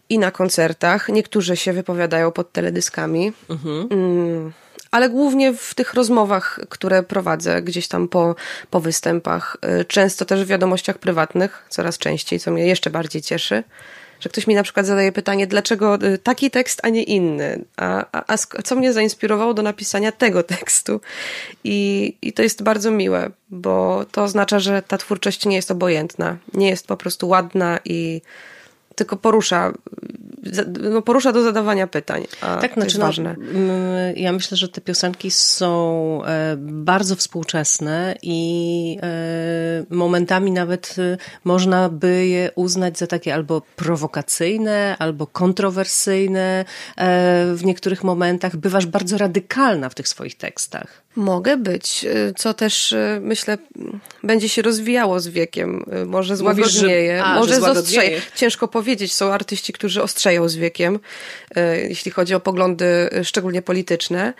i 0.10 0.20
na 0.20 0.32
koncertach. 0.32 1.10
Niektórzy 1.10 1.58
się 1.58 1.74
wypowiadają 1.74 2.32
pod 2.32 2.52
teledyskami. 2.52 3.34
Mhm. 3.50 3.88
Mm, 3.91 4.54
ale 4.91 5.10
głównie 5.10 5.54
w 5.54 5.76
tych 5.76 5.93
rozmowach, 5.93 6.60
które 6.70 7.04
prowadzę 7.04 7.62
gdzieś 7.62 7.88
tam 7.88 8.08
po, 8.08 8.36
po 8.70 8.80
występach, 8.80 9.58
y, 9.82 9.86
często 9.86 10.26
też 10.26 10.43
w 10.43 10.47
wiadomościach 10.47 10.97
prywatnych, 10.97 11.66
coraz 11.70 11.97
częściej, 11.97 12.39
co 12.39 12.52
mnie 12.52 12.66
jeszcze 12.66 12.89
bardziej 12.89 13.22
cieszy, 13.22 13.64
że 14.20 14.30
ktoś 14.30 14.47
mi 14.47 14.55
na 14.55 14.63
przykład 14.63 14.86
zadaje 14.86 15.11
pytanie, 15.11 15.47
dlaczego 15.47 15.95
y, 15.95 16.17
taki 16.17 16.51
tekst, 16.51 16.80
a 16.84 16.89
nie 16.89 17.03
inny, 17.03 17.65
a, 17.78 18.05
a, 18.11 18.34
a 18.34 18.61
co 18.63 18.76
mnie 18.76 18.93
zainspirowało 18.93 19.53
do 19.53 19.61
napisania 19.61 20.11
tego 20.11 20.43
tekstu. 20.43 21.01
I, 21.63 22.15
I 22.22 22.34
to 22.34 22.41
jest 22.41 22.63
bardzo 22.63 22.91
miłe, 22.91 23.30
bo 23.49 24.05
to 24.11 24.24
oznacza, 24.24 24.59
że 24.59 24.82
ta 24.82 24.97
twórczość 24.97 25.45
nie 25.45 25.55
jest 25.55 25.72
obojętna, 25.72 26.38
nie 26.53 26.70
jest 26.70 26.88
po 26.88 26.97
prostu 26.97 27.28
ładna 27.28 27.80
i 27.86 28.22
tylko 28.95 29.17
porusza, 29.17 29.74
no 30.92 31.02
porusza 31.02 31.32
do 31.32 31.44
zadawania 31.44 31.88
pytań. 31.88 32.28
A 32.42 32.58
tak, 32.58 32.74
to 32.74 32.82
znaczy, 32.82 33.00
no, 33.00 33.06
ważne. 33.06 33.36
ja 34.16 34.32
myślę, 34.32 34.58
że 34.58 34.70
te 34.70 34.82
piosenki 34.82 35.32
są 35.32 36.22
e, 36.26 36.56
bardzo 36.60 37.16
współczesne 37.16 38.16
i 38.22 38.98
e, 39.02 39.96
momentami 39.96 40.52
nawet 40.52 40.96
e, 40.98 41.18
można 41.44 41.90
by 41.90 42.28
je 42.28 42.52
uznać 42.56 42.98
za 42.98 43.08
takie 43.08 43.34
albo 43.34 43.62
prowokacyjne, 43.76 44.96
albo 45.00 45.28
kontrowersyjne. 45.28 46.66
W 47.54 47.62
niektórych 47.64 48.04
momentach 48.04 48.56
bywasz 48.56 48.86
bardzo 48.86 49.18
radykalna 49.18 49.90
w 49.90 49.96
tych 49.96 50.08
swoich 50.08 50.38
tekstach. 50.38 51.04
Mogę 51.16 51.58
być, 51.58 52.06
co 52.38 52.54
też 52.54 52.96
myślę 53.22 53.58
będzie 54.24 54.50
się 54.50 54.62
rozwijało 54.62 55.20
z 55.20 55.28
wiekiem. 55.28 55.86
Może 56.06 56.38
złagodnieje, 56.38 57.14
Mówisz, 57.14 57.18
że, 57.18 57.24
a, 57.24 57.36
może 57.36 57.56
zostrzeje. 57.60 58.22
Ciężko 58.36 58.68
powiedzieć, 58.68 59.16
są 59.16 59.34
artyści, 59.34 59.74
którzy 59.74 60.04
ostrzeją 60.04 60.29
starzeją 60.30 60.50
z 60.50 60.56
wiekiem, 60.56 61.00
jeśli 61.90 62.12
chodzi 62.12 62.36
o 62.36 62.40
poglądy 62.40 63.10
szczególnie 63.24 63.62
polityczne. 63.62 64.34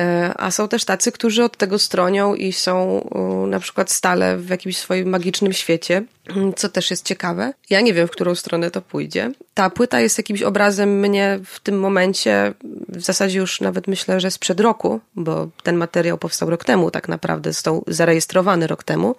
E, 0.00 0.32
a 0.36 0.50
są 0.50 0.68
też 0.68 0.84
tacy, 0.84 1.12
którzy 1.12 1.44
od 1.44 1.56
tego 1.56 1.78
stronią 1.78 2.34
i 2.34 2.52
są 2.52 3.08
na 3.48 3.60
przykład 3.60 3.90
stale 3.90 4.36
w 4.36 4.48
jakimś 4.48 4.76
swoim 4.76 5.08
magicznym 5.08 5.52
świecie, 5.52 6.02
co 6.60 6.68
też 6.68 6.90
jest 6.90 7.06
ciekawe. 7.06 7.52
Ja 7.70 7.80
nie 7.80 7.94
wiem, 7.94 8.08
w 8.08 8.10
którą 8.10 8.34
stronę 8.34 8.70
to 8.70 8.82
pójdzie. 8.82 9.32
Ta 9.54 9.70
płyta 9.70 10.00
jest 10.00 10.18
jakimś 10.18 10.42
obrazem 10.42 11.00
mnie 11.00 11.40
w 11.44 11.60
tym 11.60 11.78
momencie, 11.78 12.54
w 12.88 13.00
zasadzie 13.00 13.38
już 13.38 13.60
nawet 13.60 13.88
myślę, 13.88 14.20
że 14.20 14.30
sprzed 14.30 14.60
roku, 14.60 15.00
bo 15.14 15.48
ten 15.62 15.76
materiał 15.76 16.18
powstał 16.18 16.50
rok 16.50 16.64
temu, 16.64 16.90
tak 16.90 17.08
naprawdę 17.08 17.52
został 17.52 17.84
zarejestrowany 17.86 18.66
rok 18.66 18.84
temu 18.84 19.14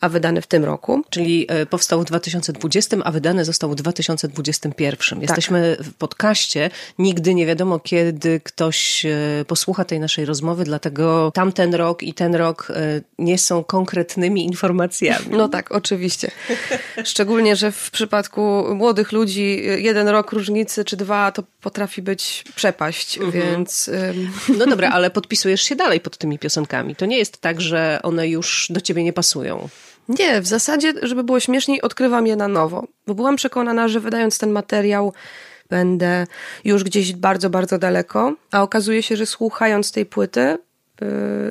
a 0.00 0.08
wydany 0.08 0.42
w 0.42 0.46
tym 0.46 0.64
roku. 0.64 1.02
Czyli 1.10 1.46
e, 1.48 1.66
powstał 1.66 2.00
w 2.00 2.04
2020, 2.04 2.96
a 3.04 3.10
wydany 3.10 3.44
został 3.44 3.70
w 3.70 3.74
2021. 3.74 5.20
Jesteśmy 5.20 5.76
tak. 5.78 5.86
w 5.86 5.94
podcaście. 5.94 6.70
Nigdy 6.98 7.34
nie 7.34 7.46
wiadomo, 7.46 7.78
kiedy 7.78 8.40
ktoś 8.40 9.06
e, 9.06 9.44
posłucha 9.46 9.84
tej 9.84 10.00
naszej 10.00 10.24
rozmowy, 10.24 10.64
dlatego 10.64 11.32
tamten 11.34 11.74
rok 11.74 12.02
i 12.02 12.14
ten 12.14 12.34
rok 12.34 12.68
e, 12.70 13.00
nie 13.18 13.38
są 13.38 13.64
konkretnymi 13.64 14.44
informacjami. 14.44 15.26
No 15.30 15.48
tak, 15.48 15.72
oczywiście. 15.72 16.30
Szczególnie, 17.04 17.56
że 17.56 17.72
w 17.72 17.90
przypadku 17.90 18.64
młodych 18.74 19.12
ludzi 19.12 19.62
jeden 19.78 20.08
rok 20.08 20.32
różnicy 20.32 20.84
czy 20.84 20.96
dwa 20.96 21.32
to 21.32 21.42
potrafi 21.60 22.02
być 22.02 22.44
przepaść, 22.54 23.18
mhm. 23.18 23.44
więc... 23.44 23.90
No 24.58 24.66
dobra, 24.66 24.90
ale 24.90 25.10
podpisujesz 25.10 25.62
się 25.62 25.76
dalej 25.76 26.00
pod 26.00 26.18
tymi 26.18 26.38
piosenkami. 26.38 26.96
To 26.96 27.06
nie 27.06 27.18
jest 27.18 27.40
tak, 27.40 27.60
że 27.60 28.00
one 28.02 28.28
już 28.28 28.66
do 28.70 28.80
ciebie 28.80 29.04
nie 29.04 29.12
pasują. 29.12 29.68
Nie, 30.08 30.40
w 30.40 30.46
zasadzie, 30.46 30.92
żeby 31.02 31.24
było 31.24 31.40
śmieszniej, 31.40 31.82
odkrywam 31.82 32.26
je 32.26 32.36
na 32.36 32.48
nowo. 32.48 32.84
Bo 33.06 33.14
byłam 33.14 33.36
przekonana, 33.36 33.88
że 33.88 34.00
wydając 34.00 34.38
ten 34.38 34.50
materiał 34.50 35.12
będę 35.70 36.26
już 36.64 36.84
gdzieś 36.84 37.12
bardzo, 37.12 37.50
bardzo 37.50 37.78
daleko, 37.78 38.34
a 38.50 38.62
okazuje 38.62 39.02
się, 39.02 39.16
że 39.16 39.26
słuchając 39.26 39.92
tej 39.92 40.06
płyty, 40.06 40.58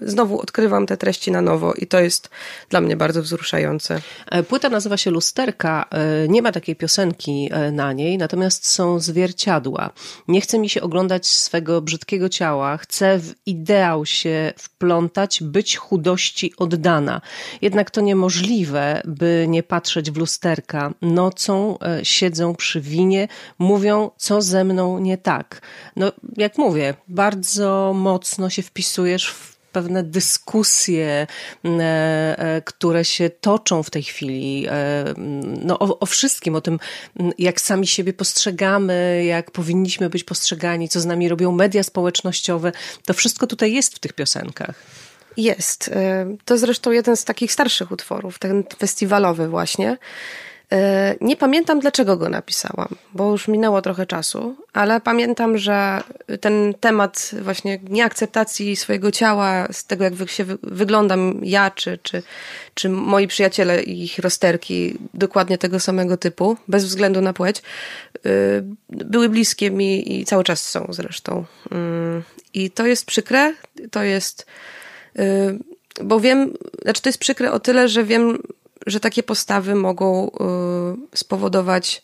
znowu 0.01 0.39
odkrywam 0.39 0.85
te 0.85 0.97
treści 0.97 1.31
na 1.31 1.41
nowo 1.41 1.73
i 1.73 1.87
to 1.87 1.99
jest 1.99 2.29
dla 2.69 2.81
mnie 2.81 2.97
bardzo 2.97 3.21
wzruszające. 3.21 4.01
E, 4.31 4.43
płyta 4.43 4.69
nazywa 4.69 4.97
się 4.97 5.11
Lusterka. 5.11 5.85
E, 5.91 6.27
nie 6.27 6.41
ma 6.41 6.51
takiej 6.51 6.75
piosenki 6.75 7.49
e, 7.51 7.71
na 7.71 7.93
niej, 7.93 8.17
natomiast 8.17 8.67
są 8.67 8.99
zwierciadła. 8.99 9.89
Nie 10.27 10.41
chce 10.41 10.59
mi 10.59 10.69
się 10.69 10.81
oglądać 10.81 11.27
swego 11.27 11.81
brzydkiego 11.81 12.29
ciała, 12.29 12.77
chcę 12.77 13.19
w 13.19 13.33
ideał 13.45 14.05
się 14.05 14.53
wplątać, 14.57 15.43
być 15.43 15.77
chudości 15.77 16.53
oddana. 16.57 17.21
Jednak 17.61 17.91
to 17.91 18.01
niemożliwe, 18.01 19.01
by 19.05 19.45
nie 19.49 19.63
patrzeć 19.63 20.11
w 20.11 20.17
lusterka. 20.17 20.93
Nocą 21.01 21.77
siedzą 22.03 22.55
przy 22.55 22.81
winie, 22.81 23.27
mówią, 23.59 24.11
co 24.17 24.41
ze 24.41 24.63
mną 24.63 24.99
nie 24.99 25.17
tak. 25.17 25.61
No, 25.95 26.11
jak 26.37 26.57
mówię, 26.57 26.93
bardzo 27.07 27.93
mocno 27.95 28.49
się 28.49 28.61
wpisujesz 28.61 29.31
w 29.31 29.36
pewne 29.71 30.03
dyskusje, 30.03 31.27
mm, 31.63 31.81
e, 31.81 32.39
e, 32.39 32.61
które 32.61 33.05
się 33.05 33.29
toczą 33.29 33.83
w 33.83 33.89
tej 33.89 34.03
chwili, 34.03 34.65
e, 34.69 35.13
no, 35.63 35.79
o, 35.79 35.99
o, 35.99 36.05
wszystkim, 36.05 36.55
o 36.55 36.61
tym, 36.61 36.79
mm, 37.19 37.33
jak 37.37 37.61
sami 37.61 37.87
siebie 37.87 38.13
postrzegamy, 38.13 39.23
jak 39.25 39.51
powinniśmy 39.51 40.09
być 40.09 40.23
postrzegani, 40.23 40.89
co 40.89 40.99
z 40.99 41.05
nami 41.05 41.29
robią 41.29 41.51
media 41.51 41.83
społecznościowe. 41.83 42.71
To 43.05 43.13
wszystko 43.13 43.47
tutaj 43.47 43.73
jest 43.73 43.95
w 43.95 43.99
tych 43.99 44.13
piosenkach. 44.13 44.75
Jest. 45.37 45.91
To 46.45 46.57
zresztą 46.57 46.91
jeden 46.91 47.17
z 47.17 47.23
takich 47.25 47.51
starszych 47.51 47.91
utworów, 47.91 48.39
ten 48.39 48.63
festiwalowy 48.79 49.47
właśnie. 49.47 49.97
E, 50.71 51.15
nie 51.21 51.35
pamiętam, 51.37 51.79
dlaczego 51.79 52.17
go 52.17 52.29
napisałam, 52.29 52.87
bo 53.13 53.31
już 53.31 53.47
minęło 53.47 53.81
trochę 53.81 54.05
czasu, 54.05 54.55
ale 54.73 55.01
pamiętam, 55.01 55.57
że 55.57 56.01
ten 56.41 56.73
temat 56.79 57.31
właśnie 57.41 57.79
nieakceptacji 57.89 58.75
swojego 58.75 59.11
ciała, 59.11 59.67
z 59.71 59.85
tego 59.85 60.03
jak 60.03 60.29
się 60.29 60.45
wyglądam 60.63 61.39
ja, 61.43 61.71
czy, 61.71 61.99
czy, 62.03 62.23
czy 62.73 62.89
moi 62.89 63.27
przyjaciele 63.27 63.83
i 63.83 64.03
ich 64.03 64.19
rozterki 64.19 64.97
dokładnie 65.13 65.57
tego 65.57 65.79
samego 65.79 66.17
typu, 66.17 66.57
bez 66.67 66.85
względu 66.85 67.21
na 67.21 67.33
płeć, 67.33 67.61
e, 68.25 68.29
były 68.89 69.29
bliskie 69.29 69.71
mi 69.71 70.19
i 70.19 70.25
cały 70.25 70.43
czas 70.43 70.69
są 70.69 70.87
zresztą. 70.89 71.45
Mm, 71.71 72.23
I 72.53 72.71
to 72.71 72.85
jest 72.85 73.05
przykre, 73.05 73.53
to 73.91 74.03
jest 74.03 74.45
e, 75.19 75.57
bo 76.03 76.19
wiem, 76.19 76.53
znaczy 76.81 77.01
to 77.01 77.09
jest 77.09 77.19
przykre 77.19 77.51
o 77.51 77.59
tyle, 77.59 77.87
że 77.87 78.03
wiem, 78.03 78.37
że 78.87 78.99
takie 78.99 79.23
postawy 79.23 79.75
mogą 79.75 80.27
y, 81.13 81.17
spowodować 81.17 82.03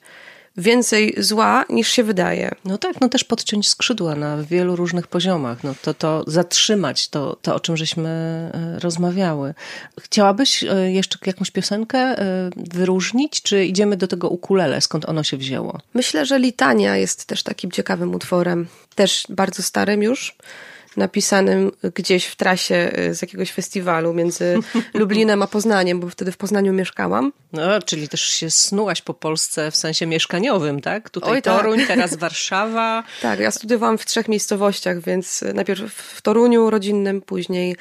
więcej 0.58 1.16
zła 1.18 1.66
niż 1.70 1.88
się 1.88 2.04
wydaje. 2.04 2.52
No 2.66 2.78
tak, 2.78 3.02
no 3.02 3.10
też 3.10 3.24
podciąć 3.24 3.70
skrzydła 3.70 4.16
na 4.16 4.44
wielu 4.44 4.76
różnych 4.76 5.08
poziomach. 5.08 5.64
No 5.64 5.76
to, 5.82 5.94
to 5.94 6.24
zatrzymać 6.28 7.08
to, 7.08 7.38
to, 7.42 7.56
o 7.56 7.60
czym 7.60 7.78
żeśmy 7.78 8.10
e, 8.10 8.80
rozmawiały. 8.80 9.54
Chciałabyś 10.00 10.64
e, 10.64 10.92
jeszcze 10.92 11.20
jakąś 11.26 11.52
piosenkę 11.52 12.16
wyróżnić, 12.56 13.42
czy 13.42 13.66
idziemy 13.66 13.98
do 13.98 14.08
tego 14.08 14.30
ukulele, 14.30 14.82
skąd 14.82 15.10
ono 15.10 15.24
się 15.24 15.38
wzięło? 15.38 15.80
Myślę, 15.94 16.26
że 16.26 16.40
Litania 16.40 16.98
jest 16.98 17.26
też 17.26 17.44
takim 17.44 17.72
ciekawym 17.72 18.16
utworem, 18.16 18.68
też 18.96 19.26
bardzo 19.30 19.64
starym 19.64 20.04
już 20.04 20.36
napisanym 20.98 21.72
gdzieś 21.96 22.26
w 22.26 22.36
trasie 22.36 22.92
y, 22.98 23.16
z 23.16 23.22
jakiegoś 23.22 23.52
festiwalu 23.52 24.14
między 24.14 24.60
Lublinem 24.94 25.42
a 25.42 25.48
Poznaniem, 25.48 26.00
bo 26.00 26.10
wtedy 26.10 26.32
w 26.32 26.38
Poznaniu 26.38 26.74
mieszkałam. 26.74 27.34
No, 27.54 27.82
czyli 27.82 28.10
też 28.10 28.22
się 28.22 28.50
snułaś 28.52 29.02
po 29.02 29.14
Polsce 29.14 29.72
w 29.72 29.76
sensie 29.76 30.06
mieszkaniowym, 30.06 30.82
tak? 30.82 31.10
Tutaj 31.10 31.32
Oj, 31.32 31.42
tak. 31.42 31.58
Toruń, 31.58 31.86
teraz 31.88 32.16
Warszawa. 32.24 33.04
tak, 33.22 33.40
ja 33.40 33.52
studiowałam 33.52 33.98
w 33.98 34.06
trzech 34.06 34.28
miejscowościach, 34.28 35.00
więc 35.00 35.44
najpierw 35.54 35.94
w 35.94 36.22
Toruniu 36.22 36.70
rodzinnym, 36.70 37.22
później 37.22 37.76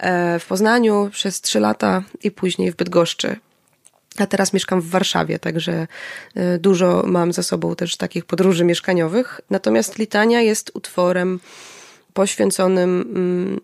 e, 0.00 0.38
w 0.38 0.46
Poznaniu 0.46 1.08
przez 1.12 1.40
trzy 1.40 1.60
lata 1.60 2.02
i 2.22 2.30
później 2.30 2.72
w 2.72 2.76
Bydgoszczy. 2.76 3.36
A 4.18 4.26
teraz 4.26 4.52
mieszkam 4.52 4.80
w 4.80 4.90
Warszawie, 4.90 5.38
także 5.38 5.86
e, 6.34 6.58
dużo 6.58 7.02
mam 7.06 7.32
za 7.32 7.42
sobą 7.42 7.76
też 7.76 7.96
takich 7.96 8.24
podróży 8.24 8.64
mieszkaniowych. 8.64 9.40
Natomiast 9.50 9.98
Litania 9.98 10.40
jest 10.40 10.70
utworem 10.74 11.40
poświęconym 12.12 13.00
mm, 13.00 13.60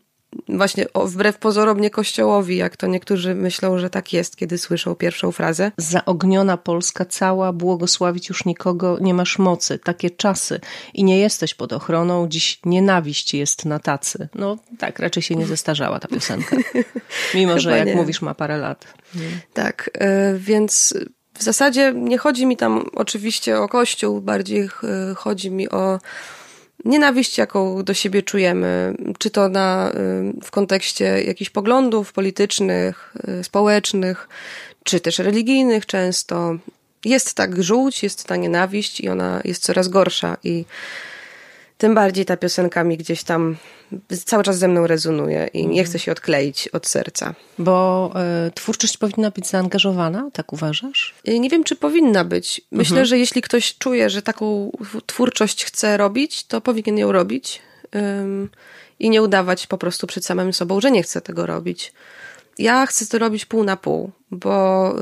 właśnie 0.49 0.87
wbrew 1.05 1.39
pozorom 1.39 1.81
nie 1.81 1.91
kościołowi, 1.91 2.57
jak 2.57 2.77
to 2.77 2.87
niektórzy 2.87 3.35
myślą, 3.35 3.79
że 3.79 3.91
tak 3.91 4.13
jest, 4.13 4.37
kiedy 4.37 4.59
słyszą 4.59 4.95
pierwszą 4.95 5.33
frazę. 5.33 5.73
Zaogniona 5.77 6.57
Polska 6.57 7.05
cała, 7.05 7.53
błogosławić 7.53 8.29
już 8.29 8.45
nikogo 8.45 8.99
nie 9.01 9.15
masz 9.15 9.39
mocy. 9.39 9.79
Takie 9.79 10.11
czasy 10.11 10.61
i 10.95 11.05
nie 11.05 11.19
jesteś 11.19 11.55
pod 11.55 11.73
ochroną, 11.73 12.29
dziś 12.29 12.61
nienawiść 12.65 13.35
jest 13.35 13.65
na 13.65 13.79
tacy. 13.79 14.29
No 14.35 14.57
tak, 14.79 14.99
raczej 14.99 15.23
się 15.23 15.37
nie 15.37 15.47
zestarzała 15.47 16.01
ta 16.01 16.09
piosenka. 16.09 16.57
Mimo, 17.35 17.59
że 17.59 17.79
jak 17.79 17.87
nie. 17.87 17.95
mówisz 17.95 18.23
ma 18.23 18.35
parę 18.35 18.59
lat. 18.59 18.95
Tak, 19.55 19.91
y, 20.35 20.39
więc 20.39 20.95
w 21.35 21.43
zasadzie 21.43 21.93
nie 21.97 22.19
chodzi 22.19 22.47
mi 22.47 22.57
tam 22.57 22.85
oczywiście 22.95 23.59
o 23.61 23.69
kościół, 23.69 24.21
bardziej 24.21 24.63
y, 24.63 24.69
chodzi 25.15 25.51
mi 25.51 25.69
o 25.71 25.99
nienawiść, 26.85 27.39
jaką 27.39 27.83
do 27.83 27.95
siebie 27.95 28.23
czujemy, 28.23 28.95
czy 29.19 29.31
to 29.31 29.49
na, 29.49 29.91
y, 29.91 30.45
w 30.45 30.51
kontekście 30.51 31.23
jakichś 31.23 31.51
poglądów 31.51 32.13
politycznych, 32.13 33.15
y, 33.41 33.45
społecznych, 33.45 34.29
czy 34.85 35.01
też 35.01 35.19
religijnych 35.19 35.87
często. 35.87 36.57
Jest 37.05 37.35
tak 37.35 37.63
żółć, 37.63 38.03
jest 38.03 38.25
ta 38.25 38.37
nienawiść 38.37 39.01
i 39.01 39.09
ona 39.09 39.41
jest 39.45 39.63
coraz 39.63 39.89
gorsza 39.89 40.37
i 40.45 40.65
tym 41.79 41.95
bardziej 41.95 42.25
ta 42.25 42.37
piosenka 42.37 42.85
mi 42.85 42.97
gdzieś 42.97 43.23
tam 43.23 43.57
cały 44.25 44.43
czas 44.43 44.59
ze 44.59 44.69
mną 44.69 44.87
rezonuje 44.87 45.49
i 45.53 45.63
nie 45.63 45.69
mhm. 45.69 45.87
chcę 45.87 45.99
się 45.99 46.13
odkleić 46.13 46.69
od 46.69 46.87
serca. 46.87 47.35
Bo 47.59 48.13
y, 48.47 48.51
twórczość 48.51 48.97
powinna 48.97 49.31
być 49.31 49.47
zaangażowana, 49.47 50.31
tak 50.33 50.53
uważasz? 50.53 51.15
E, 51.25 51.39
nie 51.39 51.51
wiem, 51.51 51.65
czy 51.65 51.77
powinna 51.77 52.25
być. 52.25 52.61
Myślę, 52.71 52.95
mhm. 52.95 53.07
że 53.07 53.19
jeśli 53.19 53.43
ktoś 53.43 53.79
czuje, 53.79 54.11
że 54.11 54.23
taką 54.23 54.73
twórczość 55.07 55.65
chce 55.65 55.97
robić, 55.97 56.45
to 56.45 56.61
powinien 56.61 56.99
ją 56.99 57.13
robić 57.13 57.63
i 58.99 59.11
nie 59.11 59.23
udawać 59.23 59.67
po 59.67 59.79
prostu 59.79 60.07
przed 60.07 60.25
samym 60.25 60.53
sobą, 60.53 60.81
że 60.81 60.91
nie 60.91 61.03
chce 61.03 61.21
tego 61.21 61.47
robić. 61.47 61.93
Ja 62.59 62.87
chcę 62.87 63.07
to 63.07 63.19
robić 63.19 63.45
pół 63.45 63.65
na 63.65 63.77
pół, 63.77 64.11
bo 64.31 64.95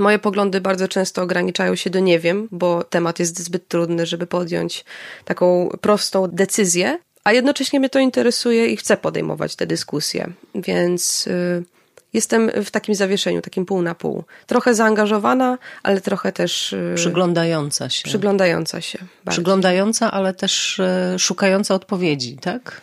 Moje 0.00 0.18
poglądy 0.18 0.60
bardzo 0.60 0.88
często 0.88 1.22
ograniczają 1.22 1.76
się 1.76 1.90
do 1.90 1.98
nie 2.00 2.18
wiem, 2.18 2.48
bo 2.50 2.84
temat 2.84 3.18
jest 3.18 3.40
zbyt 3.40 3.68
trudny, 3.68 4.06
żeby 4.06 4.26
podjąć 4.26 4.84
taką 5.24 5.68
prostą 5.80 6.28
decyzję, 6.28 6.98
a 7.24 7.32
jednocześnie 7.32 7.78
mnie 7.78 7.90
to 7.90 7.98
interesuje 7.98 8.66
i 8.66 8.76
chcę 8.76 8.96
podejmować 8.96 9.56
te 9.56 9.66
dyskusje. 9.66 10.32
Więc 10.54 11.26
y, 11.26 11.64
jestem 12.12 12.50
w 12.64 12.70
takim 12.70 12.94
zawieszeniu, 12.94 13.42
takim 13.42 13.66
pół 13.66 13.82
na 13.82 13.94
pół. 13.94 14.24
Trochę 14.46 14.74
zaangażowana, 14.74 15.58
ale 15.82 16.00
trochę 16.00 16.32
też. 16.32 16.72
Y, 16.72 16.92
przyglądająca 16.96 17.90
się. 17.90 18.02
Przyglądająca 18.04 18.80
się. 18.80 18.98
Bardziej. 18.98 19.30
Przyglądająca, 19.30 20.10
ale 20.10 20.34
też 20.34 20.78
y, 20.78 21.18
szukająca 21.18 21.74
odpowiedzi, 21.74 22.36
tak? 22.36 22.80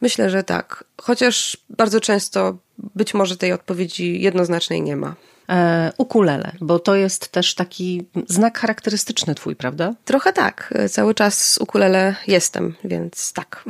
Myślę, 0.00 0.30
że 0.30 0.44
tak. 0.44 0.84
Chociaż 1.02 1.56
bardzo 1.70 2.00
często 2.00 2.56
być 2.94 3.14
może 3.14 3.36
tej 3.36 3.52
odpowiedzi 3.52 4.20
jednoznacznej 4.20 4.82
nie 4.82 4.96
ma. 4.96 5.14
E, 5.50 5.92
ukulele, 5.98 6.52
bo 6.60 6.78
to 6.78 6.94
jest 6.94 7.28
też 7.28 7.54
taki 7.54 8.04
znak 8.26 8.58
charakterystyczny 8.58 9.34
twój, 9.34 9.56
prawda? 9.56 9.94
Trochę 10.04 10.32
tak. 10.32 10.74
Cały 10.90 11.14
czas 11.14 11.58
ukulele 11.58 12.14
jestem, 12.26 12.74
więc 12.84 13.32
tak. 13.32 13.64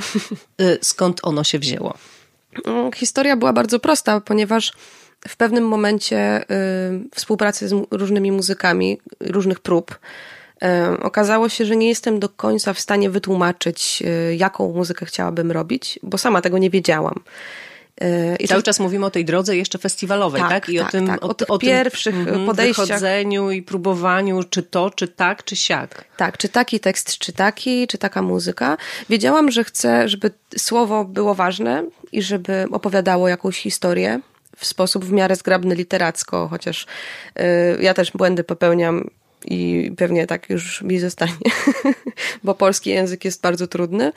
E, 0.61 0.79
skąd 0.81 1.21
ono 1.23 1.45
się 1.45 1.59
wzięło? 1.59 1.95
No, 2.67 2.91
historia 2.95 3.37
była 3.37 3.53
bardzo 3.53 3.79
prosta, 3.79 4.21
ponieważ 4.21 4.73
w 5.29 5.37
pewnym 5.37 5.69
momencie 5.69 6.43
y, 6.43 6.45
współpracy 7.15 7.69
z 7.69 7.75
różnymi 7.91 8.33
muzykami, 8.33 9.01
różnych 9.21 9.61
prób, 9.61 9.99
y, 10.63 10.67
okazało 11.03 11.49
się, 11.49 11.65
że 11.65 11.77
nie 11.77 11.89
jestem 11.89 12.21
do 12.21 12.29
końca 12.29 12.73
w 12.73 12.81
stanie 12.81 13.11
wytłumaczyć, 13.11 14.03
y, 14.31 14.37
jaką 14.37 14.73
muzykę 14.73 15.07
chciałabym 15.07 15.53
robić, 15.53 15.99
bo 16.03 16.19
sama 16.19 16.41
tego 16.41 16.59
nie 16.59 16.71
wiedziałam. 16.71 17.21
I 18.39 18.49
Cały 18.49 18.63
to... 18.63 18.67
czas 18.67 18.81
mówimy 18.81 19.07
o 19.07 19.11
tej 19.11 19.25
drodze 19.25 19.57
jeszcze 19.57 19.79
festiwalowej, 19.79 20.41
tak? 20.41 20.51
tak? 20.51 20.69
I 20.69 20.79
tak, 20.79 20.89
o 20.89 20.91
tym, 20.91 21.07
tak. 21.07 21.25
O, 21.25 21.29
o, 21.29 21.35
o 21.49 21.59
pierwszych 21.59 22.15
tym, 22.15 22.29
mhm, 22.29 22.47
podejściach. 22.47 22.87
wychodzeniu 22.87 23.51
i 23.51 23.63
próbowaniu, 23.63 24.43
czy 24.43 24.63
to, 24.63 24.91
czy 24.91 25.09
tak, 25.09 25.45
czy 25.45 25.57
siak. 25.57 26.05
Tak, 26.17 26.39
czy 26.39 26.49
taki 26.49 26.81
tekst, 26.81 27.19
czy 27.19 27.33
taki, 27.33 27.87
czy 27.87 27.99
taka 27.99 28.23
muzyka. 28.23 28.77
Wiedziałam, 29.09 29.51
że 29.51 29.65
chcę, 29.65 30.09
żeby 30.09 30.31
słowo 30.57 31.05
było 31.05 31.35
ważne 31.35 31.85
i 32.13 32.23
żeby 32.23 32.67
opowiadało 32.73 33.29
jakąś 33.29 33.59
historię 33.59 34.21
w 34.57 34.67
sposób 34.67 35.05
w 35.05 35.13
miarę 35.13 35.37
zgrabny 35.37 35.75
literacko, 35.75 36.49
chociaż 36.49 36.87
y, 37.39 37.83
ja 37.83 37.95
też 37.95 38.11
błędy 38.11 38.45
popełniam 38.45 39.11
i 39.45 39.93
pewnie 39.97 40.27
tak 40.27 40.51
już 40.51 40.83
mi 40.83 40.99
zostanie, 40.99 41.33
bo 42.45 42.55
polski 42.55 42.91
język 42.91 43.25
jest 43.25 43.43
bardzo 43.43 43.67
trudny 43.67 44.13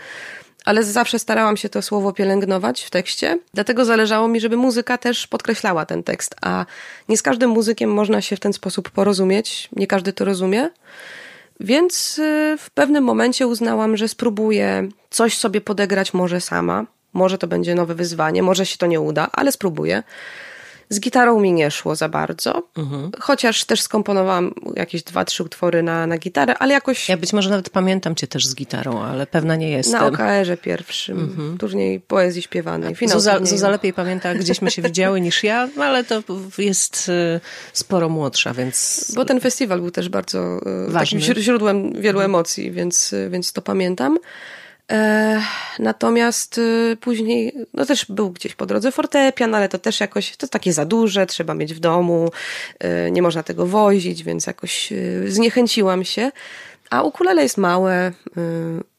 ale 0.66 0.84
zawsze 0.84 1.20
starałam 1.20 1.58
się 1.58 1.70
to 1.70 1.82
słowo 1.82 2.14
pielęgnować 2.14 2.84
w 2.84 2.90
tekście. 2.90 3.40
Dlatego 3.54 3.86
zależało 3.86 4.28
mi, 4.28 4.40
żeby 4.40 4.58
muzyka 4.58 4.98
też 4.98 5.28
podkreślała 5.28 5.86
ten 5.86 6.04
tekst, 6.04 6.36
a 6.42 6.66
nie 7.10 7.18
z 7.18 7.22
każdym 7.22 7.50
muzykiem 7.50 7.94
można 7.94 8.22
się 8.22 8.36
w 8.36 8.40
ten 8.40 8.54
sposób 8.54 8.90
porozumieć, 8.90 9.70
nie 9.76 9.88
każdy 9.88 10.14
to 10.14 10.26
rozumie. 10.26 10.70
Więc 11.60 12.20
y, 12.20 12.56
w 12.60 12.70
pewnym 12.70 13.04
momencie 13.04 13.48
uznałam, 13.48 13.98
że 13.98 14.08
spróbuję 14.08 14.90
coś 15.10 15.38
sobie 15.38 15.62
podegrać 15.62 16.14
może 16.14 16.42
sama. 16.42 16.86
Może 17.14 17.38
to 17.38 17.48
będzie 17.48 17.76
nowe 17.76 17.96
wyzwanie, 17.96 18.44
może 18.44 18.66
się 18.66 18.78
to 18.78 18.86
nie 18.86 19.02
uda, 19.02 19.30
ale 19.32 19.52
spróbuję. 19.52 20.04
Z 20.90 21.00
gitarą 21.00 21.40
mi 21.40 21.54
nie 21.54 21.72
szło 21.72 21.96
za 21.96 22.10
bardzo, 22.10 22.64
mhm. 22.78 23.12
chociaż 23.20 23.66
też 23.66 23.82
skomponowałam 23.82 24.54
jakieś 24.76 25.04
dwa, 25.04 25.26
trzy 25.26 25.44
utwory 25.44 25.84
na, 25.84 26.08
na 26.08 26.18
gitarę, 26.18 26.58
ale 26.58 26.74
jakoś... 26.74 27.10
Ja 27.10 27.18
być 27.18 27.34
może 27.34 27.50
nawet 27.50 27.70
pamiętam 27.70 28.16
cię 28.16 28.28
też 28.28 28.48
z 28.48 28.56
gitarą, 28.56 29.02
ale 29.04 29.28
pewna 29.28 29.56
nie 29.56 29.70
jestem. 29.70 30.02
Na 30.02 30.08
OKR-ze 30.08 30.58
pierwszym, 30.58 31.20
mhm. 31.20 31.58
turniej 31.58 32.00
poezji 32.00 32.42
śpiewanej. 32.42 32.96
Zuza, 33.06 33.46
Zuza 33.46 33.70
lepiej 33.70 33.94
pamięta, 33.94 34.36
gdzieśmy 34.36 34.72
się 34.72 34.82
widziały 34.82 35.22
niż 35.22 35.44
ja, 35.44 35.70
ale 35.80 36.04
to 36.04 36.24
jest 36.58 37.10
y, 37.10 37.40
sporo 37.74 38.10
młodsza, 38.10 38.54
więc... 38.54 39.12
Bo 39.16 39.26
ten 39.26 39.40
festiwal 39.40 39.80
był 39.80 39.92
też 39.92 40.10
bardzo 40.10 40.60
y, 40.90 40.94
takim 40.94 41.20
źródłem 41.20 42.02
wielu 42.02 42.20
emocji, 42.20 42.72
więc, 42.72 43.14
y, 43.14 43.30
więc 43.30 43.54
to 43.54 43.62
pamiętam. 43.62 44.18
E, 44.92 45.42
natomiast 45.80 46.58
y, 46.58 46.98
później, 47.02 47.54
no 47.74 47.86
też 47.86 48.06
był 48.06 48.30
gdzieś 48.30 48.56
po 48.56 48.66
drodze 48.66 48.92
fortepian, 48.92 49.56
ale 49.56 49.70
to 49.70 49.80
też 49.80 50.00
jakoś, 50.00 50.38
to 50.38 50.48
takie 50.48 50.74
za 50.74 50.86
duże, 50.86 51.26
trzeba 51.26 51.54
mieć 51.54 51.74
w 51.74 51.80
domu, 51.80 52.32
y, 53.08 53.12
nie 53.12 53.22
można 53.22 53.44
tego 53.44 53.68
wozić, 53.68 54.24
więc 54.24 54.48
jakoś 54.48 54.92
y, 54.92 55.24
zniechęciłam 55.28 56.04
się. 56.04 56.32
A 56.90 57.04
ukulele 57.04 57.44
jest 57.44 57.58
małe, 57.58 58.12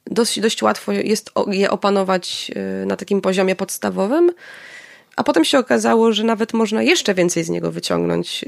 dość, 0.07 0.41
dość 0.41 0.62
łatwo 0.62 0.93
jest 0.93 1.30
je 1.47 1.70
opanować 1.70 2.51
na 2.87 2.97
takim 2.97 3.20
poziomie 3.20 3.57
podstawowym. 3.57 4.32
A 5.16 5.24
potem 5.24 5.45
się 5.45 5.59
okazało, 5.59 6.12
że 6.12 6.24
nawet 6.24 6.53
można 6.53 6.82
jeszcze 6.82 7.14
więcej 7.14 7.45
z 7.45 7.49
niego 7.49 7.70
wyciągnąć. 7.70 8.45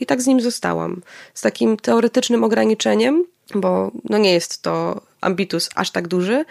I 0.00 0.06
tak 0.06 0.22
z 0.22 0.26
nim 0.26 0.40
zostałam. 0.40 1.02
Z 1.34 1.40
takim 1.40 1.76
teoretycznym 1.76 2.44
ograniczeniem, 2.44 3.24
bo 3.54 3.90
no 4.04 4.18
nie 4.18 4.32
jest 4.32 4.62
to 4.62 5.00
ambitus 5.26 5.68
aż 5.74 5.90
tak 5.90 6.08
duży, 6.08 6.44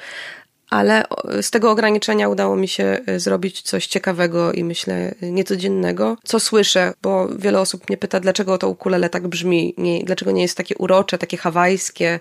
ale 0.70 1.04
z 1.42 1.52
tego 1.52 1.72
ograniczenia 1.72 2.30
udało 2.30 2.56
mi 2.56 2.68
się 2.68 2.98
y, 3.10 3.20
zrobić 3.20 3.62
coś 3.62 3.88
ciekawego 3.88 4.52
i 4.52 4.64
myślę 4.64 5.16
niecodziennego, 5.22 6.18
co 6.24 6.40
słyszę, 6.40 6.94
bo 7.02 7.28
wiele 7.38 7.60
osób 7.60 7.90
mnie 7.90 7.98
pyta, 7.98 8.20
dlaczego 8.20 8.58
to 8.58 8.70
ukulele 8.70 9.10
tak 9.10 9.28
brzmi, 9.28 9.74
nie, 9.78 10.04
dlaczego 10.04 10.32
nie 10.32 10.42
jest 10.42 10.58
takie 10.58 10.78
urocze, 10.78 11.18
takie 11.18 11.38
hawajskie 11.38 12.20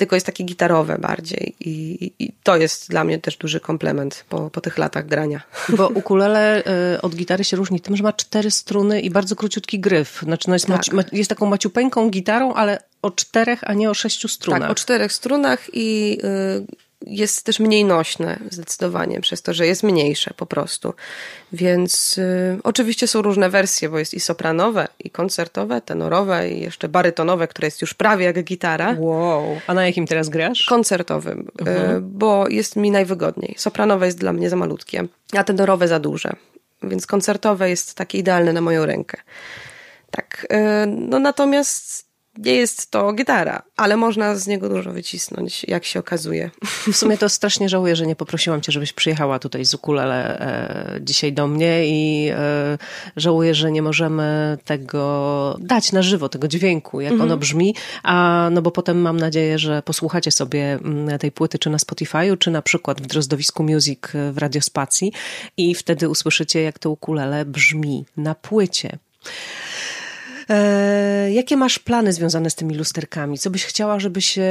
tylko 0.00 0.16
jest 0.16 0.26
takie 0.26 0.44
gitarowe 0.44 0.98
bardziej 0.98 1.54
I, 1.60 2.12
i, 2.18 2.32
to 2.42 2.56
jest 2.56 2.90
dla 2.90 3.04
mnie 3.04 3.18
też 3.18 3.36
duży 3.36 3.60
komplement 3.60 4.24
po, 4.28 4.50
po 4.50 4.60
tych 4.60 4.78
latach 4.78 5.06
grania. 5.06 5.40
Bo 5.76 5.88
ukulele 5.88 6.62
y, 6.94 7.02
od 7.02 7.14
gitary 7.14 7.44
się 7.44 7.56
różni 7.56 7.80
tym, 7.80 7.96
że 7.96 8.02
ma 8.02 8.12
cztery 8.12 8.50
struny 8.50 9.00
i 9.00 9.10
bardzo 9.10 9.36
króciutki 9.36 9.80
gryf. 9.80 10.20
Znaczy 10.22 10.48
no 10.48 10.54
jest, 10.54 10.66
tak. 10.66 10.92
maci, 10.92 11.16
jest 11.16 11.30
taką 11.30 11.46
maciupeńką 11.46 12.10
gitarą, 12.10 12.54
ale 12.54 12.78
o 13.02 13.10
czterech, 13.10 13.60
a 13.62 13.74
nie 13.74 13.90
o 13.90 13.94
sześciu 13.94 14.28
strunach. 14.28 14.60
Tak, 14.60 14.70
o 14.70 14.74
czterech 14.74 15.12
strunach 15.12 15.66
i 15.72 16.18
y, 16.24 16.90
jest 17.06 17.44
też 17.44 17.60
mniej 17.60 17.84
nośne 17.84 18.38
zdecydowanie, 18.50 19.20
przez 19.20 19.42
to, 19.42 19.54
że 19.54 19.66
jest 19.66 19.82
mniejsze 19.82 20.34
po 20.36 20.46
prostu. 20.46 20.94
Więc 21.52 22.18
y, 22.18 22.58
oczywiście 22.62 23.06
są 23.06 23.22
różne 23.22 23.50
wersje, 23.50 23.88
bo 23.88 23.98
jest 23.98 24.14
i 24.14 24.20
sopranowe, 24.20 24.88
i 24.98 25.10
koncertowe, 25.10 25.80
tenorowe, 25.80 26.50
i 26.50 26.60
jeszcze 26.60 26.88
barytonowe, 26.88 27.48
które 27.48 27.66
jest 27.66 27.80
już 27.80 27.94
prawie 27.94 28.24
jak 28.24 28.44
gitara. 28.44 28.96
Wow. 28.98 29.60
A 29.66 29.74
na 29.74 29.86
jakim 29.86 30.06
teraz 30.06 30.28
grasz? 30.28 30.64
Koncertowym, 30.64 31.48
y, 31.60 31.70
mhm. 31.70 32.18
bo 32.18 32.48
jest 32.48 32.76
mi 32.76 32.90
najwygodniej. 32.90 33.54
Sopranowe 33.58 34.06
jest 34.06 34.18
dla 34.18 34.32
mnie 34.32 34.50
za 34.50 34.56
malutkie, 34.56 35.06
a 35.36 35.44
tenorowe 35.44 35.88
za 35.88 36.00
duże. 36.00 36.32
Więc 36.82 37.06
koncertowe 37.06 37.70
jest 37.70 37.94
takie 37.94 38.18
idealne 38.18 38.52
na 38.52 38.60
moją 38.60 38.86
rękę. 38.86 39.18
Tak. 40.10 40.46
Y, 40.52 40.86
no 40.86 41.18
natomiast 41.18 42.09
nie 42.44 42.54
jest 42.54 42.90
to 42.90 43.12
gitara, 43.12 43.62
ale 43.76 43.96
można 43.96 44.36
z 44.36 44.46
niego 44.46 44.68
dużo 44.68 44.92
wycisnąć, 44.92 45.64
jak 45.68 45.84
się 45.84 46.00
okazuje. 46.00 46.50
W 46.92 46.96
sumie 46.96 47.18
to 47.18 47.28
strasznie 47.28 47.68
żałuję, 47.68 47.96
że 47.96 48.06
nie 48.06 48.16
poprosiłam 48.16 48.60
cię, 48.60 48.72
żebyś 48.72 48.92
przyjechała 48.92 49.38
tutaj 49.38 49.64
z 49.64 49.74
ukulele 49.74 50.40
e, 50.40 51.00
dzisiaj 51.00 51.32
do 51.32 51.46
mnie 51.46 51.86
i 51.86 52.30
e, 52.32 52.78
żałuję, 53.16 53.54
że 53.54 53.72
nie 53.72 53.82
możemy 53.82 54.58
tego 54.64 55.56
dać 55.60 55.92
na 55.92 56.02
żywo, 56.02 56.28
tego 56.28 56.48
dźwięku, 56.48 57.00
jak 57.00 57.12
mhm. 57.12 57.30
ono 57.30 57.36
brzmi, 57.36 57.74
a 58.02 58.48
no 58.52 58.62
bo 58.62 58.70
potem 58.70 59.00
mam 59.00 59.16
nadzieję, 59.16 59.58
że 59.58 59.82
posłuchacie 59.82 60.30
sobie 60.30 60.72
mm, 60.72 61.18
tej 61.18 61.32
płyty 61.32 61.58
czy 61.58 61.70
na 61.70 61.78
Spotify'u, 61.78 62.38
czy 62.38 62.50
na 62.50 62.62
przykład 62.62 63.02
w 63.02 63.06
Drozdowisku 63.06 63.62
Music 63.62 64.00
w 64.32 64.38
Radiospacji 64.38 65.12
i 65.56 65.74
wtedy 65.74 66.08
usłyszycie, 66.08 66.62
jak 66.62 66.78
to 66.78 66.90
ukulele 66.90 67.44
brzmi 67.44 68.04
na 68.16 68.34
płycie. 68.34 68.98
E, 70.50 71.32
jakie 71.32 71.56
masz 71.56 71.78
plany 71.78 72.12
związane 72.12 72.50
z 72.50 72.54
tymi 72.54 72.74
lusterkami? 72.74 73.38
Co 73.38 73.50
byś 73.50 73.64
chciała, 73.64 74.00
żeby 74.00 74.22
się 74.22 74.46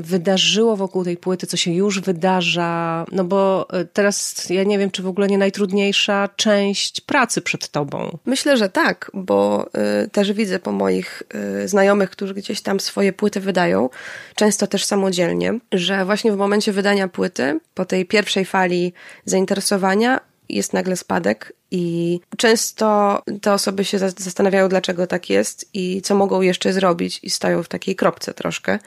wydarzyło 0.00 0.76
wokół 0.76 1.04
tej 1.04 1.16
płyty, 1.16 1.46
co 1.46 1.56
się 1.56 1.72
już 1.72 2.00
wydarza? 2.00 3.04
No 3.12 3.24
bo 3.24 3.66
e, 3.72 3.84
teraz 3.84 4.50
ja 4.50 4.64
nie 4.64 4.78
wiem, 4.78 4.90
czy 4.90 5.02
w 5.02 5.06
ogóle 5.06 5.26
nie 5.26 5.38
najtrudniejsza 5.38 6.28
część 6.36 7.00
pracy 7.00 7.42
przed 7.42 7.68
tobą. 7.68 8.18
Myślę, 8.26 8.56
że 8.56 8.68
tak, 8.68 9.10
bo 9.14 9.66
y, 10.04 10.08
też 10.08 10.32
widzę 10.32 10.58
po 10.58 10.72
moich 10.72 11.22
znajomych, 11.64 12.10
którzy 12.10 12.34
gdzieś 12.34 12.60
tam 12.60 12.80
swoje 12.80 13.12
płyty 13.12 13.40
wydają, 13.40 13.90
często 14.34 14.66
też 14.66 14.84
samodzielnie, 14.84 15.58
że 15.72 16.04
właśnie 16.04 16.32
w 16.32 16.36
momencie 16.36 16.72
wydania 16.72 17.08
płyty, 17.08 17.60
po 17.74 17.84
tej 17.84 18.06
pierwszej 18.06 18.44
fali 18.44 18.92
zainteresowania, 19.24 20.20
jest 20.48 20.72
nagle 20.72 20.96
spadek 20.96 21.52
i 21.70 22.20
często 22.36 23.18
te 23.42 23.52
osoby 23.52 23.84
się 23.84 23.98
zastanawiają, 23.98 24.68
dlaczego 24.68 25.06
tak 25.06 25.30
jest 25.30 25.70
i 25.74 26.02
co 26.02 26.14
mogą 26.14 26.40
jeszcze 26.40 26.72
zrobić 26.72 27.20
i 27.22 27.30
stają 27.30 27.62
w 27.62 27.68
takiej 27.68 27.96
kropce 27.96 28.34
troszkę. 28.34 28.78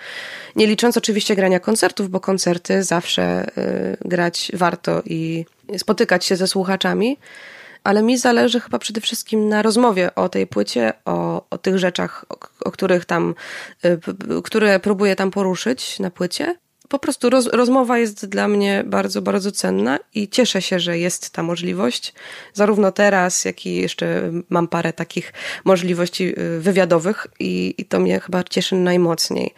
Nie 0.56 0.68
licząc 0.68 0.98
oczywiście 0.98 1.36
grania 1.36 1.60
koncertów, 1.60 2.10
bo 2.10 2.20
koncerty 2.20 2.84
zawsze 2.84 3.46
y, 3.58 3.98
grać 4.06 4.52
warto 4.54 5.02
i 5.06 5.46
spotykać 5.78 6.26
się 6.26 6.36
ze 6.36 6.48
słuchaczami, 6.48 7.18
ale 7.84 8.04
mi 8.04 8.18
zależy 8.18 8.60
chyba 8.60 8.80
przede 8.80 9.02
wszystkim 9.02 9.50
na 9.50 9.62
rozmowie 9.62 10.16
o 10.16 10.30
tej 10.30 10.48
płycie, 10.48 10.94
o, 11.06 11.46
o 11.50 11.58
tych 11.58 11.78
rzeczach, 11.78 12.26
o, 12.30 12.38
o 12.66 12.72
których 12.72 13.06
tam, 13.06 13.36
y, 13.86 14.00
które 14.44 14.80
próbuję 14.80 15.16
tam 15.16 15.32
poruszyć 15.32 16.00
na 16.00 16.12
płycie 16.12 16.56
po 16.92 17.00
prostu 17.00 17.30
roz, 17.30 17.48
rozmowa 17.48 17.98
jest 17.98 18.26
dla 18.26 18.48
mnie 18.48 18.84
bardzo, 18.86 19.22
bardzo 19.22 19.52
cenna 19.52 20.00
i 20.16 20.30
cieszę 20.30 20.62
się, 20.62 20.80
że 20.80 21.00
jest 21.00 21.30
ta 21.30 21.44
możliwość. 21.44 22.14
Zarówno 22.54 22.92
teraz, 22.92 23.46
jak 23.46 23.66
i 23.66 23.76
jeszcze 23.76 24.32
mam 24.50 24.68
parę 24.68 24.94
takich 24.94 25.34
możliwości 25.66 26.40
y, 26.40 26.60
wywiadowych 26.60 27.28
i, 27.40 27.76
i 27.78 27.86
to 27.86 28.00
mnie 28.00 28.20
chyba 28.20 28.44
cieszy 28.44 28.76
najmocniej. 28.76 29.54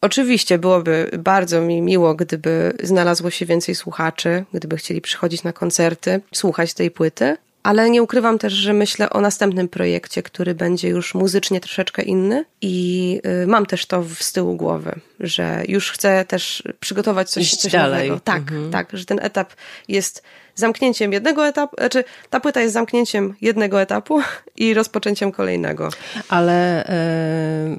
Oczywiście 0.00 0.58
byłoby 0.58 1.10
bardzo 1.18 1.60
mi 1.60 1.82
miło, 1.82 2.14
gdyby 2.14 2.72
znalazło 2.82 3.30
się 3.30 3.46
więcej 3.46 3.74
słuchaczy, 3.74 4.44
gdyby 4.54 4.76
chcieli 4.76 5.00
przychodzić 5.00 5.42
na 5.42 5.52
koncerty, 5.52 6.20
słuchać 6.32 6.74
tej 6.74 6.90
płyty, 6.90 7.36
ale 7.68 7.90
nie 7.90 8.02
ukrywam 8.02 8.38
też, 8.38 8.52
że 8.52 8.72
myślę 8.72 9.10
o 9.10 9.20
następnym 9.20 9.68
projekcie, 9.68 10.22
który 10.22 10.54
będzie 10.54 10.88
już 10.88 11.14
muzycznie 11.14 11.60
troszeczkę 11.60 12.02
inny 12.02 12.44
i 12.60 13.20
y, 13.42 13.46
mam 13.46 13.66
też 13.66 13.86
to 13.86 14.04
z 14.18 14.32
tyłu 14.32 14.56
głowy 14.56 15.00
że 15.20 15.62
już 15.68 15.90
chcę 15.90 16.24
też 16.24 16.62
przygotować 16.80 17.30
coś, 17.30 17.42
Iść 17.42 17.56
coś 17.56 17.72
dalej. 17.72 18.08
nowego. 18.08 18.20
Tak, 18.24 18.38
mhm. 18.38 18.70
tak, 18.70 18.88
że 18.92 19.04
ten 19.04 19.18
etap 19.22 19.52
jest 19.88 20.22
zamknięciem 20.58 21.12
jednego 21.12 21.46
etapu, 21.46 21.76
znaczy 21.78 22.04
ta 22.30 22.40
płyta 22.40 22.60
jest 22.60 22.74
zamknięciem 22.74 23.34
jednego 23.40 23.80
etapu 23.80 24.20
i 24.56 24.74
rozpoczęciem 24.74 25.32
kolejnego. 25.32 25.88
Ale 26.28 26.84
e, 26.86 27.76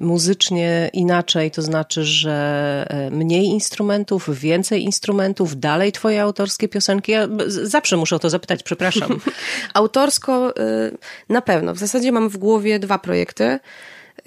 muzycznie 0.00 0.90
inaczej, 0.92 1.50
to 1.50 1.62
znaczy, 1.62 2.04
że 2.04 2.86
e, 2.88 3.10
mniej 3.10 3.46
instrumentów, 3.46 4.38
więcej 4.38 4.82
instrumentów, 4.82 5.60
dalej 5.60 5.92
twoje 5.92 6.22
autorskie 6.22 6.68
piosenki. 6.68 7.12
Ja 7.12 7.28
zawsze 7.46 7.96
muszę 7.96 8.16
o 8.16 8.18
to 8.18 8.30
zapytać, 8.30 8.62
przepraszam. 8.62 9.20
Autorsko 9.74 10.54
y, 10.58 10.98
na 11.28 11.42
pewno. 11.42 11.74
W 11.74 11.78
zasadzie 11.78 12.12
mam 12.12 12.28
w 12.28 12.36
głowie 12.36 12.78
dwa 12.78 12.98
projekty. 12.98 13.58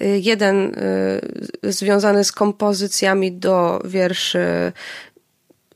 Jeden 0.00 0.74
y, 1.64 1.72
związany 1.72 2.24
z 2.24 2.32
kompozycjami 2.32 3.32
do 3.32 3.82
wierszy 3.84 4.72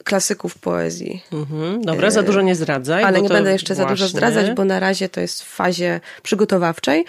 klasyków 0.04 0.58
poezji. 0.58 1.22
Mhm, 1.32 1.82
dobra, 1.82 2.10
za 2.10 2.22
dużo 2.22 2.42
nie 2.42 2.54
zdradzaj. 2.54 3.04
Ale 3.04 3.22
nie 3.22 3.28
będę 3.28 3.52
jeszcze 3.52 3.74
właśnie... 3.74 3.84
za 3.84 3.90
dużo 3.90 4.08
zdradzać, 4.08 4.50
bo 4.50 4.64
na 4.64 4.80
razie 4.80 5.08
to 5.08 5.20
jest 5.20 5.42
w 5.42 5.54
fazie 5.54 6.00
przygotowawczej. 6.22 7.04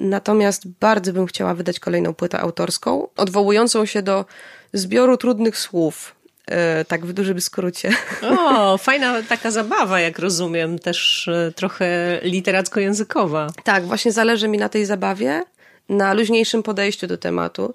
Natomiast 0.00 0.68
bardzo 0.68 1.12
bym 1.12 1.26
chciała 1.26 1.54
wydać 1.54 1.80
kolejną 1.80 2.14
płytę 2.14 2.40
autorską, 2.40 3.08
odwołującą 3.16 3.86
się 3.86 4.02
do 4.02 4.24
zbioru 4.72 5.16
trudnych 5.16 5.58
słów. 5.58 6.14
E, 6.46 6.84
tak 6.84 7.06
w 7.06 7.12
dużym 7.12 7.40
skrócie. 7.40 7.90
O, 8.22 8.78
fajna 8.88 9.22
taka 9.22 9.50
zabawa, 9.50 10.00
jak 10.00 10.18
rozumiem, 10.18 10.78
też 10.78 11.28
e, 11.28 11.52
trochę 11.56 12.20
literacko-językowa. 12.22 13.46
Tak, 13.64 13.86
właśnie 13.86 14.12
zależy 14.12 14.48
mi 14.48 14.58
na 14.58 14.68
tej 14.68 14.84
zabawie, 14.86 15.42
na 15.88 16.14
luźniejszym 16.14 16.62
podejściu 16.62 17.06
do 17.06 17.18
tematu 17.18 17.74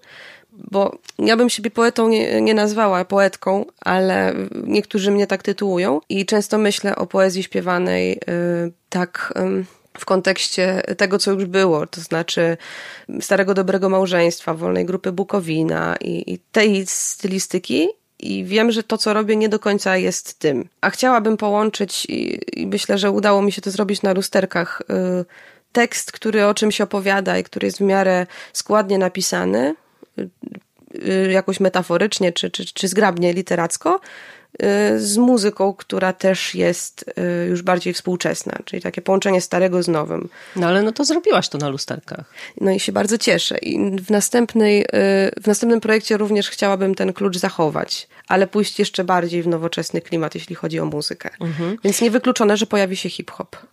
bo 0.71 0.97
ja 1.19 1.37
bym 1.37 1.49
siebie 1.49 1.71
poetą 1.71 2.07
nie, 2.07 2.41
nie 2.41 2.53
nazwała, 2.53 3.05
poetką, 3.05 3.65
ale 3.81 4.33
niektórzy 4.63 5.11
mnie 5.11 5.27
tak 5.27 5.43
tytułują 5.43 6.01
i 6.09 6.25
często 6.25 6.57
myślę 6.57 6.95
o 6.95 7.07
poezji 7.07 7.43
śpiewanej 7.43 8.13
y, 8.13 8.17
tak 8.89 9.33
w 9.97 10.05
kontekście 10.05 10.81
tego, 10.97 11.19
co 11.19 11.31
już 11.31 11.45
było, 11.45 11.87
to 11.87 12.01
znaczy 12.01 12.57
Starego 13.21 13.53
Dobrego 13.53 13.89
Małżeństwa, 13.89 14.53
Wolnej 14.53 14.85
Grupy 14.85 15.11
Bukowina 15.11 15.95
i, 16.01 16.33
i 16.33 16.39
tej 16.39 16.85
stylistyki 16.85 17.89
i 18.19 18.43
wiem, 18.45 18.71
że 18.71 18.83
to, 18.83 18.97
co 18.97 19.13
robię, 19.13 19.35
nie 19.35 19.49
do 19.49 19.59
końca 19.59 19.97
jest 19.97 20.39
tym. 20.39 20.69
A 20.81 20.89
chciałabym 20.89 21.37
połączyć, 21.37 22.05
i, 22.05 22.39
i 22.61 22.67
myślę, 22.67 22.97
że 22.97 23.11
udało 23.11 23.41
mi 23.41 23.51
się 23.51 23.61
to 23.61 23.71
zrobić 23.71 24.01
na 24.01 24.13
lusterkach, 24.13 24.81
y, 25.21 25.25
tekst, 25.71 26.11
który 26.11 26.45
o 26.45 26.53
czymś 26.53 26.81
opowiada 26.81 27.37
i 27.37 27.43
który 27.43 27.67
jest 27.67 27.77
w 27.77 27.81
miarę 27.81 28.27
składnie 28.53 28.97
napisany, 28.97 29.75
jakoś 31.29 31.59
metaforycznie 31.59 32.33
czy, 32.33 32.51
czy, 32.51 32.65
czy 32.65 32.87
zgrabnie 32.87 33.33
literacko, 33.33 33.99
y, 34.63 34.99
z 34.99 35.17
muzyką, 35.17 35.73
która 35.73 36.13
też 36.13 36.55
jest 36.55 37.05
y, 37.45 37.47
już 37.49 37.61
bardziej 37.61 37.93
współczesna, 37.93 38.59
czyli 38.65 38.81
takie 38.81 39.01
połączenie 39.01 39.41
starego 39.41 39.83
z 39.83 39.87
nowym. 39.87 40.29
No 40.55 40.67
ale 40.67 40.83
no 40.83 40.91
to 40.91 41.05
zrobiłaś 41.05 41.49
to 41.49 41.57
na 41.57 41.69
lusterkach. 41.69 42.33
No 42.61 42.71
i 42.71 42.79
się 42.79 42.91
bardzo 42.91 43.17
cieszę. 43.17 43.57
I 43.57 43.95
w, 43.95 44.09
następnej, 44.09 44.85
w 45.43 45.47
następnym 45.47 45.81
projekcie 45.81 46.17
również 46.17 46.49
chciałabym 46.49 46.95
ten 46.95 47.13
klucz 47.13 47.37
zachować 47.37 48.07
ale 48.27 48.47
pójść 48.47 48.79
jeszcze 48.79 49.03
bardziej 49.03 49.43
w 49.43 49.47
nowoczesny 49.47 50.01
klimat, 50.01 50.35
jeśli 50.35 50.55
chodzi 50.55 50.79
o 50.79 50.85
muzykę. 50.85 51.29
Mhm. 51.39 51.77
Więc 51.83 52.01
niewykluczone, 52.01 52.57
że 52.57 52.65
pojawi 52.65 52.97
się 52.97 53.09
hip-hop. 53.09 53.55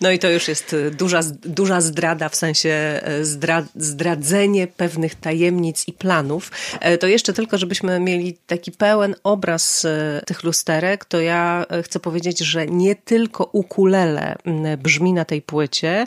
No 0.00 0.10
i 0.10 0.18
to 0.18 0.30
już 0.30 0.48
jest 0.48 0.76
duża, 0.92 1.20
duża 1.42 1.80
zdrada, 1.80 2.28
w 2.28 2.36
sensie 2.36 2.70
e, 2.70 3.24
zdra, 3.24 3.64
zdradzenie 3.76 4.66
pewnych 4.66 5.14
tajemnic 5.14 5.88
i 5.88 5.92
planów. 5.92 6.50
E, 6.80 6.98
to 6.98 7.06
jeszcze 7.06 7.32
tylko, 7.32 7.58
żebyśmy 7.58 8.00
mieli 8.00 8.38
taki 8.46 8.72
pełen 8.72 9.14
obraz 9.24 9.84
e, 9.84 10.22
tych 10.26 10.44
lusterek, 10.44 11.04
to 11.04 11.20
ja 11.20 11.66
chcę 11.84 12.00
powiedzieć, 12.00 12.38
że 12.38 12.66
nie 12.66 12.94
tylko 12.94 13.44
ukulele 13.44 14.36
brzmi 14.78 15.12
na 15.12 15.24
tej 15.24 15.42
płycie. 15.42 16.06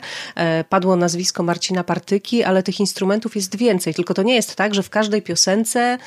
Padło 0.68 0.96
nazwisko 0.96 1.42
Marcina 1.42 1.84
Partyki, 1.84 2.44
ale 2.44 2.62
tych 2.62 2.80
instrumentów 2.80 3.36
jest 3.36 3.56
więcej. 3.56 3.94
Tylko 3.94 4.14
to 4.14 4.22
nie 4.22 4.34
jest 4.34 4.56
tak, 4.56 4.74
że 4.74 4.82
w 4.82 4.90
każdej 4.90 5.22
piosence 5.22 5.98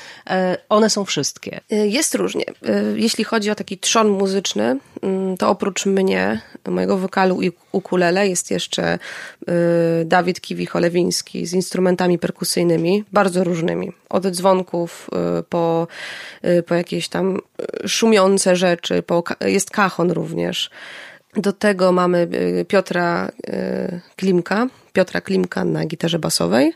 one 0.68 0.90
są 0.90 1.04
wszystkie. 1.04 1.60
Y, 1.72 1.88
jest 1.88 2.14
różnie. 2.14 2.44
Y, 2.44 2.94
jeśli 2.96 3.24
chodzi 3.24 3.50
o 3.50 3.54
taki 3.54 3.78
trzon 3.78 4.08
muzyczny, 4.08 4.78
mm, 5.02 5.36
to 5.36 5.48
oprócz 5.48 5.86
mnie, 5.86 6.40
mojego 6.68 6.98
wokalu 6.98 7.42
i 7.42 7.52
ukulele 7.72 8.28
jest 8.28 8.50
jeszcze 8.50 8.98
y, 9.48 10.04
Dawid 10.04 10.40
Kiwi-Cholewiński 10.40 11.46
z 11.46 11.52
instrumentami 11.52 12.18
perkusyjnymi, 12.18 13.04
bardzo 13.12 13.44
różnymi. 13.44 13.92
Od 14.08 14.26
dzwonków 14.26 15.10
po, 15.48 15.86
po 16.66 16.74
jakieś 16.74 17.08
tam 17.08 17.38
szumiące 17.86 18.56
rzeczy, 18.56 19.02
po, 19.02 19.22
jest 19.40 19.70
kachon 19.70 20.10
również. 20.10 20.70
Do 21.36 21.52
tego 21.52 21.92
mamy 21.92 22.28
Piotra 22.68 23.30
Klimka, 24.16 24.66
Piotra 24.92 25.20
Klimka 25.20 25.64
na 25.64 25.86
gitarze 25.86 26.18
basowej. 26.18 26.72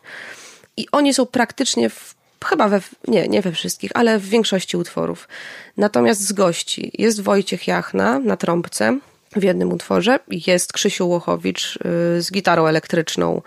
I 0.76 0.86
oni 0.93 1.14
są 1.14 1.26
praktycznie 1.26 1.90
w 1.90 2.14
Chyba 2.45 2.68
we, 2.68 2.80
nie, 3.09 3.28
nie 3.28 3.43
we 3.43 3.53
wszystkich, 3.53 3.90
ale 3.95 4.18
w 4.18 4.28
większości 4.28 4.76
utworów. 4.76 5.28
Natomiast 5.76 6.26
z 6.26 6.32
gości 6.32 6.93
jest 6.99 7.20
Wojciech 7.20 7.66
Jachna 7.66 8.18
na 8.18 8.36
trąbce 8.36 8.99
w 9.36 9.43
jednym 9.43 9.72
utworze, 9.72 10.18
jest 10.47 10.72
Krzysiu 10.72 11.09
Łochowicz 11.09 11.76
y, 11.76 12.22
z 12.22 12.32
gitarą 12.32 12.66
elektryczną 12.66 13.43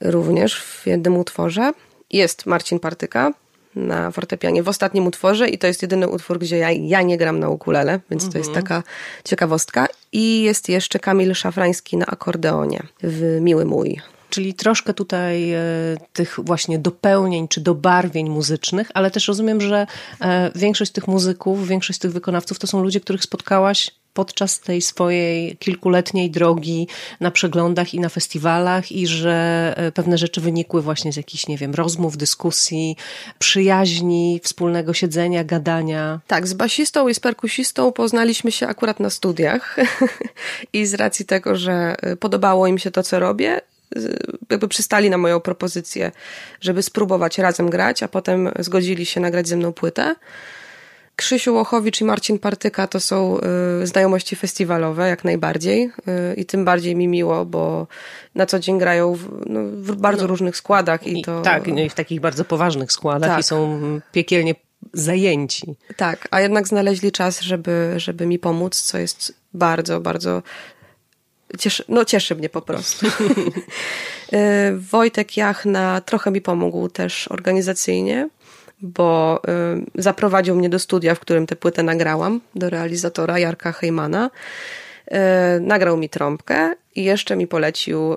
również 0.00 0.62
w 0.62 0.86
jednym 0.86 1.16
utworze. 1.16 1.72
Jest 2.10 2.46
Marcin 2.46 2.80
Partyka 2.80 3.32
na 3.74 4.10
fortepianie 4.10 4.62
w 4.62 4.68
ostatnim 4.68 5.06
utworze 5.06 5.48
i 5.48 5.58
to 5.58 5.66
jest 5.66 5.82
jedyny 5.82 6.08
utwór, 6.08 6.38
gdzie 6.38 6.58
ja, 6.58 6.70
ja 6.70 7.02
nie 7.02 7.18
gram 7.18 7.40
na 7.40 7.48
ukulele, 7.48 8.00
więc 8.10 8.24
mhm. 8.24 8.32
to 8.32 8.38
jest 8.38 8.48
mhm. 8.48 8.66
taka 8.66 8.82
ciekawostka. 9.24 9.86
I 10.12 10.42
jest 10.42 10.68
jeszcze 10.68 10.98
Kamil 10.98 11.34
Szafrański 11.34 11.96
na 11.96 12.06
akordeonie 12.06 12.82
w 13.02 13.38
Miły 13.40 13.64
Mój. 13.64 14.00
Czyli 14.30 14.54
troszkę 14.54 14.94
tutaj 14.94 15.52
e, 15.52 15.60
tych 16.12 16.38
właśnie 16.42 16.78
dopełnień 16.78 17.48
czy 17.48 17.60
dobarwień 17.60 18.28
muzycznych, 18.28 18.90
ale 18.94 19.10
też 19.10 19.28
rozumiem, 19.28 19.60
że 19.60 19.86
e, 20.20 20.50
większość 20.54 20.92
tych 20.92 21.08
muzyków, 21.08 21.68
większość 21.68 21.98
tych 21.98 22.12
wykonawców 22.12 22.58
to 22.58 22.66
są 22.66 22.82
ludzie, 22.82 23.00
których 23.00 23.22
spotkałaś 23.22 23.90
podczas 24.18 24.60
tej 24.60 24.82
swojej 24.82 25.56
kilkuletniej 25.56 26.30
drogi 26.30 26.88
na 27.20 27.30
przeglądach 27.30 27.94
i 27.94 28.00
na 28.00 28.08
festiwalach 28.08 28.92
i 28.92 29.06
że 29.06 29.74
e, 29.76 29.92
pewne 29.92 30.18
rzeczy 30.18 30.40
wynikły 30.40 30.82
właśnie 30.82 31.12
z 31.12 31.16
jakichś, 31.16 31.46
nie 31.46 31.58
wiem, 31.58 31.74
rozmów, 31.74 32.16
dyskusji, 32.16 32.96
przyjaźni, 33.38 34.40
wspólnego 34.42 34.94
siedzenia, 34.94 35.44
gadania. 35.44 36.20
Tak, 36.26 36.46
z 36.46 36.54
basistą 36.54 37.08
i 37.08 37.14
z 37.14 37.20
perkusistą 37.20 37.92
poznaliśmy 37.92 38.52
się 38.52 38.66
akurat 38.66 39.00
na 39.00 39.10
studiach 39.10 39.76
i 40.72 40.86
z 40.86 40.94
racji 40.94 41.26
tego, 41.26 41.56
że 41.56 41.96
podobało 42.20 42.66
im 42.66 42.78
się 42.78 42.90
to, 42.90 43.02
co 43.02 43.18
robię, 43.18 43.60
jakby 44.50 44.68
przystali 44.68 45.10
na 45.10 45.18
moją 45.18 45.40
propozycję, 45.40 46.12
żeby 46.60 46.82
spróbować 46.82 47.38
razem 47.38 47.70
grać, 47.70 48.02
a 48.02 48.08
potem 48.08 48.50
zgodzili 48.58 49.06
się 49.06 49.20
nagrać 49.20 49.48
ze 49.48 49.56
mną 49.56 49.72
płytę. 49.72 50.14
Krzysiu 51.18 51.54
Łochowicz 51.54 52.00
i 52.00 52.04
Marcin 52.04 52.38
Partyka 52.38 52.86
to 52.86 53.00
są 53.00 53.38
y, 53.82 53.86
znajomości 53.86 54.36
festiwalowe, 54.36 55.08
jak 55.08 55.24
najbardziej. 55.24 55.90
Y, 56.32 56.34
I 56.34 56.44
tym 56.44 56.64
bardziej 56.64 56.96
mi 56.96 57.08
miło, 57.08 57.44
bo 57.44 57.86
na 58.34 58.46
co 58.46 58.58
dzień 58.58 58.78
grają 58.78 59.14
w, 59.14 59.28
no, 59.46 59.60
w 59.64 59.96
bardzo 59.96 60.22
no, 60.22 60.28
różnych 60.28 60.56
składach. 60.56 61.06
I, 61.06 61.22
to... 61.22 61.42
Tak, 61.42 61.66
no 61.66 61.80
i 61.80 61.88
w 61.90 61.94
takich 61.94 62.20
bardzo 62.20 62.44
poważnych 62.44 62.92
składach 62.92 63.30
tak. 63.30 63.40
i 63.40 63.42
są 63.42 63.80
piekielnie 64.12 64.54
zajęci. 64.92 65.76
Tak, 65.96 66.28
a 66.30 66.40
jednak 66.40 66.68
znaleźli 66.68 67.12
czas, 67.12 67.40
żeby, 67.40 67.94
żeby 67.96 68.26
mi 68.26 68.38
pomóc, 68.38 68.80
co 68.80 68.98
jest 68.98 69.34
bardzo, 69.54 70.00
bardzo 70.00 70.42
cieszy, 71.58 71.84
no 71.88 72.04
cieszy 72.04 72.34
mnie 72.34 72.48
po 72.48 72.62
prostu. 72.62 73.06
E, 74.32 74.72
Wojtek 74.76 75.36
Jachna 75.36 76.00
trochę 76.00 76.30
mi 76.30 76.40
pomógł 76.40 76.88
też 76.88 77.28
organizacyjnie, 77.28 78.28
bo 78.80 79.40
y, 79.96 80.02
zaprowadził 80.02 80.56
mnie 80.56 80.68
do 80.68 80.78
studia, 80.78 81.14
w 81.14 81.20
którym 81.20 81.46
tę 81.46 81.56
płytę 81.56 81.82
nagrałam, 81.82 82.40
do 82.54 82.70
realizatora 82.70 83.38
Jarka 83.38 83.72
Hejmana. 83.72 84.30
Y, 85.06 85.10
nagrał 85.60 85.96
mi 85.96 86.08
trąbkę 86.08 86.74
i 86.94 87.04
jeszcze 87.04 87.36
mi 87.36 87.46
polecił, 87.46 88.16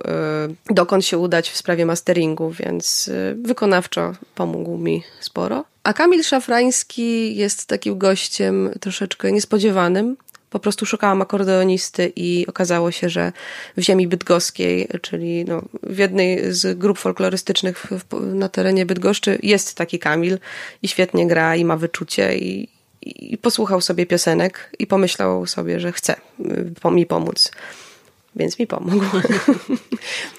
dokąd 0.70 1.06
się 1.06 1.18
udać 1.18 1.50
w 1.50 1.58
sprawie 1.58 1.86
masteringu, 1.86 2.52
więc 2.52 3.10
wykonawczo 3.36 4.14
pomógł 4.36 4.78
mi 4.78 5.04
sporo. 5.20 5.66
A 5.84 5.94
Kamil 5.94 6.24
Szafrański 6.24 7.36
jest 7.36 7.66
takim 7.66 7.98
gościem 7.98 8.70
troszeczkę 8.80 9.32
niespodziewanym, 9.32 10.18
po 10.52 10.60
prostu 10.60 10.86
szukałam 10.86 11.22
akordeonisty 11.22 12.14
i 12.16 12.46
okazało 12.48 12.92
się, 12.92 13.10
że 13.10 13.32
w 13.78 13.82
ziemi 13.82 14.08
bydgoskiej, 14.08 14.88
czyli 15.02 15.46
no, 15.46 15.62
w 15.84 15.98
jednej 15.98 16.54
z 16.54 16.78
grup 16.78 17.00
folklorystycznych 17.00 17.88
na 18.22 18.50
terenie 18.50 18.86
Bydgoszczy 18.86 19.40
jest 19.44 19.76
taki 19.76 20.00
Kamil 20.00 20.40
i 20.84 20.88
świetnie 20.88 21.28
gra 21.28 21.56
i 21.56 21.66
ma 21.66 21.78
wyczucie 21.78 22.38
i, 22.38 22.70
i 23.02 23.38
posłuchał 23.38 23.82
sobie 23.82 24.06
piosenek 24.06 24.70
i 24.80 24.88
pomyślał 24.88 25.46
sobie, 25.46 25.80
że 25.80 25.92
chce 25.92 26.16
y, 26.86 26.92
mi 26.92 27.06
pomóc. 27.06 27.52
Więc 28.36 28.60
mi 28.60 28.68
pomógł. 28.68 29.06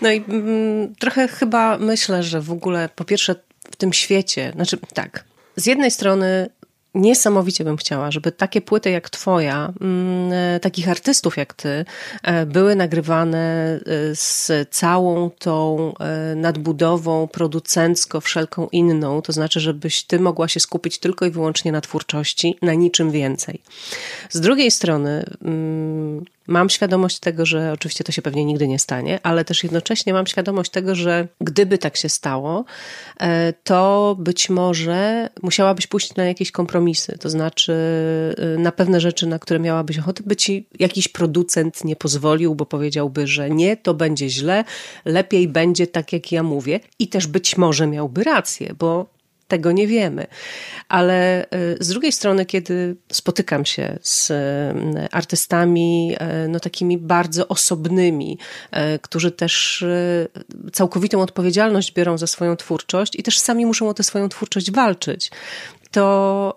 No 0.02 0.10
i 0.10 0.24
mm, 0.28 0.94
trochę 0.94 1.28
chyba 1.28 1.78
myślę, 1.78 2.22
że 2.22 2.40
w 2.40 2.50
ogóle 2.50 2.88
po 2.96 3.04
pierwsze 3.04 3.34
w 3.70 3.76
tym 3.76 3.92
świecie, 3.92 4.52
znaczy 4.54 4.78
tak, 4.94 5.24
z 5.56 5.66
jednej 5.66 5.90
strony 5.90 6.48
niesamowicie 6.94 7.64
bym 7.64 7.76
chciała, 7.76 8.10
żeby 8.10 8.32
takie 8.32 8.60
płyty 8.60 8.90
jak 8.90 9.10
twoja, 9.10 9.72
mm, 9.80 10.32
e, 10.32 10.60
takich 10.60 10.88
artystów 10.88 11.36
jak 11.36 11.54
ty, 11.54 11.84
e, 12.22 12.46
były 12.46 12.76
nagrywane 12.76 13.38
e, 13.38 13.80
z 14.14 14.50
całą 14.70 15.30
tą 15.30 15.92
nadbudową 16.36 17.28
producencko 17.28 18.20
wszelką 18.20 18.68
inną, 18.72 19.22
to 19.22 19.32
znaczy, 19.32 19.60
żebyś 19.60 20.02
ty 20.02 20.20
mogła 20.20 20.48
się 20.48 20.60
skupić 20.60 20.98
tylko 20.98 21.26
i 21.26 21.30
wyłącznie 21.30 21.72
na 21.72 21.80
twórczości, 21.80 22.56
na 22.62 22.74
niczym 22.74 23.10
więcej. 23.10 23.60
Z 24.30 24.40
drugiej 24.40 24.70
strony, 24.70 25.24
mm, 25.42 26.24
Mam 26.46 26.70
świadomość 26.70 27.18
tego, 27.18 27.46
że 27.46 27.72
oczywiście 27.72 28.04
to 28.04 28.12
się 28.12 28.22
pewnie 28.22 28.44
nigdy 28.44 28.68
nie 28.68 28.78
stanie, 28.78 29.20
ale 29.22 29.44
też 29.44 29.62
jednocześnie 29.62 30.12
mam 30.12 30.26
świadomość 30.26 30.70
tego, 30.70 30.94
że 30.94 31.28
gdyby 31.40 31.78
tak 31.78 31.96
się 31.96 32.08
stało, 32.08 32.64
e, 33.20 33.52
to 33.64 34.16
być 34.18 34.50
może 34.50 35.28
musiałabyś 35.42 35.86
pójść 35.86 36.14
na 36.14 36.24
jakieś 36.24 36.50
kompromisy. 36.50 37.18
To 37.18 37.30
znaczy, 37.30 37.74
e, 38.38 38.58
na 38.58 38.72
pewne 38.72 39.00
rzeczy, 39.00 39.26
na 39.26 39.38
które 39.38 39.60
miałabyś 39.60 39.98
ochotę, 39.98 40.22
by 40.26 40.36
ci 40.36 40.66
jakiś 40.78 41.08
producent 41.08 41.84
nie 41.84 41.96
pozwolił, 41.96 42.54
bo 42.54 42.66
powiedziałby, 42.66 43.26
że 43.26 43.50
nie, 43.50 43.76
to 43.76 43.94
będzie 43.94 44.28
źle, 44.28 44.64
lepiej 45.04 45.48
będzie 45.48 45.86
tak, 45.86 46.12
jak 46.12 46.32
ja 46.32 46.42
mówię. 46.42 46.80
I 46.98 47.08
też 47.08 47.26
być 47.26 47.56
może 47.56 47.86
miałby 47.86 48.24
rację, 48.24 48.74
bo 48.78 49.06
tego 49.52 49.72
nie 49.72 49.86
wiemy. 49.86 50.26
Ale 50.88 51.44
y, 51.44 51.76
z 51.80 51.88
drugiej 51.88 52.12
strony, 52.12 52.46
kiedy 52.46 52.96
spotykam 53.12 53.64
się 53.64 53.98
z 54.02 54.30
y, 54.30 54.34
artystami, 55.10 56.16
y, 56.44 56.48
no 56.48 56.60
takimi 56.60 56.98
bardzo 56.98 57.48
osobnymi, 57.48 58.38
którzy 59.02 59.30
też 59.30 59.84
całkowitą 60.72 61.20
odpowiedzialność 61.20 61.92
biorą 61.92 62.18
za 62.18 62.26
swoją 62.26 62.56
twórczość 62.56 63.16
i 63.16 63.22
też 63.22 63.38
sami 63.38 63.66
muszą 63.66 63.88
o 63.88 63.94
tę 63.94 64.02
swoją 64.02 64.28
twórczość 64.28 64.70
walczyć, 64.70 65.30
to 65.90 66.56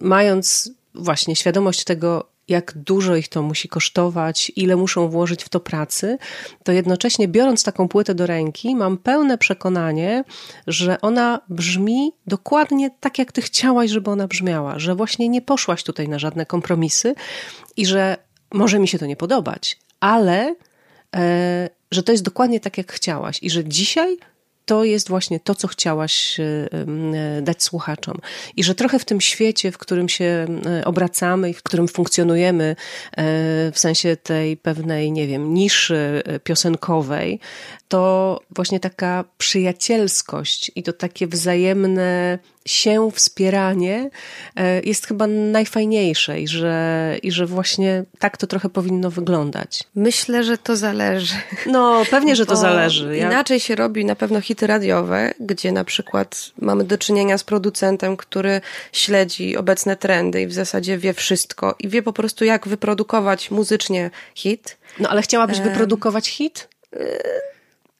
mając 0.00 0.70
właśnie 0.94 1.36
świadomość 1.36 1.84
tego, 1.84 2.28
jak 2.48 2.72
dużo 2.76 3.16
ich 3.16 3.28
to 3.28 3.42
musi 3.42 3.68
kosztować, 3.68 4.52
ile 4.56 4.76
muszą 4.76 5.08
włożyć 5.08 5.44
w 5.44 5.48
to 5.48 5.60
pracy, 5.60 6.18
to 6.64 6.72
jednocześnie 6.72 7.28
biorąc 7.28 7.64
taką 7.64 7.88
płytę 7.88 8.14
do 8.14 8.26
ręki, 8.26 8.76
mam 8.76 8.98
pełne 8.98 9.38
przekonanie, 9.38 10.24
że 10.66 11.00
ona 11.00 11.40
brzmi 11.48 12.12
dokładnie 12.26 12.90
tak, 13.00 13.18
jak 13.18 13.32
ty 13.32 13.42
chciałaś, 13.42 13.90
żeby 13.90 14.10
ona 14.10 14.28
brzmiała, 14.28 14.78
że 14.78 14.94
właśnie 14.94 15.28
nie 15.28 15.42
poszłaś 15.42 15.82
tutaj 15.82 16.08
na 16.08 16.18
żadne 16.18 16.46
kompromisy 16.46 17.14
i 17.76 17.86
że 17.86 18.16
może 18.52 18.78
mi 18.78 18.88
się 18.88 18.98
to 18.98 19.06
nie 19.06 19.16
podobać, 19.16 19.78
ale 20.00 20.54
e, 21.16 21.68
że 21.90 22.02
to 22.02 22.12
jest 22.12 22.24
dokładnie 22.24 22.60
tak, 22.60 22.78
jak 22.78 22.92
chciałaś 22.92 23.38
i 23.42 23.50
że 23.50 23.64
dzisiaj 23.64 24.16
to 24.66 24.84
jest 24.84 25.08
właśnie 25.08 25.40
to, 25.40 25.54
co 25.54 25.68
chciałaś 25.68 26.40
e, 26.40 26.42
e, 26.42 27.42
dać 27.42 27.62
słuchaczom. 27.62 28.18
I 28.56 28.64
że 28.64 28.74
trochę 28.74 28.98
w 28.98 29.04
tym 29.04 29.20
świecie, 29.20 29.72
w 29.72 29.78
którym 29.78 30.08
się 30.08 30.46
e, 30.66 30.84
obracamy 30.84 31.50
i 31.50 31.54
w 31.54 31.62
którym 31.62 31.88
funkcjonujemy, 31.88 32.76
w 33.72 33.78
sensie 33.78 34.16
tej 34.16 34.56
pewnej, 34.56 35.12
nie 35.12 35.26
wiem, 35.26 35.54
niszy 35.54 36.22
piosenkowej, 36.44 37.40
to 37.88 38.40
właśnie 38.50 38.80
taka 38.80 39.24
przyjacielskość 39.38 40.70
i 40.74 40.82
to 40.82 40.92
takie 40.92 41.26
wzajemne 41.26 42.38
się 42.66 43.10
wspieranie 43.14 44.10
e, 44.56 44.80
jest 44.80 45.06
chyba 45.06 45.26
najfajniejsze 45.26 46.40
i 46.40 46.48
że, 46.48 47.16
i 47.22 47.32
że 47.32 47.46
właśnie 47.46 48.04
tak 48.18 48.36
to 48.36 48.46
trochę 48.46 48.68
powinno 48.68 49.10
wyglądać. 49.10 49.84
Myślę, 49.94 50.44
że 50.44 50.58
to 50.58 50.76
zależy. 50.76 51.34
No, 51.66 52.02
pewnie, 52.10 52.36
że 52.36 52.46
to 52.46 52.56
zależy. 52.66 53.16
Ja... 53.16 53.26
Inaczej 53.26 53.60
się 53.60 53.74
robi 53.74 54.04
na 54.04 54.16
pewno 54.16 54.40
hity 54.40 54.66
radiowe, 54.66 55.34
gdzie 55.40 55.72
na 55.72 55.84
przykład 55.84 56.50
mamy 56.58 56.84
do 56.84 56.98
czynienia 56.98 57.38
z 57.38 57.44
producentem, 57.44 58.16
który 58.16 58.60
śledzi 58.92 59.56
obecne 59.56 59.96
trendy 59.96 60.42
i 60.42 60.46
w 60.46 60.52
zasadzie 60.52 60.98
wie 60.98 61.14
wszystko 61.14 61.74
i 61.78 61.88
wie 61.88 62.02
po 62.02 62.12
prostu 62.12 62.44
jak 62.44 62.68
wyprodukować 62.68 63.50
muzycznie 63.50 64.10
hit. 64.34 64.76
No, 65.00 65.08
ale 65.08 65.22
chciałabyś 65.22 65.60
wyprodukować 65.60 66.28
hit? 66.28 66.68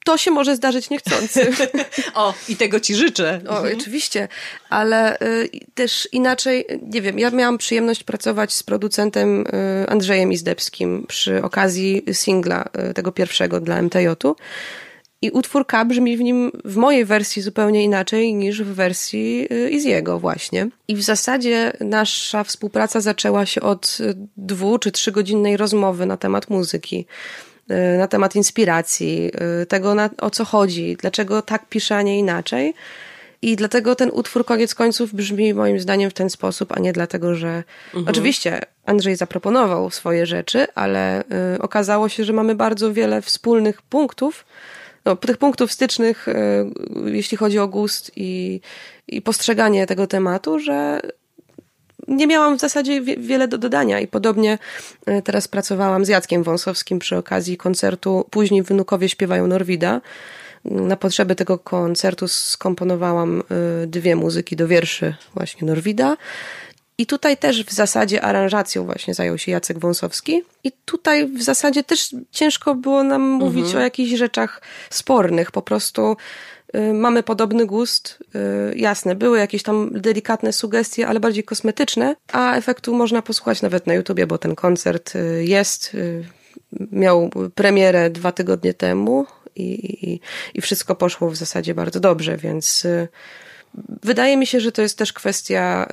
To 0.07 0.17
się 0.17 0.31
może 0.31 0.55
zdarzyć 0.55 0.89
niechcący. 0.89 1.51
o, 2.15 2.33
i 2.49 2.55
tego 2.55 2.79
ci 2.79 2.95
życzę. 2.95 3.41
O, 3.47 3.57
mhm. 3.57 3.77
oczywiście, 3.77 4.27
ale 4.69 5.19
y, 5.21 5.49
też 5.73 6.09
inaczej, 6.11 6.65
nie 6.81 7.01
wiem, 7.01 7.19
ja 7.19 7.31
miałam 7.31 7.57
przyjemność 7.57 8.03
pracować 8.03 8.53
z 8.53 8.63
producentem 8.63 9.47
y, 9.47 9.89
Andrzejem 9.89 10.31
Izdebskim 10.31 11.05
przy 11.07 11.43
okazji 11.43 12.03
singla 12.11 12.69
y, 12.89 12.93
tego 12.93 13.11
pierwszego 13.11 13.59
dla 13.59 13.81
MTJ-u. 13.81 14.35
I 15.21 15.31
utwór 15.31 15.67
K 15.67 15.85
brzmi 15.85 16.17
w 16.17 16.21
nim, 16.21 16.51
w 16.65 16.75
mojej 16.75 17.05
wersji 17.05 17.41
zupełnie 17.41 17.83
inaczej 17.83 18.33
niż 18.33 18.63
w 18.63 18.73
wersji 18.73 19.47
y, 19.51 19.69
Iziego 19.69 20.19
właśnie. 20.19 20.67
I 20.87 20.95
w 20.95 21.01
zasadzie 21.01 21.73
nasza 21.79 22.43
współpraca 22.43 23.01
zaczęła 23.01 23.45
się 23.45 23.61
od 23.61 23.97
y, 23.99 24.15
dwu 24.37 24.79
czy 24.79 24.91
trzygodzinnej 24.91 25.57
rozmowy 25.57 26.05
na 26.05 26.17
temat 26.17 26.49
muzyki. 26.49 27.05
Y, 27.71 27.97
na 27.97 28.07
temat 28.07 28.35
inspiracji, 28.35 29.31
y, 29.61 29.65
tego 29.65 29.95
na, 29.95 30.09
o 30.17 30.29
co 30.29 30.45
chodzi, 30.45 30.97
dlaczego 30.99 31.41
tak 31.41 31.69
pisze, 31.69 31.95
a 31.95 32.01
nie 32.01 32.19
inaczej. 32.19 32.73
I 33.41 33.55
dlatego 33.55 33.95
ten 33.95 34.09
utwór 34.13 34.45
koniec 34.45 34.75
końców 34.75 35.13
brzmi 35.13 35.53
moim 35.53 35.79
zdaniem 35.79 36.09
w 36.09 36.13
ten 36.13 36.29
sposób, 36.29 36.71
a 36.77 36.79
nie 36.79 36.93
dlatego, 36.93 37.35
że 37.35 37.63
mhm. 37.87 38.07
oczywiście 38.07 38.61
Andrzej 38.85 39.15
zaproponował 39.15 39.89
swoje 39.89 40.25
rzeczy, 40.25 40.67
ale 40.75 41.23
y, 41.55 41.61
okazało 41.61 42.09
się, 42.09 42.23
że 42.23 42.33
mamy 42.33 42.55
bardzo 42.55 42.93
wiele 42.93 43.21
wspólnych 43.21 43.81
punktów, 43.81 44.45
no, 45.05 45.15
tych 45.15 45.37
punktów 45.37 45.71
stycznych, 45.71 46.27
y, 46.27 46.33
jeśli 47.05 47.37
chodzi 47.37 47.59
o 47.59 47.67
gust 47.67 48.11
i, 48.15 48.61
i 49.07 49.21
postrzeganie 49.21 49.87
tego 49.87 50.07
tematu, 50.07 50.59
że 50.59 50.99
nie 52.07 52.27
miałam 52.27 52.57
w 52.57 52.61
zasadzie 52.61 53.01
wiele 53.01 53.47
do 53.47 53.57
dodania 53.57 53.99
i 53.99 54.07
podobnie 54.07 54.57
e, 55.05 55.21
teraz 55.21 55.47
pracowałam 55.47 56.05
z 56.05 56.07
Jackiem 56.07 56.43
Wąsowskim 56.43 56.99
przy 56.99 57.17
okazji 57.17 57.57
koncertu 57.57 58.25
Później 58.29 58.63
Wynukowie 58.63 59.09
śpiewają 59.09 59.47
Norwida. 59.47 60.01
Na 60.65 60.97
potrzeby 60.97 61.35
tego 61.35 61.59
koncertu 61.59 62.27
skomponowałam 62.27 63.43
e, 63.83 63.87
dwie 63.87 64.15
muzyki 64.15 64.55
do 64.55 64.67
wierszy 64.67 65.15
właśnie 65.35 65.67
Norwida. 65.67 66.17
I 66.97 67.05
tutaj 67.05 67.37
też 67.37 67.63
w 67.63 67.71
zasadzie 67.71 68.21
aranżacją 68.21 68.85
właśnie 68.85 69.13
zajął 69.13 69.37
się 69.37 69.51
Jacek 69.51 69.79
Wąsowski. 69.79 70.41
I 70.63 70.71
tutaj 70.85 71.27
w 71.27 71.43
zasadzie 71.43 71.83
też 71.83 72.15
ciężko 72.31 72.75
było 72.75 73.03
nam 73.03 73.21
mówić 73.21 73.65
mhm. 73.65 73.81
o 73.81 73.83
jakichś 73.83 74.17
rzeczach 74.17 74.61
spornych. 74.89 75.51
Po 75.51 75.61
prostu 75.61 76.17
mamy 76.93 77.23
podobny 77.23 77.65
gust. 77.65 78.23
Y, 78.71 78.77
jasne, 78.77 79.15
były 79.15 79.39
jakieś 79.39 79.63
tam 79.63 79.91
delikatne 79.93 80.53
sugestie, 80.53 81.07
ale 81.07 81.19
bardziej 81.19 81.43
kosmetyczne, 81.43 82.15
a 82.31 82.55
efektu 82.55 82.93
można 82.93 83.21
posłuchać 83.21 83.61
nawet 83.61 83.87
na 83.87 83.93
YouTubie, 83.93 84.27
bo 84.27 84.37
ten 84.37 84.55
koncert 84.55 85.15
y, 85.15 85.45
jest. 85.45 85.97
Miał 86.91 87.29
premierę 87.55 88.09
dwa 88.09 88.31
tygodnie 88.31 88.73
temu 88.73 89.25
i, 89.55 89.71
i, 90.11 90.19
i 90.53 90.61
wszystko 90.61 90.95
poszło 90.95 91.29
w 91.29 91.35
zasadzie 91.35 91.75
bardzo 91.75 91.99
dobrze, 91.99 92.37
więc 92.37 92.87
wydaje 94.03 94.37
mi 94.37 94.47
się, 94.47 94.59
że 94.59 94.71
to 94.71 94.81
jest 94.81 94.97
też 94.97 95.13
kwestia, 95.13 95.87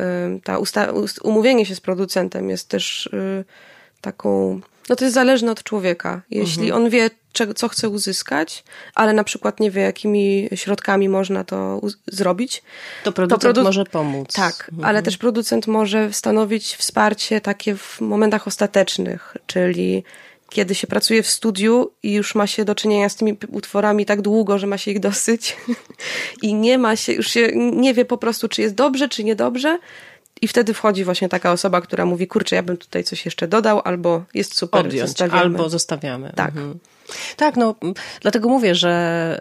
ta 0.44 0.58
usta- 0.58 0.92
umówienie 1.22 1.66
się 1.66 1.74
z 1.74 1.80
producentem 1.80 2.50
jest 2.50 2.68
też 2.68 3.10
taką 4.00 4.60
no 4.88 4.96
to 4.96 5.04
jest 5.04 5.14
zależne 5.14 5.52
od 5.52 5.62
człowieka. 5.62 6.22
Jeśli 6.30 6.64
mhm. 6.64 6.82
on 6.82 6.90
wie, 6.90 7.10
czego, 7.32 7.54
co 7.54 7.68
chce 7.68 7.88
uzyskać, 7.88 8.64
ale 8.94 9.12
na 9.12 9.24
przykład 9.24 9.60
nie 9.60 9.70
wie, 9.70 9.82
jakimi 9.82 10.48
środkami 10.54 11.08
można 11.08 11.44
to 11.44 11.80
zrobić. 12.06 12.62
To 13.04 13.12
producent 13.12 13.40
to 13.40 13.46
produ 13.46 13.62
może 13.62 13.84
pomóc. 13.84 14.32
Tak, 14.32 14.68
mhm. 14.70 14.88
ale 14.88 15.02
też 15.02 15.16
producent 15.16 15.66
może 15.66 16.12
stanowić 16.12 16.76
wsparcie 16.76 17.40
takie 17.40 17.76
w 17.76 18.00
momentach 18.00 18.46
ostatecznych, 18.46 19.36
czyli 19.46 20.04
kiedy 20.50 20.74
się 20.74 20.86
pracuje 20.86 21.22
w 21.22 21.30
studiu 21.30 21.90
i 22.02 22.12
już 22.12 22.34
ma 22.34 22.46
się 22.46 22.64
do 22.64 22.74
czynienia 22.74 23.08
z 23.08 23.16
tymi 23.16 23.36
utworami 23.48 24.06
tak 24.06 24.22
długo, 24.22 24.58
że 24.58 24.66
ma 24.66 24.78
się 24.78 24.90
ich 24.90 25.00
dosyć 25.00 25.56
i 26.42 26.54
nie 26.54 26.78
ma 26.78 26.96
się, 26.96 27.12
już 27.12 27.30
się 27.30 27.50
nie 27.54 27.94
wie 27.94 28.04
po 28.04 28.18
prostu, 28.18 28.48
czy 28.48 28.62
jest 28.62 28.74
dobrze, 28.74 29.08
czy 29.08 29.24
niedobrze, 29.24 29.78
i 30.40 30.48
wtedy 30.48 30.74
wchodzi 30.74 31.04
właśnie 31.04 31.28
taka 31.28 31.52
osoba, 31.52 31.80
która 31.80 32.06
mówi, 32.06 32.26
kurczę, 32.26 32.56
ja 32.56 32.62
bym 32.62 32.76
tutaj 32.76 33.04
coś 33.04 33.24
jeszcze 33.24 33.48
dodał, 33.48 33.80
albo 33.84 34.24
jest 34.34 34.56
super, 34.56 34.86
Odjąć, 34.86 35.08
zostawiamy. 35.08 35.40
albo 35.40 35.68
zostawiamy. 35.68 36.32
Tak. 36.36 36.48
Mhm. 36.48 36.78
Tak, 37.36 37.56
no 37.56 37.74
dlatego 38.20 38.48
mówię, 38.48 38.74
że 38.74 39.38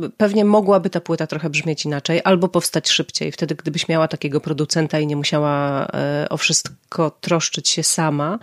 y, 0.00 0.06
y, 0.06 0.10
pewnie 0.16 0.44
mogłaby 0.44 0.90
ta 0.90 1.00
płyta 1.00 1.26
trochę 1.26 1.50
brzmieć 1.50 1.84
inaczej, 1.84 2.20
albo 2.24 2.48
powstać 2.48 2.88
szybciej. 2.88 3.32
Wtedy, 3.32 3.54
gdybyś 3.54 3.88
miała 3.88 4.08
takiego 4.08 4.40
producenta 4.40 5.00
i 5.00 5.06
nie 5.06 5.16
musiała 5.16 5.86
y, 6.24 6.28
o 6.28 6.36
wszystko 6.36 7.10
troszczyć 7.20 7.68
się 7.68 7.82
sama. 7.82 8.38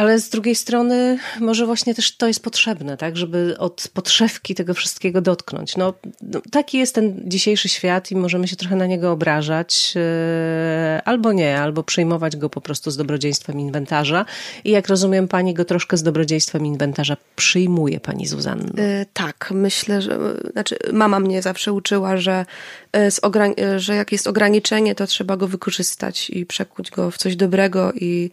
E, 0.00 0.10
ale 0.10 0.18
z 0.18 0.28
drugiej 0.28 0.54
strony 0.54 1.18
może 1.40 1.66
właśnie 1.66 1.94
też 1.94 2.16
to 2.16 2.26
jest 2.26 2.42
potrzebne, 2.42 2.96
tak, 2.96 3.16
żeby 3.16 3.56
od 3.58 3.88
podszewki 3.94 4.54
tego 4.54 4.74
wszystkiego 4.74 5.20
dotknąć. 5.20 5.76
No, 5.76 5.94
no, 6.22 6.40
taki 6.50 6.78
jest 6.78 6.94
ten 6.94 7.20
dzisiejszy 7.24 7.68
świat 7.68 8.10
i 8.10 8.16
możemy 8.16 8.48
się 8.48 8.56
trochę 8.56 8.76
na 8.76 8.86
niego 8.86 9.12
obrażać, 9.12 9.94
e, 9.96 11.02
albo 11.04 11.32
nie, 11.32 11.60
albo 11.60 11.82
przyjmować 11.82 12.36
go 12.36 12.50
po 12.50 12.60
prostu 12.60 12.90
z 12.90 12.96
dobrodziejstwem 12.96 13.60
inwentarza 13.60 14.24
i 14.64 14.70
jak 14.70 14.88
rozumiem, 14.88 15.28
pani 15.28 15.54
go 15.54 15.64
troszkę 15.64 15.96
z 15.96 16.02
dobrodziejstwem 16.02 16.66
inwentarza 16.66 17.16
przyjmuje 17.36 18.00
pani 18.00 18.26
Zuzanna? 18.26 18.82
Yy, 18.82 19.06
tak, 19.12 19.48
myślę, 19.54 20.02
że 20.02 20.18
znaczy 20.52 20.76
mama 20.92 21.20
mnie 21.20 21.42
zawsze 21.42 21.72
uczyła, 21.72 22.16
że, 22.16 22.46
yy, 22.92 23.80
że 23.80 23.94
jak 23.94 24.12
jest 24.12 24.26
ograniczenie, 24.26 24.94
to 24.94 25.06
trzeba 25.06 25.36
go 25.36 25.48
wykorzystać 25.48 26.30
i 26.30 26.46
przekuć 26.46 26.90
go 26.90 27.10
w 27.10 27.18
coś 27.18 27.36
dobrego 27.36 27.92
i 27.92 28.30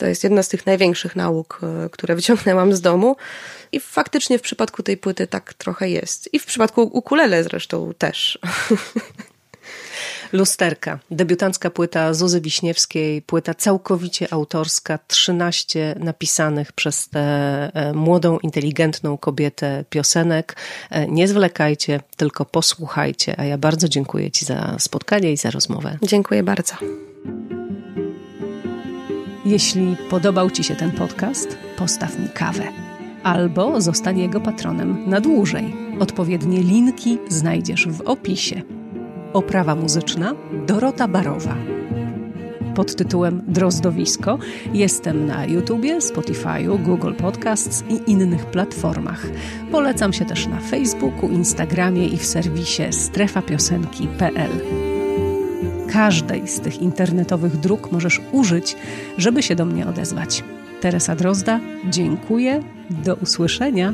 to 0.00 0.06
jest 0.06 0.24
jedna 0.24 0.42
z 0.42 0.48
tych 0.48 0.66
największych 0.66 1.16
nauk, 1.16 1.60
które 1.90 2.14
wyciągnęłam 2.20 2.74
z 2.74 2.80
domu. 2.80 3.16
I 3.72 3.80
faktycznie 3.80 4.38
w 4.38 4.42
przypadku 4.42 4.82
tej 4.82 4.96
płyty 4.96 5.26
tak 5.26 5.54
trochę 5.54 5.90
jest. 5.90 6.34
I 6.34 6.38
w 6.38 6.46
przypadku 6.46 6.82
ukulele 6.82 7.44
zresztą 7.44 7.92
też. 7.98 8.38
Lusterka, 10.32 10.98
debiutancka 11.10 11.70
płyta 11.70 12.14
Zuzy 12.14 12.40
Wiśniewskiej, 12.40 13.22
płyta 13.22 13.54
całkowicie 13.54 14.32
autorska, 14.32 14.98
13 15.06 15.94
napisanych 15.98 16.72
przez 16.72 17.08
tę 17.08 17.20
e, 17.74 17.92
młodą, 17.92 18.38
inteligentną 18.38 19.18
kobietę 19.18 19.84
piosenek. 19.90 20.56
E, 20.90 21.06
nie 21.06 21.28
zwlekajcie, 21.28 22.00
tylko 22.16 22.44
posłuchajcie, 22.44 23.34
a 23.40 23.44
ja 23.44 23.58
bardzo 23.58 23.88
dziękuję 23.88 24.30
Ci 24.30 24.44
za 24.44 24.76
spotkanie 24.78 25.32
i 25.32 25.36
za 25.36 25.50
rozmowę. 25.50 25.98
Dziękuję 26.02 26.42
bardzo. 26.42 26.74
Jeśli 29.44 29.96
podobał 30.10 30.50
Ci 30.50 30.64
się 30.64 30.76
ten 30.76 30.90
podcast, 30.90 31.58
postaw 31.76 32.18
mi 32.18 32.28
kawę 32.28 32.62
albo 33.22 33.80
zostań 33.80 34.18
jego 34.18 34.40
patronem 34.40 35.10
na 35.10 35.20
dłużej. 35.20 35.76
Odpowiednie 36.00 36.62
linki 36.62 37.18
znajdziesz 37.28 37.88
w 37.88 38.00
opisie. 38.00 38.62
Oprawa 39.32 39.74
muzyczna 39.74 40.34
Dorota 40.66 41.08
Barowa. 41.08 41.56
Pod 42.74 42.96
tytułem 42.96 43.42
Drozdowisko 43.48 44.38
jestem 44.74 45.26
na 45.26 45.44
YouTubie, 45.44 45.98
Spotify'u, 45.98 46.82
Google 46.82 47.14
Podcasts 47.14 47.84
i 47.88 48.10
innych 48.10 48.46
platformach. 48.46 49.26
Polecam 49.72 50.12
się 50.12 50.24
też 50.24 50.46
na 50.46 50.60
Facebooku, 50.60 51.30
Instagramie 51.30 52.06
i 52.06 52.16
w 52.16 52.26
serwisie 52.26 52.82
strefapiosenki.pl. 52.90 54.50
Każdej 55.92 56.48
z 56.48 56.60
tych 56.60 56.82
internetowych 56.82 57.56
dróg 57.56 57.92
możesz 57.92 58.20
użyć, 58.32 58.76
żeby 59.18 59.42
się 59.42 59.54
do 59.54 59.64
mnie 59.64 59.86
odezwać. 59.86 60.44
Teresa 60.80 61.16
Drozda, 61.16 61.60
dziękuję. 61.90 62.62
Do 62.90 63.14
usłyszenia. 63.14 63.92